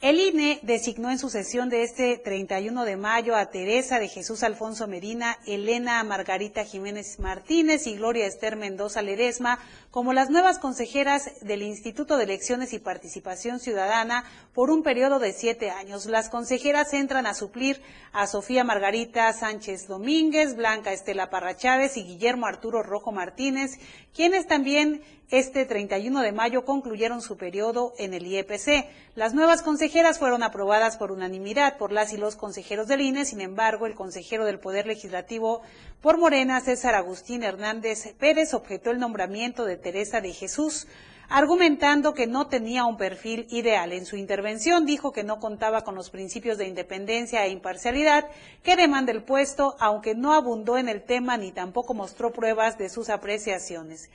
El 0.00 0.20
INE 0.20 0.58
designó 0.62 1.10
en 1.10 1.18
su 1.18 1.30
sesión 1.30 1.70
de 1.70 1.82
este 1.82 2.18
31 2.18 2.84
de 2.84 2.96
mayo 2.96 3.36
a 3.36 3.46
Teresa 3.46 3.98
de 3.98 4.08
Jesús 4.08 4.42
Alfonso 4.42 4.86
Medina, 4.86 5.38
Elena 5.46 6.04
Margarita 6.04 6.64
Jiménez 6.64 7.18
Martínez 7.18 7.86
y 7.86 7.96
Gloria 7.96 8.26
Esther 8.26 8.56
Mendoza 8.56 9.00
Ledesma 9.00 9.58
como 9.90 10.12
las 10.12 10.28
nuevas 10.28 10.58
consejeras 10.58 11.30
del 11.40 11.62
Instituto 11.62 12.18
de 12.18 12.24
Elecciones 12.24 12.74
y 12.74 12.80
Participación 12.80 13.60
Ciudadana 13.60 14.24
por 14.52 14.70
un 14.70 14.82
periodo 14.82 15.20
de 15.20 15.32
siete 15.32 15.70
años. 15.70 16.04
Las 16.04 16.28
consejeras 16.28 16.92
entran 16.92 17.26
a 17.26 17.32
suplir 17.32 17.80
a 18.12 18.26
Sofía 18.26 18.62
Margarita 18.62 19.32
Sánchez 19.32 19.86
Domínguez, 19.86 20.54
Blanca 20.54 20.92
Estela 20.92 21.30
Parra 21.30 21.56
Chávez 21.56 21.96
y 21.96 22.04
Guillermo 22.04 22.44
Arturo 22.44 22.82
Rojo 22.82 23.10
Martínez, 23.10 23.78
quienes 24.12 24.46
también 24.46 25.02
este 25.30 25.64
31 25.64 26.20
de 26.20 26.32
mayo 26.32 26.64
concluyeron 26.64 27.22
su 27.22 27.36
periodo 27.36 27.94
en 27.98 28.14
el 28.14 28.26
IEPC. 28.26 28.86
Las 29.14 29.34
nuevas 29.34 29.62
consejeras 29.62 30.18
fueron 30.18 30.42
aprobadas 30.42 30.96
por 30.96 31.10
unanimidad 31.12 31.78
por 31.78 31.92
las 31.92 32.12
y 32.12 32.16
los 32.16 32.36
consejeros 32.36 32.88
del 32.88 33.00
INE, 33.00 33.24
sin 33.24 33.40
embargo, 33.40 33.86
el 33.86 33.94
consejero 33.94 34.44
del 34.44 34.60
Poder 34.60 34.86
Legislativo 34.86 35.62
por 36.00 36.18
Morena, 36.18 36.60
César 36.60 36.94
Agustín 36.94 37.42
Hernández 37.42 38.14
Pérez, 38.18 38.54
objetó 38.54 38.90
el 38.90 38.98
nombramiento 38.98 39.64
de 39.64 39.76
Teresa 39.76 40.20
de 40.20 40.32
Jesús 40.32 40.86
argumentando 41.28 42.14
que 42.14 42.26
no 42.26 42.48
tenía 42.48 42.84
un 42.84 42.96
perfil 42.96 43.46
ideal. 43.50 43.92
En 43.92 44.06
su 44.06 44.16
intervención 44.16 44.86
dijo 44.86 45.12
que 45.12 45.24
no 45.24 45.40
contaba 45.40 45.82
con 45.82 45.94
los 45.94 46.10
principios 46.10 46.58
de 46.58 46.68
independencia 46.68 47.44
e 47.44 47.50
imparcialidad 47.50 48.28
que 48.62 48.76
demanda 48.76 49.12
el 49.12 49.22
puesto, 49.22 49.76
aunque 49.80 50.14
no 50.14 50.34
abundó 50.34 50.76
en 50.76 50.88
el 50.88 51.02
tema 51.02 51.36
ni 51.36 51.52
tampoco 51.52 51.94
mostró 51.94 52.32
pruebas 52.32 52.78
de 52.78 52.88
sus 52.88 53.08
apreciaciones. 53.08 54.10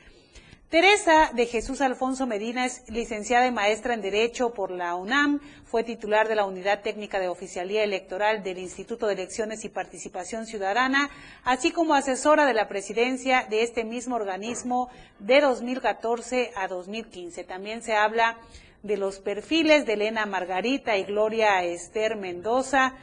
Teresa 0.69 1.31
de 1.33 1.47
Jesús 1.47 1.81
Alfonso 1.81 2.27
Medina 2.27 2.63
es 2.63 2.83
licenciada 2.89 3.47
y 3.47 3.51
maestra 3.51 3.95
en 3.95 4.03
Derecho 4.03 4.53
por 4.53 4.69
la 4.69 4.93
UNAM, 4.93 5.39
fue 5.65 5.83
titular 5.83 6.27
de 6.27 6.35
la 6.35 6.45
Unidad 6.45 6.83
Técnica 6.83 7.19
de 7.19 7.27
Oficialía 7.27 7.83
Electoral 7.83 8.43
del 8.43 8.59
Instituto 8.59 9.07
de 9.07 9.13
Elecciones 9.13 9.65
y 9.65 9.69
Participación 9.69 10.45
Ciudadana, 10.45 11.09
así 11.43 11.71
como 11.71 11.95
asesora 11.95 12.45
de 12.45 12.53
la 12.53 12.67
presidencia 12.67 13.47
de 13.49 13.63
este 13.63 13.83
mismo 13.83 14.15
organismo 14.15 14.89
de 15.17 15.41
2014 15.41 16.51
a 16.55 16.67
2015. 16.67 17.45
También 17.45 17.81
se 17.81 17.95
habla 17.95 18.37
de 18.83 18.97
los 18.97 19.17
perfiles 19.17 19.87
de 19.87 19.93
Elena 19.93 20.27
Margarita 20.27 20.97
y 20.97 21.03
Gloria 21.03 21.63
Esther 21.63 22.15
Mendoza, 22.15 22.93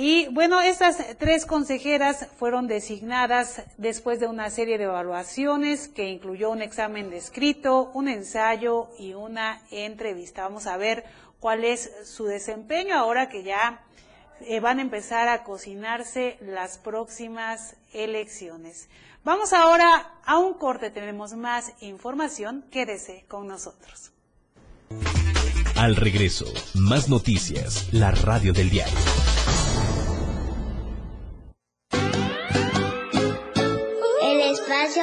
y 0.00 0.28
bueno, 0.28 0.60
estas 0.60 0.98
tres 1.18 1.44
consejeras 1.44 2.28
fueron 2.38 2.68
designadas 2.68 3.62
después 3.78 4.20
de 4.20 4.28
una 4.28 4.48
serie 4.48 4.78
de 4.78 4.84
evaluaciones 4.84 5.88
que 5.88 6.08
incluyó 6.08 6.50
un 6.50 6.62
examen 6.62 7.10
de 7.10 7.16
escrito, 7.16 7.90
un 7.94 8.06
ensayo 8.06 8.90
y 8.96 9.14
una 9.14 9.60
entrevista. 9.72 10.44
Vamos 10.44 10.68
a 10.68 10.76
ver 10.76 11.04
cuál 11.40 11.64
es 11.64 11.90
su 12.04 12.26
desempeño 12.26 12.96
ahora 12.96 13.28
que 13.28 13.42
ya 13.42 13.82
eh, 14.42 14.60
van 14.60 14.78
a 14.78 14.82
empezar 14.82 15.26
a 15.26 15.42
cocinarse 15.42 16.38
las 16.42 16.78
próximas 16.78 17.74
elecciones. 17.92 18.88
Vamos 19.24 19.52
ahora 19.52 20.12
a 20.24 20.38
un 20.38 20.54
corte, 20.54 20.90
tenemos 20.90 21.32
más 21.32 21.72
información, 21.80 22.64
quédese 22.70 23.24
con 23.26 23.48
nosotros. 23.48 24.12
Al 25.74 25.96
regreso, 25.96 26.46
más 26.74 27.08
noticias, 27.08 27.92
la 27.92 28.12
radio 28.12 28.52
del 28.52 28.70
diario. 28.70 28.94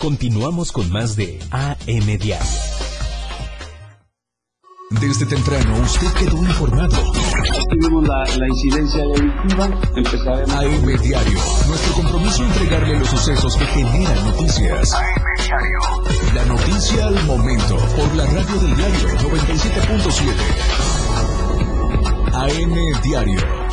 Continuamos 0.00 0.72
con 0.72 0.90
más 0.90 1.14
de 1.14 1.38
AM 1.50 2.06
Diario. 2.18 2.38
Desde 4.98 5.26
temprano 5.26 5.76
usted 5.78 6.10
quedó 6.14 6.38
informado. 6.38 7.12
Tuvimos 7.68 8.08
la, 8.08 8.24
la 8.24 8.48
incidencia 8.48 9.02
delictiva, 9.04 9.68
empezaremos. 9.94 10.54
AM 10.54 10.86
Diario, 11.02 11.38
nuestro 11.68 11.92
compromiso 11.92 12.42
entregarle 12.44 12.98
los 12.98 13.08
sucesos 13.08 13.54
que 13.56 13.66
generan 13.66 14.24
noticias. 14.24 14.94
AM 14.94 15.22
Diario. 15.36 15.80
La 16.34 16.46
noticia 16.46 17.06
al 17.06 17.22
momento, 17.26 17.76
por 17.94 18.14
la 18.16 18.24
radio 18.24 18.56
del 18.58 18.76
diario 18.76 19.06
97.7. 19.18 20.32
AM 22.32 23.02
Diario. 23.02 23.69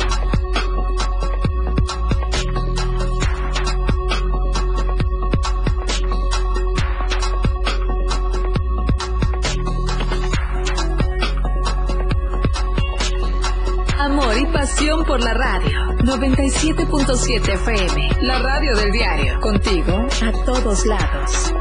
Por 14.96 15.20
la 15.20 15.34
radio. 15.34 15.78
97.7 15.98 17.54
FM, 17.54 18.22
la 18.22 18.38
radio 18.38 18.74
del 18.74 18.90
diario. 18.90 19.38
Contigo 19.38 20.06
a 20.22 20.32
todos 20.46 20.86
lados. 20.86 21.52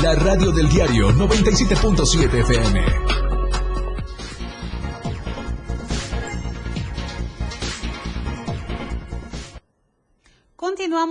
La 0.00 0.14
radio 0.14 0.52
del 0.52 0.68
diario 0.68 1.10
97.7 1.10 2.40
FM. 2.40 3.11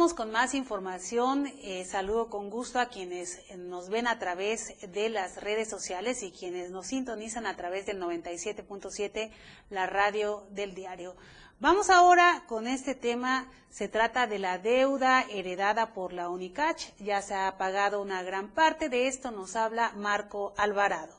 Con 0.01 0.31
más 0.31 0.55
información. 0.55 1.45
Eh, 1.61 1.85
saludo 1.85 2.27
con 2.27 2.49
gusto 2.49 2.79
a 2.79 2.87
quienes 2.87 3.39
nos 3.55 3.89
ven 3.89 4.07
a 4.07 4.17
través 4.17 4.73
de 4.91 5.09
las 5.09 5.39
redes 5.39 5.69
sociales 5.69 6.23
y 6.23 6.31
quienes 6.31 6.71
nos 6.71 6.87
sintonizan 6.87 7.45
a 7.45 7.55
través 7.55 7.85
del 7.85 8.01
97.7, 8.01 9.29
la 9.69 9.85
radio 9.85 10.43
del 10.49 10.73
diario. 10.73 11.15
Vamos 11.59 11.91
ahora 11.91 12.45
con 12.47 12.65
este 12.65 12.95
tema. 12.95 13.45
Se 13.69 13.89
trata 13.89 14.25
de 14.25 14.39
la 14.39 14.57
deuda 14.57 15.21
heredada 15.29 15.93
por 15.93 16.13
la 16.13 16.29
Unicach. 16.29 16.81
Ya 16.97 17.21
se 17.21 17.35
ha 17.35 17.59
pagado 17.59 18.01
una 18.01 18.23
gran 18.23 18.49
parte. 18.49 18.89
De 18.89 19.07
esto 19.07 19.29
nos 19.29 19.55
habla 19.55 19.93
Marco 19.95 20.55
Alvarado. 20.57 21.13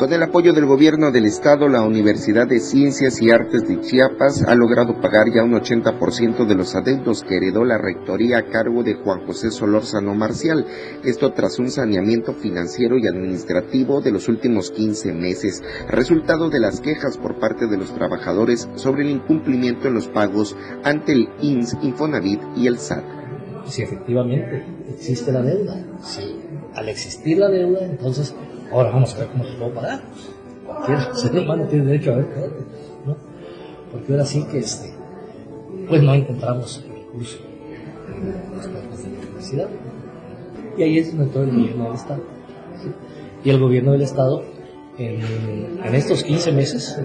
Con 0.00 0.14
el 0.14 0.22
apoyo 0.22 0.54
del 0.54 0.64
gobierno 0.64 1.10
del 1.10 1.26
estado, 1.26 1.68
la 1.68 1.82
Universidad 1.82 2.48
de 2.48 2.58
Ciencias 2.58 3.20
y 3.20 3.30
Artes 3.30 3.68
de 3.68 3.82
Chiapas 3.82 4.42
ha 4.44 4.54
logrado 4.54 4.98
pagar 4.98 5.26
ya 5.30 5.44
un 5.44 5.52
80% 5.52 6.46
de 6.46 6.54
los 6.54 6.74
adeudos 6.74 7.22
que 7.22 7.36
heredó 7.36 7.66
la 7.66 7.76
rectoría 7.76 8.38
a 8.38 8.46
cargo 8.46 8.82
de 8.82 8.94
Juan 8.94 9.26
José 9.26 9.50
Solórzano 9.50 10.14
Marcial. 10.14 10.64
Esto 11.04 11.34
tras 11.34 11.58
un 11.58 11.70
saneamiento 11.70 12.32
financiero 12.32 12.96
y 12.96 13.06
administrativo 13.06 14.00
de 14.00 14.12
los 14.12 14.26
últimos 14.30 14.70
15 14.70 15.12
meses, 15.12 15.62
resultado 15.90 16.48
de 16.48 16.60
las 16.60 16.80
quejas 16.80 17.18
por 17.18 17.38
parte 17.38 17.66
de 17.66 17.76
los 17.76 17.94
trabajadores 17.94 18.70
sobre 18.76 19.02
el 19.02 19.10
incumplimiento 19.10 19.88
en 19.88 19.92
los 19.92 20.08
pagos 20.08 20.56
ante 20.82 21.12
el 21.12 21.28
INS, 21.42 21.76
Infonavit 21.82 22.40
y 22.56 22.68
el 22.68 22.78
SAT. 22.78 23.04
Si 23.66 23.82
efectivamente 23.82 24.64
existe 24.88 25.30
la 25.30 25.42
deuda, 25.42 25.84
si 26.00 26.40
al 26.74 26.88
existir 26.88 27.36
la 27.36 27.50
deuda, 27.50 27.84
entonces 27.84 28.34
Ahora 28.70 28.90
vamos 28.90 29.14
a 29.14 29.18
ver 29.18 29.28
cómo 29.28 29.44
se 29.44 29.52
puedo 29.54 29.74
pagar. 29.74 30.00
Cualquier 30.66 31.14
ser 31.16 31.38
humano 31.38 31.64
tiene 31.64 31.84
derecho 31.86 32.12
a 32.12 32.16
ver, 32.16 32.26
¿no? 33.06 33.16
Porque 33.90 34.12
ahora 34.12 34.24
sí 34.24 34.44
que 34.44 34.58
este, 34.58 34.92
pues 35.88 36.02
no 36.02 36.14
encontramos 36.14 36.84
el 36.84 36.94
recurso 36.94 37.38
en 38.08 38.56
las 38.56 38.66
de 38.66 39.10
la 39.10 39.18
universidad. 39.18 39.68
Y 40.76 40.82
ahí 40.82 40.98
es 40.98 41.16
donde 41.16 41.32
todo 41.32 41.42
el 41.44 41.50
gobierno 41.50 41.84
del 41.84 41.94
Estado. 41.94 42.22
Y 43.42 43.50
el 43.50 43.58
gobierno 43.58 43.92
del 43.92 44.02
Estado, 44.02 44.44
en, 44.98 45.94
estos 45.94 46.22
15 46.22 46.52
meses, 46.52 46.96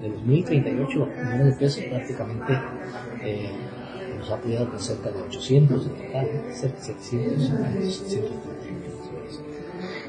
de 0.00 0.10
2038 0.10 1.06
millones 1.06 1.46
de 1.46 1.52
pesos, 1.52 1.84
prácticamente 1.84 2.52
eh, 3.24 3.50
nos 4.18 4.30
ha 4.30 4.34
apoyado 4.34 4.68
con 4.68 4.78
cerca 4.78 5.10
de 5.10 5.22
800, 5.22 5.84
cerca 5.84 6.20
de 6.20 6.52
700, 6.52 7.44
730 7.44 8.77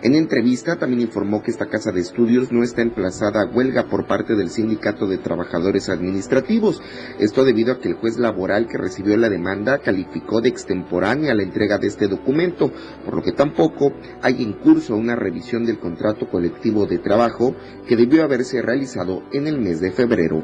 en 0.01 0.15
entrevista 0.15 0.77
también 0.77 1.01
informó 1.01 1.43
que 1.43 1.51
esta 1.51 1.67
casa 1.67 1.91
de 1.91 1.99
estudios 1.99 2.53
no 2.53 2.63
está 2.63 2.81
emplazada 2.81 3.41
a 3.41 3.53
huelga 3.53 3.89
por 3.89 4.07
parte 4.07 4.35
del 4.35 4.49
Sindicato 4.49 5.07
de 5.07 5.17
Trabajadores 5.17 5.89
Administrativos. 5.89 6.81
Esto 7.19 7.43
debido 7.43 7.73
a 7.73 7.79
que 7.79 7.89
el 7.89 7.95
juez 7.95 8.17
laboral 8.17 8.67
que 8.67 8.77
recibió 8.77 9.17
la 9.17 9.27
demanda 9.27 9.79
calificó 9.79 10.39
de 10.39 10.49
extemporánea 10.49 11.35
la 11.35 11.43
entrega 11.43 11.77
de 11.77 11.87
este 11.87 12.07
documento, 12.07 12.71
por 13.03 13.15
lo 13.15 13.21
que 13.21 13.33
tampoco 13.33 13.91
hay 14.21 14.41
en 14.41 14.53
curso 14.53 14.95
una 14.95 15.17
revisión 15.17 15.65
del 15.65 15.79
contrato 15.79 16.29
colectivo 16.29 16.85
de 16.85 16.99
trabajo 16.99 17.55
que 17.85 17.97
debió 17.97 18.23
haberse 18.23 18.61
realizado 18.61 19.23
en 19.33 19.47
el 19.47 19.59
mes 19.59 19.81
de 19.81 19.91
febrero. 19.91 20.43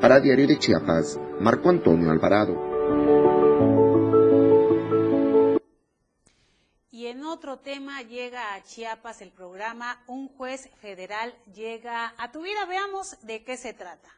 Para 0.00 0.18
Diario 0.18 0.48
de 0.48 0.58
Chiapas, 0.58 1.18
Marco 1.40 1.70
Antonio 1.70 2.10
Alvarado. 2.10 3.45
En 7.08 7.22
otro 7.22 7.58
tema 7.58 8.02
llega 8.02 8.56
a 8.56 8.64
Chiapas 8.64 9.22
el 9.22 9.30
programa 9.30 10.02
Un 10.08 10.26
juez 10.26 10.68
federal 10.80 11.32
llega 11.54 12.12
a 12.18 12.32
tu 12.32 12.42
vida. 12.42 12.66
Veamos 12.68 13.16
de 13.24 13.44
qué 13.44 13.56
se 13.56 13.72
trata. 13.72 14.08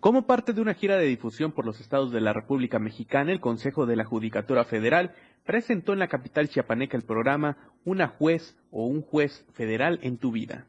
Como 0.00 0.26
parte 0.26 0.52
de 0.52 0.60
una 0.60 0.74
gira 0.74 0.96
de 0.96 1.06
difusión 1.06 1.52
por 1.52 1.66
los 1.66 1.80
estados 1.80 2.10
de 2.10 2.20
la 2.20 2.32
República 2.32 2.80
Mexicana, 2.80 3.30
el 3.30 3.38
Consejo 3.38 3.86
de 3.86 3.94
la 3.94 4.04
Judicatura 4.04 4.64
Federal 4.64 5.14
presentó 5.44 5.92
en 5.92 6.00
la 6.00 6.08
capital 6.08 6.48
chiapaneca 6.48 6.96
el 6.96 7.04
programa 7.04 7.58
Una 7.84 8.08
juez 8.08 8.56
o 8.72 8.84
un 8.84 9.02
juez 9.02 9.46
federal 9.52 10.00
en 10.02 10.18
tu 10.18 10.32
vida. 10.32 10.66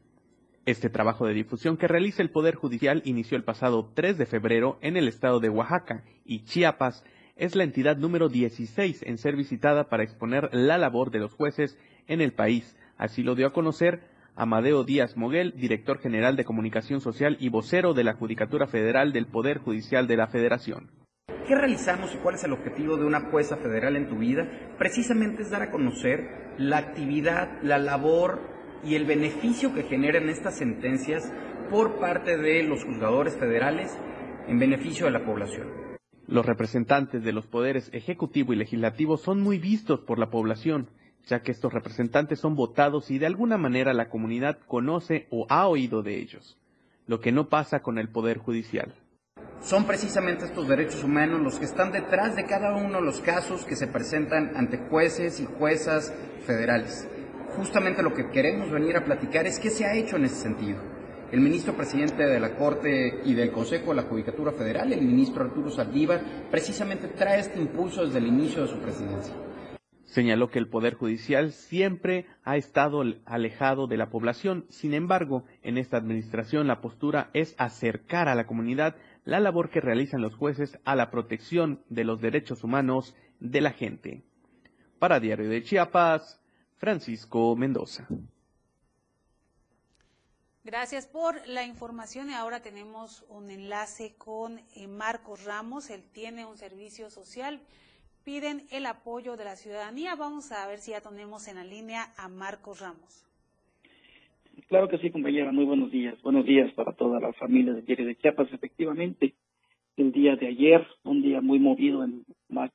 Este 0.64 0.90
trabajo 0.90 1.26
de 1.26 1.34
difusión 1.34 1.76
que 1.76 1.88
realiza 1.88 2.22
el 2.22 2.30
Poder 2.30 2.54
Judicial 2.54 3.02
inició 3.04 3.36
el 3.36 3.42
pasado 3.42 3.90
3 3.96 4.16
de 4.16 4.26
febrero 4.26 4.78
en 4.80 4.96
el 4.96 5.08
estado 5.08 5.40
de 5.40 5.48
Oaxaca 5.48 6.04
y 6.24 6.44
Chiapas 6.44 7.02
es 7.36 7.56
la 7.56 7.64
entidad 7.64 7.96
número 7.96 8.28
16 8.28 9.02
en 9.02 9.18
ser 9.18 9.36
visitada 9.36 9.88
para 9.88 10.04
exponer 10.04 10.50
la 10.52 10.78
labor 10.78 11.10
de 11.10 11.18
los 11.18 11.34
jueces 11.34 11.76
en 12.06 12.20
el 12.20 12.32
país. 12.32 12.76
Así 12.96 13.22
lo 13.22 13.34
dio 13.34 13.46
a 13.46 13.52
conocer 13.52 14.02
Amadeo 14.36 14.84
Díaz 14.84 15.16
Moguel, 15.16 15.54
director 15.56 15.98
general 15.98 16.36
de 16.36 16.44
Comunicación 16.44 17.00
Social 17.00 17.36
y 17.40 17.48
vocero 17.48 17.94
de 17.94 18.04
la 18.04 18.14
Judicatura 18.14 18.66
Federal 18.66 19.12
del 19.12 19.26
Poder 19.26 19.58
Judicial 19.58 20.06
de 20.06 20.16
la 20.16 20.28
Federación. 20.28 20.90
¿Qué 21.46 21.54
realizamos 21.54 22.14
y 22.14 22.18
cuál 22.18 22.36
es 22.36 22.44
el 22.44 22.52
objetivo 22.52 22.96
de 22.96 23.04
una 23.04 23.30
jueza 23.30 23.56
federal 23.56 23.96
en 23.96 24.08
tu 24.08 24.16
vida? 24.16 24.48
Precisamente 24.78 25.42
es 25.42 25.50
dar 25.50 25.62
a 25.62 25.70
conocer 25.70 26.54
la 26.56 26.78
actividad, 26.78 27.60
la 27.62 27.78
labor 27.78 28.40
y 28.82 28.94
el 28.94 29.04
beneficio 29.04 29.74
que 29.74 29.82
generan 29.82 30.28
estas 30.28 30.56
sentencias 30.56 31.30
por 31.70 31.98
parte 31.98 32.36
de 32.36 32.62
los 32.62 32.84
juzgadores 32.84 33.36
federales 33.36 33.96
en 34.48 34.58
beneficio 34.58 35.06
de 35.06 35.12
la 35.12 35.24
población. 35.24 35.83
Los 36.26 36.46
representantes 36.46 37.22
de 37.22 37.32
los 37.32 37.46
poderes 37.46 37.90
ejecutivo 37.92 38.52
y 38.52 38.56
legislativo 38.56 39.16
son 39.16 39.42
muy 39.42 39.58
vistos 39.58 40.00
por 40.00 40.18
la 40.18 40.30
población 40.30 40.88
ya 41.26 41.42
que 41.42 41.52
estos 41.52 41.72
representantes 41.72 42.40
son 42.40 42.54
votados 42.54 43.10
y 43.10 43.18
de 43.18 43.26
alguna 43.26 43.56
manera 43.56 43.92
la 43.94 44.08
comunidad 44.08 44.58
conoce 44.66 45.26
o 45.30 45.46
ha 45.48 45.66
oído 45.66 46.02
de 46.02 46.18
ellos, 46.18 46.58
lo 47.06 47.20
que 47.20 47.32
no 47.32 47.48
pasa 47.48 47.80
con 47.80 47.98
el 47.98 48.08
Poder 48.08 48.38
Judicial. 48.38 48.94
Son 49.60 49.86
precisamente 49.86 50.44
estos 50.44 50.68
derechos 50.68 51.02
humanos 51.02 51.40
los 51.40 51.58
que 51.58 51.64
están 51.64 51.90
detrás 51.90 52.36
de 52.36 52.44
cada 52.44 52.76
uno 52.76 52.98
de 52.98 53.06
los 53.06 53.20
casos 53.20 53.64
que 53.64 53.76
se 53.76 53.86
presentan 53.86 54.52
ante 54.56 54.76
jueces 54.76 55.40
y 55.40 55.46
juezas 55.46 56.12
federales. 56.44 57.08
Justamente 57.56 58.02
lo 58.02 58.12
que 58.12 58.28
queremos 58.30 58.70
venir 58.70 58.96
a 58.96 59.04
platicar 59.04 59.46
es 59.46 59.58
qué 59.58 59.70
se 59.70 59.86
ha 59.86 59.94
hecho 59.94 60.16
en 60.16 60.26
ese 60.26 60.36
sentido. 60.36 60.93
El 61.34 61.40
ministro 61.40 61.76
presidente 61.76 62.24
de 62.24 62.38
la 62.38 62.54
Corte 62.54 63.22
y 63.24 63.34
del 63.34 63.50
Consejo 63.50 63.90
de 63.90 63.96
la 63.96 64.08
Judicatura 64.08 64.52
Federal, 64.52 64.92
el 64.92 65.02
ministro 65.02 65.42
Arturo 65.42 65.68
Saldívar, 65.68 66.22
precisamente 66.48 67.08
trae 67.08 67.40
este 67.40 67.60
impulso 67.60 68.06
desde 68.06 68.18
el 68.18 68.28
inicio 68.28 68.62
de 68.62 68.68
su 68.68 68.78
presidencia. 68.78 69.34
Señaló 70.04 70.48
que 70.48 70.60
el 70.60 70.68
Poder 70.68 70.94
Judicial 70.94 71.50
siempre 71.50 72.26
ha 72.44 72.56
estado 72.56 73.02
alejado 73.24 73.88
de 73.88 73.96
la 73.96 74.10
población. 74.10 74.66
Sin 74.68 74.94
embargo, 74.94 75.42
en 75.64 75.76
esta 75.76 75.96
administración 75.96 76.68
la 76.68 76.80
postura 76.80 77.30
es 77.32 77.56
acercar 77.58 78.28
a 78.28 78.36
la 78.36 78.46
comunidad 78.46 78.94
la 79.24 79.40
labor 79.40 79.70
que 79.70 79.80
realizan 79.80 80.22
los 80.22 80.36
jueces 80.36 80.78
a 80.84 80.94
la 80.94 81.10
protección 81.10 81.80
de 81.88 82.04
los 82.04 82.20
derechos 82.20 82.62
humanos 82.62 83.16
de 83.40 83.60
la 83.60 83.72
gente. 83.72 84.22
Para 85.00 85.18
Diario 85.18 85.48
de 85.48 85.64
Chiapas, 85.64 86.40
Francisco 86.76 87.56
Mendoza. 87.56 88.06
Gracias 90.64 91.06
por 91.06 91.46
la 91.46 91.64
información 91.66 92.30
y 92.30 92.34
ahora 92.34 92.60
tenemos 92.62 93.24
un 93.28 93.50
enlace 93.50 94.14
con 94.16 94.58
eh, 94.74 94.88
Marcos 94.88 95.44
Ramos. 95.44 95.90
Él 95.90 96.02
tiene 96.12 96.46
un 96.46 96.56
servicio 96.56 97.10
social 97.10 97.60
piden 98.24 98.62
el 98.70 98.86
apoyo 98.86 99.36
de 99.36 99.44
la 99.44 99.56
ciudadanía. 99.56 100.16
Vamos 100.16 100.50
a 100.50 100.66
ver 100.66 100.78
si 100.78 100.92
ya 100.92 101.00
tenemos 101.00 101.46
en 101.48 101.56
la 101.56 101.64
línea 101.64 102.06
a 102.16 102.28
Marcos 102.28 102.80
Ramos. 102.80 103.26
Claro 104.68 104.88
que 104.88 104.98
sí, 104.98 105.10
compañera. 105.10 105.52
Muy 105.52 105.64
buenos 105.64 105.90
días. 105.90 106.20
Buenos 106.22 106.46
días 106.46 106.72
para 106.72 106.92
todas 106.92 107.20
las 107.20 107.36
familias 107.36 107.76
de 107.76 107.96
de 107.96 108.16
Chiapas. 108.16 108.48
Efectivamente, 108.52 109.34
el 109.96 110.12
día 110.12 110.36
de 110.36 110.46
ayer, 110.46 110.86
un 111.04 111.20
día 111.20 111.40
muy 111.40 111.58
movido 111.58 112.02
en 112.02 112.24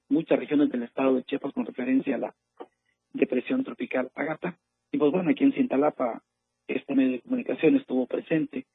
muchas 0.07 0.37
regiones 0.37 0.69
del 0.69 0.83
estado 0.83 1.15
de 1.15 1.23
Chiapas 1.23 1.53
con 1.53 1.65
referencia 1.65 2.15
a 2.15 2.19
la 2.19 2.35
depresión 3.13 3.63
tropical 3.63 4.11
Agata. 4.13 4.57
Y 4.91 4.97
pues 4.97 5.11
bueno, 5.11 5.31
aquí 5.31 5.43
en 5.43 5.53
Cintalapa, 5.53 6.21
este 6.73 6.95
medio 6.95 7.13
de 7.13 7.21
comunicación 7.21 7.75
estuvo 7.75 8.05
presente 8.07 8.65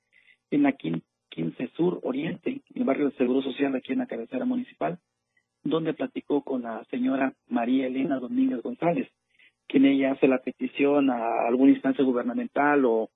en 0.51 0.63
la 0.63 0.73
15 0.73 1.69
Sur 1.77 2.01
Oriente, 2.03 2.51
en 2.51 2.63
el 2.75 2.85
barrio 2.85 3.11
de 3.11 3.17
Seguro 3.17 3.43
Social, 3.43 3.75
aquí 3.75 3.93
en 3.93 4.01
la 4.01 4.07
cabecera 4.07 4.45
municipal 4.45 4.99
donde 5.65 5.95
platicó 5.95 6.43
con 6.43 6.63
la 6.63 6.85
señora 6.91 7.33
María 7.49 7.87
Elena 7.87 8.21
Domínguez 8.21 8.63
González, 8.63 9.09
quien 9.67 9.87
ella 9.87 10.13
hace 10.13 10.29
la 10.29 10.39
petición 10.39 11.11
a 11.11 11.49
alguna 11.49 11.73
instancia 11.73 12.05
gubernamental 12.05 12.85
o 12.85 13.09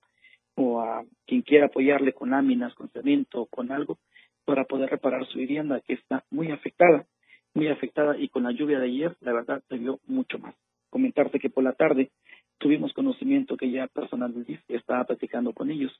a 0.80 1.04
quien 1.26 1.42
quiera 1.42 1.66
apoyarle 1.66 2.14
con 2.14 2.30
láminas, 2.30 2.74
con 2.74 2.88
cemento, 2.88 3.46
con 3.46 3.70
algo, 3.70 3.98
para 4.44 4.64
poder 4.64 4.90
reparar 4.90 5.26
su 5.26 5.38
vivienda 5.38 5.80
que 5.80 5.92
está 5.92 6.24
muy 6.30 6.50
afectada, 6.50 7.06
muy 7.54 7.68
afectada 7.68 8.18
y 8.18 8.28
con 8.28 8.44
la 8.44 8.50
lluvia 8.50 8.80
de 8.80 8.86
ayer, 8.86 9.16
la 9.20 9.34
verdad, 9.34 9.62
se 9.68 9.76
vio 9.76 10.00
mucho 10.06 10.38
más. 10.38 10.54
Comentarte 10.88 11.38
que 11.38 11.50
por 11.50 11.64
la 11.64 11.74
tarde 11.74 12.10
tuvimos 12.58 12.92
conocimiento 12.92 13.56
que 13.56 13.70
ya 13.70 13.86
personal 13.86 14.32
del 14.34 14.44
DIF 14.44 14.60
estaba 14.68 15.04
platicando 15.04 15.52
con 15.52 15.70
ellos 15.70 15.92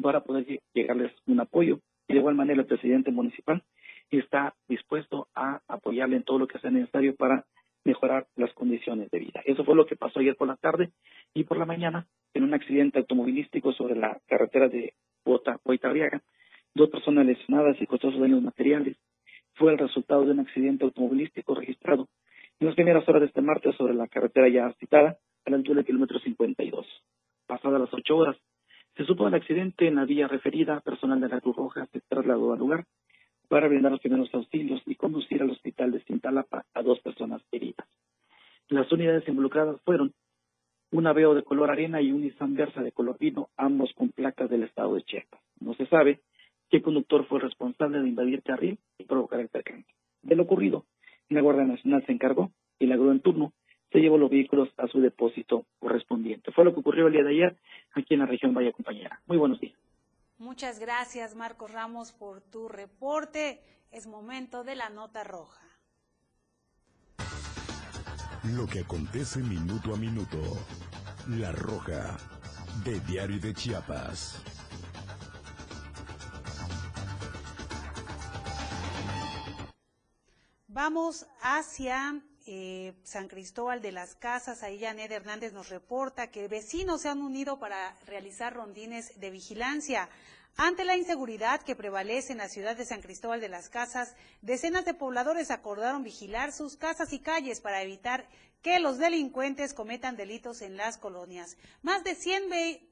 para 0.00 0.20
poder 0.20 0.60
llegarles 0.74 1.12
un 1.26 1.40
apoyo. 1.40 1.80
Y 2.08 2.14
de 2.14 2.20
igual 2.20 2.34
manera 2.34 2.60
el 2.60 2.66
presidente 2.66 3.10
municipal 3.10 3.62
está 4.10 4.54
dispuesto 4.68 5.28
a 5.34 5.60
apoyarle 5.68 6.16
en 6.16 6.22
todo 6.22 6.38
lo 6.38 6.46
que 6.46 6.58
sea 6.58 6.70
necesario 6.70 7.14
para 7.14 7.44
mejorar 7.84 8.26
las 8.36 8.52
condiciones 8.54 9.10
de 9.10 9.18
vida. 9.18 9.42
Eso 9.44 9.64
fue 9.64 9.74
lo 9.74 9.86
que 9.86 9.96
pasó 9.96 10.20
ayer 10.20 10.36
por 10.36 10.48
la 10.48 10.56
tarde 10.56 10.90
y 11.34 11.44
por 11.44 11.58
la 11.58 11.66
mañana 11.66 12.06
en 12.34 12.44
un 12.44 12.54
accidente 12.54 12.98
automovilístico 12.98 13.72
sobre 13.72 13.96
la 13.96 14.18
carretera 14.26 14.68
de 14.68 14.94
Bota, 15.24 15.58
Boitarriaga. 15.64 16.22
Dos 16.74 16.90
personas 16.90 17.26
lesionadas 17.26 17.80
y 17.80 17.86
costosos 17.86 18.20
daños 18.20 18.42
materiales. 18.42 18.96
Fue 19.54 19.72
el 19.72 19.78
resultado 19.78 20.24
de 20.24 20.32
un 20.32 20.40
accidente 20.40 20.84
automovilístico 20.84 21.54
registrado 21.54 22.08
en 22.60 22.66
las 22.66 22.76
primeras 22.76 23.08
horas 23.08 23.20
de 23.20 23.26
este 23.28 23.40
martes 23.40 23.74
sobre 23.76 23.94
la 23.94 24.08
carretera 24.08 24.48
ya 24.48 24.72
citada, 24.80 25.16
a 25.48 25.50
la 25.50 25.56
altura 25.56 25.76
del 25.76 25.86
kilómetro 25.86 26.18
52. 26.20 26.86
Pasadas 27.46 27.80
las 27.80 27.94
ocho 27.94 28.16
horas, 28.16 28.36
se 28.96 29.04
supo 29.04 29.24
del 29.24 29.34
accidente 29.34 29.88
en 29.88 29.94
la 29.94 30.04
vía 30.04 30.28
referida, 30.28 30.80
personal 30.80 31.20
de 31.20 31.28
la 31.28 31.40
Cruz 31.40 31.56
Roja 31.56 31.86
se 31.86 32.00
trasladó 32.02 32.52
al 32.52 32.58
lugar 32.58 32.84
para 33.48 33.66
brindar 33.66 33.92
los 33.92 34.00
primeros 34.00 34.28
auxilios 34.34 34.82
y 34.84 34.94
conducir 34.94 35.40
al 35.40 35.50
hospital 35.50 35.90
de 35.92 36.00
Cintalapa 36.00 36.66
a 36.74 36.82
dos 36.82 37.00
personas 37.00 37.40
heridas. 37.50 37.88
Las 38.68 38.92
unidades 38.92 39.26
involucradas 39.26 39.80
fueron 39.86 40.12
un 40.90 41.06
Aveo 41.06 41.34
de 41.34 41.42
color 41.42 41.70
arena 41.70 42.02
y 42.02 42.12
un 42.12 42.20
Nissan 42.22 42.54
Versa 42.54 42.82
de 42.82 42.92
color 42.92 43.16
vino, 43.18 43.48
ambos 43.56 43.90
con 43.94 44.10
placas 44.10 44.50
del 44.50 44.64
estado 44.64 44.96
de 44.96 45.02
Chiapas. 45.02 45.40
No 45.60 45.74
se 45.74 45.86
sabe 45.86 46.20
qué 46.68 46.82
conductor 46.82 47.26
fue 47.26 47.40
responsable 47.40 48.00
de 48.00 48.08
invadir 48.08 48.42
carril 48.42 48.78
y 48.98 49.04
provocar 49.04 49.40
el 49.40 49.48
percance. 49.48 49.88
De 50.20 50.36
lo 50.36 50.42
ocurrido, 50.42 50.84
la 51.30 51.40
Guardia 51.40 51.64
Nacional 51.64 52.04
se 52.04 52.12
encargó 52.12 52.52
y 52.78 52.86
la 52.86 52.96
grúa 52.96 53.12
en 53.12 53.20
turno 53.20 53.54
se 53.90 53.98
llevó 53.98 54.18
los 54.18 54.30
vehículos 54.30 54.68
a 54.76 54.86
su 54.88 55.00
depósito 55.00 55.64
correspondiente. 55.78 56.52
Fue 56.52 56.64
lo 56.64 56.74
que 56.74 56.80
ocurrió 56.80 57.06
el 57.06 57.12
día 57.12 57.22
de 57.24 57.30
ayer 57.30 57.56
aquí 57.94 58.14
en 58.14 58.20
la 58.20 58.26
región 58.26 58.54
Valle 58.54 58.72
Compañera. 58.72 59.20
Muy 59.26 59.38
buenos 59.38 59.60
días. 59.60 59.78
Muchas 60.38 60.78
gracias, 60.78 61.34
Marcos 61.34 61.72
Ramos, 61.72 62.12
por 62.12 62.40
tu 62.40 62.68
reporte. 62.68 63.60
Es 63.90 64.06
momento 64.06 64.62
de 64.62 64.76
la 64.76 64.90
nota 64.90 65.24
roja. 65.24 65.62
Lo 68.56 68.66
que 68.66 68.80
acontece 68.80 69.40
minuto 69.40 69.94
a 69.94 69.96
minuto. 69.96 70.38
La 71.28 71.52
roja 71.52 72.16
de 72.84 73.00
Diario 73.00 73.40
de 73.40 73.52
Chiapas. 73.52 74.44
Vamos 80.68 81.26
hacia 81.42 82.22
eh, 82.50 82.94
San 83.04 83.28
Cristóbal 83.28 83.82
de 83.82 83.92
las 83.92 84.14
Casas. 84.14 84.62
Ahí 84.62 84.80
Janet 84.80 85.12
Hernández 85.12 85.52
nos 85.52 85.68
reporta 85.68 86.30
que 86.30 86.48
vecinos 86.48 87.02
se 87.02 87.10
han 87.10 87.20
unido 87.20 87.58
para 87.58 87.94
realizar 88.06 88.54
rondines 88.54 89.20
de 89.20 89.30
vigilancia. 89.30 90.08
Ante 90.56 90.86
la 90.86 90.96
inseguridad 90.96 91.60
que 91.60 91.76
prevalece 91.76 92.32
en 92.32 92.38
la 92.38 92.48
ciudad 92.48 92.74
de 92.74 92.86
San 92.86 93.02
Cristóbal 93.02 93.42
de 93.42 93.50
las 93.50 93.68
Casas, 93.68 94.16
decenas 94.40 94.86
de 94.86 94.94
pobladores 94.94 95.50
acordaron 95.50 96.02
vigilar 96.02 96.52
sus 96.52 96.76
casas 96.76 97.12
y 97.12 97.18
calles 97.18 97.60
para 97.60 97.82
evitar 97.82 98.26
que 98.62 98.80
los 98.80 98.98
delincuentes 98.98 99.72
cometan 99.72 100.16
delitos 100.16 100.62
en 100.62 100.76
las 100.76 100.98
colonias. 100.98 101.56
Más 101.82 102.02
de 102.04 102.14
100 102.14 102.42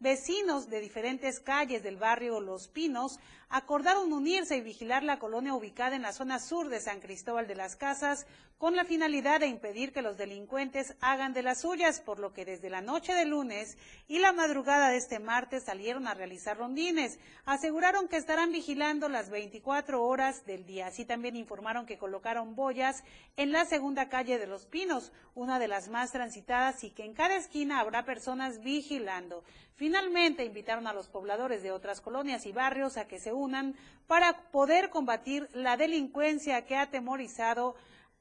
vecinos 0.00 0.70
de 0.70 0.80
diferentes 0.80 1.40
calles 1.40 1.82
del 1.82 1.96
barrio 1.96 2.40
Los 2.40 2.68
Pinos 2.68 3.18
acordaron 3.48 4.12
unirse 4.12 4.56
y 4.56 4.60
vigilar 4.60 5.02
la 5.02 5.18
colonia 5.18 5.54
ubicada 5.54 5.94
en 5.94 6.02
la 6.02 6.12
zona 6.12 6.38
sur 6.38 6.68
de 6.68 6.80
San 6.80 7.00
Cristóbal 7.00 7.46
de 7.46 7.54
las 7.54 7.76
Casas 7.76 8.26
con 8.58 8.74
la 8.74 8.84
finalidad 8.84 9.40
de 9.40 9.48
impedir 9.48 9.92
que 9.92 10.00
los 10.00 10.16
delincuentes 10.16 10.96
hagan 11.00 11.34
de 11.34 11.42
las 11.42 11.60
suyas, 11.60 12.00
por 12.00 12.18
lo 12.18 12.32
que 12.32 12.46
desde 12.46 12.70
la 12.70 12.80
noche 12.80 13.12
de 13.12 13.26
lunes 13.26 13.76
y 14.08 14.18
la 14.18 14.32
madrugada 14.32 14.88
de 14.88 14.96
este 14.96 15.18
martes 15.18 15.64
salieron 15.64 16.08
a 16.08 16.14
realizar 16.14 16.56
rondines. 16.56 17.18
Aseguraron 17.44 18.08
que 18.08 18.16
estarán 18.16 18.52
vigilando 18.52 19.10
las 19.10 19.28
24 19.28 20.02
horas 20.02 20.46
del 20.46 20.64
día. 20.64 20.86
Así 20.86 21.04
también 21.04 21.36
informaron 21.36 21.84
que 21.84 21.98
colocaron 21.98 22.56
boyas 22.56 23.04
en 23.36 23.52
la 23.52 23.66
segunda 23.66 24.08
calle 24.08 24.38
de 24.38 24.46
Los 24.46 24.64
Pinos, 24.64 25.12
una 25.34 25.55
de 25.58 25.68
las 25.68 25.88
más 25.88 26.12
transitadas 26.12 26.84
y 26.84 26.90
que 26.90 27.04
en 27.04 27.14
cada 27.14 27.36
esquina 27.36 27.80
habrá 27.80 28.04
personas 28.04 28.62
vigilando. 28.62 29.44
Finalmente 29.74 30.44
invitaron 30.44 30.86
a 30.86 30.92
los 30.92 31.08
pobladores 31.08 31.62
de 31.62 31.70
otras 31.70 32.00
colonias 32.00 32.46
y 32.46 32.52
barrios 32.52 32.96
a 32.96 33.06
que 33.06 33.18
se 33.18 33.32
unan 33.32 33.76
para 34.06 34.50
poder 34.50 34.90
combatir 34.90 35.48
la 35.52 35.76
delincuencia 35.76 36.64
que 36.64 36.76
ha 36.76 36.82
atemorizado 36.82 37.76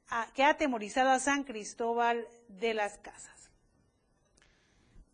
a, 0.10 0.28
que 0.34 0.44
ha 0.44 0.50
atemorizado 0.50 1.10
a 1.10 1.20
San 1.20 1.44
Cristóbal 1.44 2.28
de 2.48 2.74
las 2.74 2.98
Casas. 2.98 3.36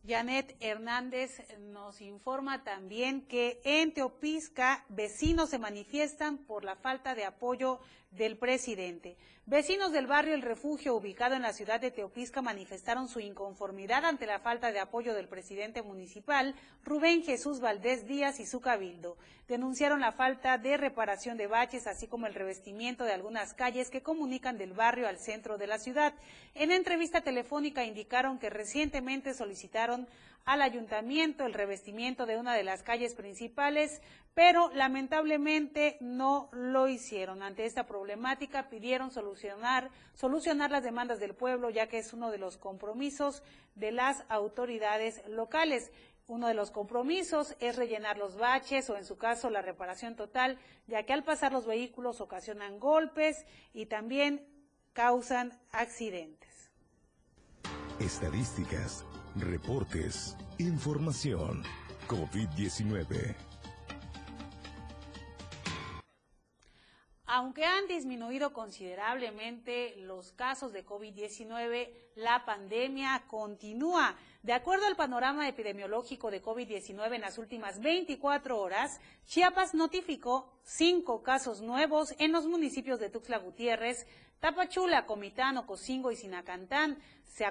Janet 0.07 0.55
Hernández 0.59 1.45
nos 1.59 2.01
informa 2.01 2.63
también 2.63 3.21
que 3.21 3.61
en 3.63 3.93
Teopisca 3.93 4.83
vecinos 4.89 5.51
se 5.51 5.59
manifiestan 5.59 6.39
por 6.39 6.63
la 6.63 6.75
falta 6.75 7.13
de 7.13 7.23
apoyo 7.23 7.79
del 8.11 8.37
presidente. 8.37 9.17
Vecinos 9.45 9.91
del 9.91 10.05
barrio 10.05 10.35
El 10.35 10.43
Refugio, 10.43 10.95
ubicado 10.95 11.35
en 11.35 11.41
la 11.41 11.51
ciudad 11.51 11.81
de 11.81 11.91
Teopisca, 11.91 12.41
manifestaron 12.41 13.07
su 13.07 13.19
inconformidad 13.19 14.05
ante 14.05 14.25
la 14.25 14.39
falta 14.39 14.71
de 14.71 14.79
apoyo 14.79 15.13
del 15.13 15.27
presidente 15.27 15.81
municipal, 15.81 16.53
Rubén 16.85 17.23
Jesús 17.23 17.59
Valdés 17.59 18.05
Díaz 18.05 18.39
y 18.39 18.45
su 18.45 18.61
cabildo. 18.61 19.17
Denunciaron 19.47 19.99
la 19.99 20.11
falta 20.11 20.57
de 20.57 20.77
reparación 20.77 21.37
de 21.37 21.47
baches, 21.47 21.87
así 21.87 22.07
como 22.07 22.27
el 22.27 22.35
revestimiento 22.35 23.03
de 23.03 23.13
algunas 23.13 23.53
calles 23.53 23.89
que 23.89 24.03
comunican 24.03 24.57
del 24.57 24.73
barrio 24.73 25.07
al 25.07 25.17
centro 25.17 25.57
de 25.57 25.67
la 25.67 25.79
ciudad. 25.79 26.13
En 26.53 26.71
entrevista 26.71 27.21
telefónica 27.21 27.83
indicaron 27.83 28.39
que 28.39 28.49
recientemente 28.49 29.33
solicitaron 29.33 30.07
al 30.45 30.61
ayuntamiento 30.61 31.45
el 31.45 31.53
revestimiento 31.53 32.25
de 32.25 32.37
una 32.37 32.55
de 32.55 32.63
las 32.63 32.83
calles 32.83 33.15
principales, 33.15 34.01
pero 34.33 34.69
lamentablemente 34.73 35.97
no 35.99 36.49
lo 36.51 36.87
hicieron. 36.87 37.43
Ante 37.43 37.65
esta 37.65 37.85
problemática 37.85 38.69
pidieron 38.69 39.11
solucionar, 39.11 39.89
solucionar 40.13 40.71
las 40.71 40.83
demandas 40.83 41.19
del 41.19 41.35
pueblo, 41.35 41.69
ya 41.69 41.87
que 41.87 41.99
es 41.99 42.13
uno 42.13 42.31
de 42.31 42.37
los 42.37 42.57
compromisos 42.57 43.43
de 43.75 43.91
las 43.91 44.23
autoridades 44.29 45.21
locales. 45.27 45.91
Uno 46.27 46.47
de 46.47 46.53
los 46.53 46.71
compromisos 46.71 47.57
es 47.59 47.75
rellenar 47.75 48.17
los 48.17 48.37
baches 48.37 48.89
o 48.89 48.95
en 48.95 49.03
su 49.03 49.17
caso 49.17 49.49
la 49.49 49.61
reparación 49.61 50.15
total, 50.15 50.57
ya 50.87 51.03
que 51.03 51.11
al 51.11 51.23
pasar 51.23 51.51
los 51.51 51.65
vehículos 51.65 52.21
ocasionan 52.21 52.79
golpes 52.79 53.45
y 53.73 53.87
también 53.87 54.47
causan 54.93 55.51
accidentes. 55.71 56.71
Estadísticas, 57.99 59.05
reportes, 59.35 60.35
información. 60.57 61.63
COVID-19. 62.07 63.35
Aunque 67.33 67.63
han 67.63 67.87
disminuido 67.87 68.51
considerablemente 68.51 69.95
los 69.95 70.33
casos 70.33 70.73
de 70.73 70.85
COVID-19, 70.85 71.89
la 72.15 72.43
pandemia 72.43 73.23
continúa. 73.29 74.17
De 74.43 74.51
acuerdo 74.51 74.85
al 74.85 74.97
panorama 74.97 75.47
epidemiológico 75.47 76.29
de 76.29 76.41
COVID-19 76.41 77.15
en 77.15 77.21
las 77.21 77.37
últimas 77.37 77.79
24 77.79 78.59
horas, 78.59 78.99
Chiapas 79.25 79.73
notificó 79.73 80.51
cinco 80.63 81.23
casos 81.23 81.61
nuevos 81.61 82.13
en 82.19 82.33
los 82.33 82.47
municipios 82.47 82.99
de 82.99 83.09
Tuxtla 83.09 83.37
Gutiérrez, 83.37 84.05
Tapachula, 84.41 85.05
Comitán, 85.05 85.57
Ocosingo 85.57 86.11
y 86.11 86.15
Sinacantán. 86.15 86.97
Se, 87.27 87.45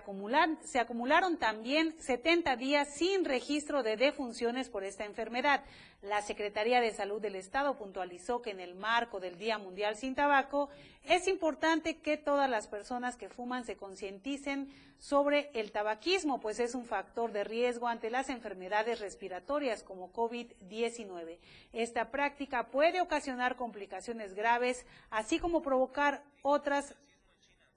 se 0.65 0.79
acumularon 0.81 1.39
también 1.39 1.95
70 2.01 2.57
días 2.57 2.93
sin 2.93 3.25
registro 3.25 3.85
de 3.85 3.97
defunciones 3.97 4.69
por 4.69 4.83
esta 4.83 5.05
enfermedad. 5.05 5.63
La 6.03 6.23
Secretaría 6.23 6.81
de 6.81 6.93
Salud 6.93 7.21
del 7.21 7.37
Estado 7.37 7.77
puntualizó 7.77 8.41
que 8.41 8.51
en 8.51 8.61
el 8.61 8.75
marco 8.75 9.21
del 9.21 9.37
Día 9.37 9.59
Mundial 9.59 9.97
sin 9.97 10.15
Tabaco 10.15 10.71
es 11.05 11.29
importante 11.29 11.99
que 11.99 12.17
todas 12.17 12.49
las 12.49 12.69
personas 12.69 13.17
que 13.17 13.29
fuman 13.29 13.65
se 13.65 13.77
concienticen 13.77 14.73
sobre 14.99 15.51
el 15.53 15.73
tabaquismo, 15.73 16.41
pues 16.41 16.59
es 16.59 16.75
un 16.75 16.87
factor 16.87 17.33
de 17.33 17.45
riesgo 17.45 17.87
ante 17.87 18.09
las 18.09 18.31
enfermedades 18.31 19.01
respiratorias 19.01 19.83
como 19.83 20.11
COVID-19. 20.11 21.39
Esta 21.75 22.11
práctica 22.11 22.69
puede 22.69 23.03
ocasionar 23.03 23.57
complicaciones 23.57 24.33
graves, 24.35 24.87
así 25.11 25.39
como 25.39 25.61
provocar 25.61 26.23
otras 26.41 26.95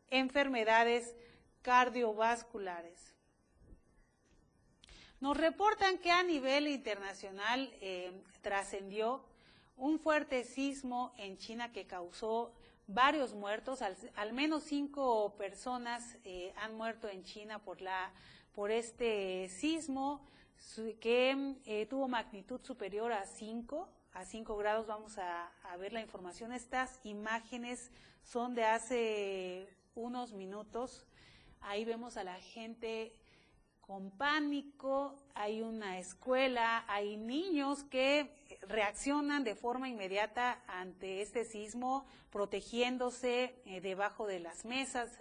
enfermedades 0.09 1.13
cardiovasculares. 1.61 3.12
Nos 5.24 5.38
reportan 5.38 5.99
que 5.99 6.11
a 6.11 6.21
nivel 6.21 6.67
internacional 6.67 7.71
eh, 7.80 8.11
trascendió 8.41 9.24
un 9.78 9.97
fuerte 9.97 10.43
sismo 10.43 11.13
en 11.17 11.38
China 11.38 11.71
que 11.71 11.88
causó 11.88 12.51
varios 12.88 13.34
muertos, 13.34 13.82
al, 13.82 14.34
menos 14.34 14.63
cinco 14.63 15.34
personas 15.38 16.17
eh, 16.26 16.51
han 16.57 16.76
muerto 16.76 17.07
en 17.07 17.24
China 17.24 17.59
por, 17.59 17.80
la, 17.80 18.11
por 18.53 18.69
este 18.69 19.47
sismo 19.47 20.19
que 20.99 21.55
eh, 21.67 21.86
tuvo 21.86 22.09
magnitud 22.09 22.59
superior 22.61 23.13
a 23.13 23.26
5, 23.26 23.88
a 24.11 24.26
5 24.26 24.57
grados. 24.57 24.88
Vamos 24.88 25.17
a, 25.19 25.49
a, 25.71 25.78
ver 25.78 25.93
la 25.93 26.01
información. 26.01 26.51
Estas 26.51 26.99
imágenes 27.05 27.91
son 28.26 28.55
de 28.55 28.65
hace 28.65 29.69
unos 29.95 30.34
minutos. 30.34 31.05
Ahí 31.61 31.86
vemos 31.86 32.17
a 32.17 32.26
la 32.26 32.41
gente 32.41 33.15
con 33.88 34.11
pánico, 34.11 35.13
hay 35.36 35.61
una 35.61 35.99
escuela, 35.99 36.86
hay 36.88 37.17
niños 37.17 37.84
que 37.84 38.29
reaccionan 38.61 39.43
de 39.43 39.55
forma 39.55 39.89
inmediata 39.89 40.61
ante 40.67 41.21
este 41.21 41.43
sismo, 41.43 42.05
protegiéndose 42.31 43.53
eh, 43.65 43.81
debajo 43.81 44.25
de 44.25 44.39
las 44.39 44.63
mesas. 44.63 45.11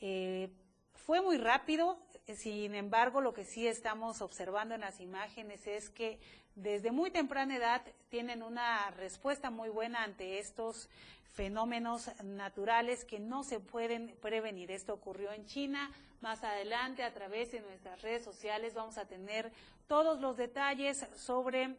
Eh, 0.00 0.48
fue 0.94 1.20
muy 1.20 1.36
rápido, 1.36 1.98
sin 2.34 2.74
embargo, 2.74 3.20
lo 3.20 3.34
que 3.34 3.44
sí 3.44 3.66
estamos 3.66 4.22
observando 4.22 4.74
en 4.74 4.80
las 4.80 5.00
imágenes 5.00 5.66
es 5.66 5.90
que 5.90 6.18
desde 6.54 6.90
muy 6.90 7.10
temprana 7.10 7.56
edad 7.56 7.82
tienen 8.08 8.42
una 8.42 8.90
respuesta 8.92 9.50
muy 9.50 9.68
buena 9.68 10.04
ante 10.04 10.38
estos 10.38 10.88
fenómenos 11.34 12.10
naturales 12.22 13.04
que 13.04 13.18
no 13.18 13.42
se 13.42 13.60
pueden 13.60 14.16
prevenir. 14.22 14.70
Esto 14.70 14.94
ocurrió 14.94 15.32
en 15.32 15.44
China. 15.46 15.90
Más 16.24 16.42
adelante, 16.42 17.02
a 17.02 17.12
través 17.12 17.52
de 17.52 17.60
nuestras 17.60 18.00
redes 18.00 18.24
sociales, 18.24 18.72
vamos 18.72 18.96
a 18.96 19.04
tener 19.04 19.52
todos 19.86 20.22
los 20.22 20.38
detalles 20.38 21.06
sobre 21.14 21.76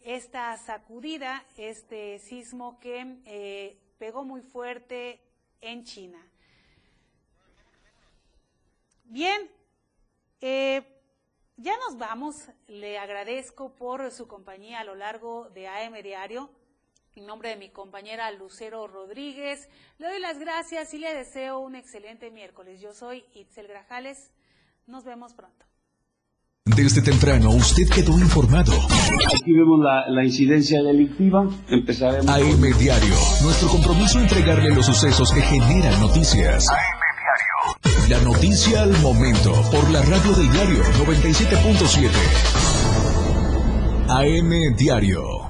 esta 0.00 0.56
sacudida, 0.58 1.44
este 1.56 2.20
sismo 2.20 2.78
que 2.78 3.16
eh, 3.24 3.76
pegó 3.98 4.22
muy 4.22 4.42
fuerte 4.42 5.20
en 5.60 5.82
China. 5.82 6.24
Bien, 9.06 9.50
eh, 10.40 10.84
ya 11.56 11.76
nos 11.78 11.98
vamos. 11.98 12.46
Le 12.68 12.96
agradezco 12.96 13.74
por 13.74 14.12
su 14.12 14.28
compañía 14.28 14.78
a 14.78 14.84
lo 14.84 14.94
largo 14.94 15.50
de 15.50 15.66
AM 15.66 16.00
Diario. 16.00 16.48
En 17.20 17.26
nombre 17.26 17.50
de 17.50 17.56
mi 17.56 17.68
compañera 17.68 18.30
Lucero 18.32 18.86
Rodríguez, 18.86 19.68
le 19.98 20.08
doy 20.08 20.20
las 20.20 20.38
gracias 20.38 20.94
y 20.94 20.98
le 20.98 21.14
deseo 21.14 21.58
un 21.58 21.74
excelente 21.74 22.30
miércoles. 22.30 22.80
Yo 22.80 22.94
soy 22.94 23.22
Itzel 23.34 23.68
Grajales. 23.68 24.30
Nos 24.86 25.04
vemos 25.04 25.34
pronto. 25.34 25.66
Desde 26.64 27.02
temprano 27.02 27.50
usted 27.50 27.86
quedó 27.94 28.18
informado. 28.18 28.72
Aquí 28.72 29.52
vemos 29.52 29.80
la, 29.82 30.24
incidencia 30.24 30.82
delictiva. 30.82 31.46
Empezaremos. 31.68 32.26
AM 32.26 32.78
Diario. 32.78 33.14
Nuestro 33.42 33.68
compromiso 33.68 34.18
entregarle 34.18 34.70
los 34.70 34.86
sucesos 34.86 35.30
que 35.30 35.42
generan 35.42 36.00
noticias. 36.00 36.70
AM 36.70 37.00
Diario. 37.20 38.08
La 38.08 38.20
noticia 38.24 38.84
al 38.84 38.98
momento 39.02 39.52
por 39.70 39.90
la 39.90 40.00
radio 40.00 40.32
del 40.32 40.50
diario 40.50 40.82
97.7. 41.04 42.08
AM 44.08 44.74
Diario. 44.74 45.49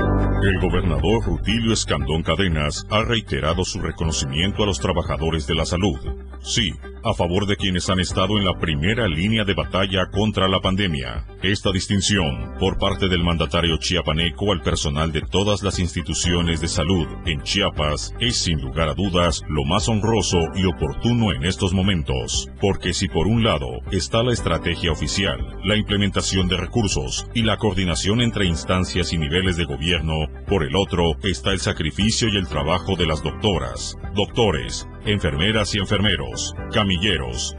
El 0.43 0.59
gobernador 0.59 1.23
Rutilio 1.23 1.71
Escandón 1.71 2.23
Cadenas 2.23 2.87
ha 2.89 3.03
reiterado 3.03 3.63
su 3.63 3.79
reconocimiento 3.79 4.63
a 4.63 4.65
los 4.65 4.79
trabajadores 4.79 5.45
de 5.45 5.53
la 5.53 5.65
salud 5.65 5.99
Sí, 6.43 6.71
a 7.03 7.13
favor 7.13 7.45
de 7.45 7.55
quienes 7.55 7.87
han 7.89 7.99
estado 7.99 8.37
en 8.39 8.45
la 8.45 8.57
primera 8.57 9.07
línea 9.07 9.43
de 9.43 9.53
batalla 9.53 10.07
contra 10.11 10.47
la 10.47 10.59
pandemia. 10.59 11.27
Esta 11.43 11.71
distinción, 11.71 12.55
por 12.59 12.79
parte 12.79 13.07
del 13.07 13.23
mandatario 13.23 13.77
chiapaneco 13.77 14.51
al 14.51 14.61
personal 14.61 15.11
de 15.11 15.21
todas 15.21 15.61
las 15.61 15.77
instituciones 15.77 16.59
de 16.59 16.67
salud 16.67 17.07
en 17.27 17.43
Chiapas, 17.43 18.15
es 18.19 18.37
sin 18.37 18.59
lugar 18.59 18.89
a 18.89 18.95
dudas 18.95 19.43
lo 19.49 19.65
más 19.65 19.87
honroso 19.87 20.39
y 20.55 20.65
oportuno 20.65 21.31
en 21.31 21.45
estos 21.45 21.73
momentos. 21.73 22.47
Porque 22.59 22.93
si 22.93 23.07
por 23.07 23.27
un 23.27 23.43
lado 23.43 23.81
está 23.91 24.23
la 24.23 24.33
estrategia 24.33 24.91
oficial, 24.91 25.59
la 25.63 25.75
implementación 25.75 26.47
de 26.47 26.57
recursos 26.57 27.27
y 27.35 27.43
la 27.43 27.57
coordinación 27.57 28.19
entre 28.19 28.45
instancias 28.45 29.13
y 29.13 29.19
niveles 29.19 29.57
de 29.57 29.65
gobierno, 29.65 30.27
por 30.47 30.63
el 30.63 30.75
otro 30.75 31.15
está 31.23 31.51
el 31.51 31.59
sacrificio 31.59 32.27
y 32.27 32.37
el 32.37 32.47
trabajo 32.47 32.95
de 32.95 33.05
las 33.05 33.23
doctoras, 33.23 33.97
doctores, 34.13 34.87
enfermeras 35.05 35.73
y 35.75 35.79
enfermeros, 35.79 36.53
camilleros, 36.73 37.55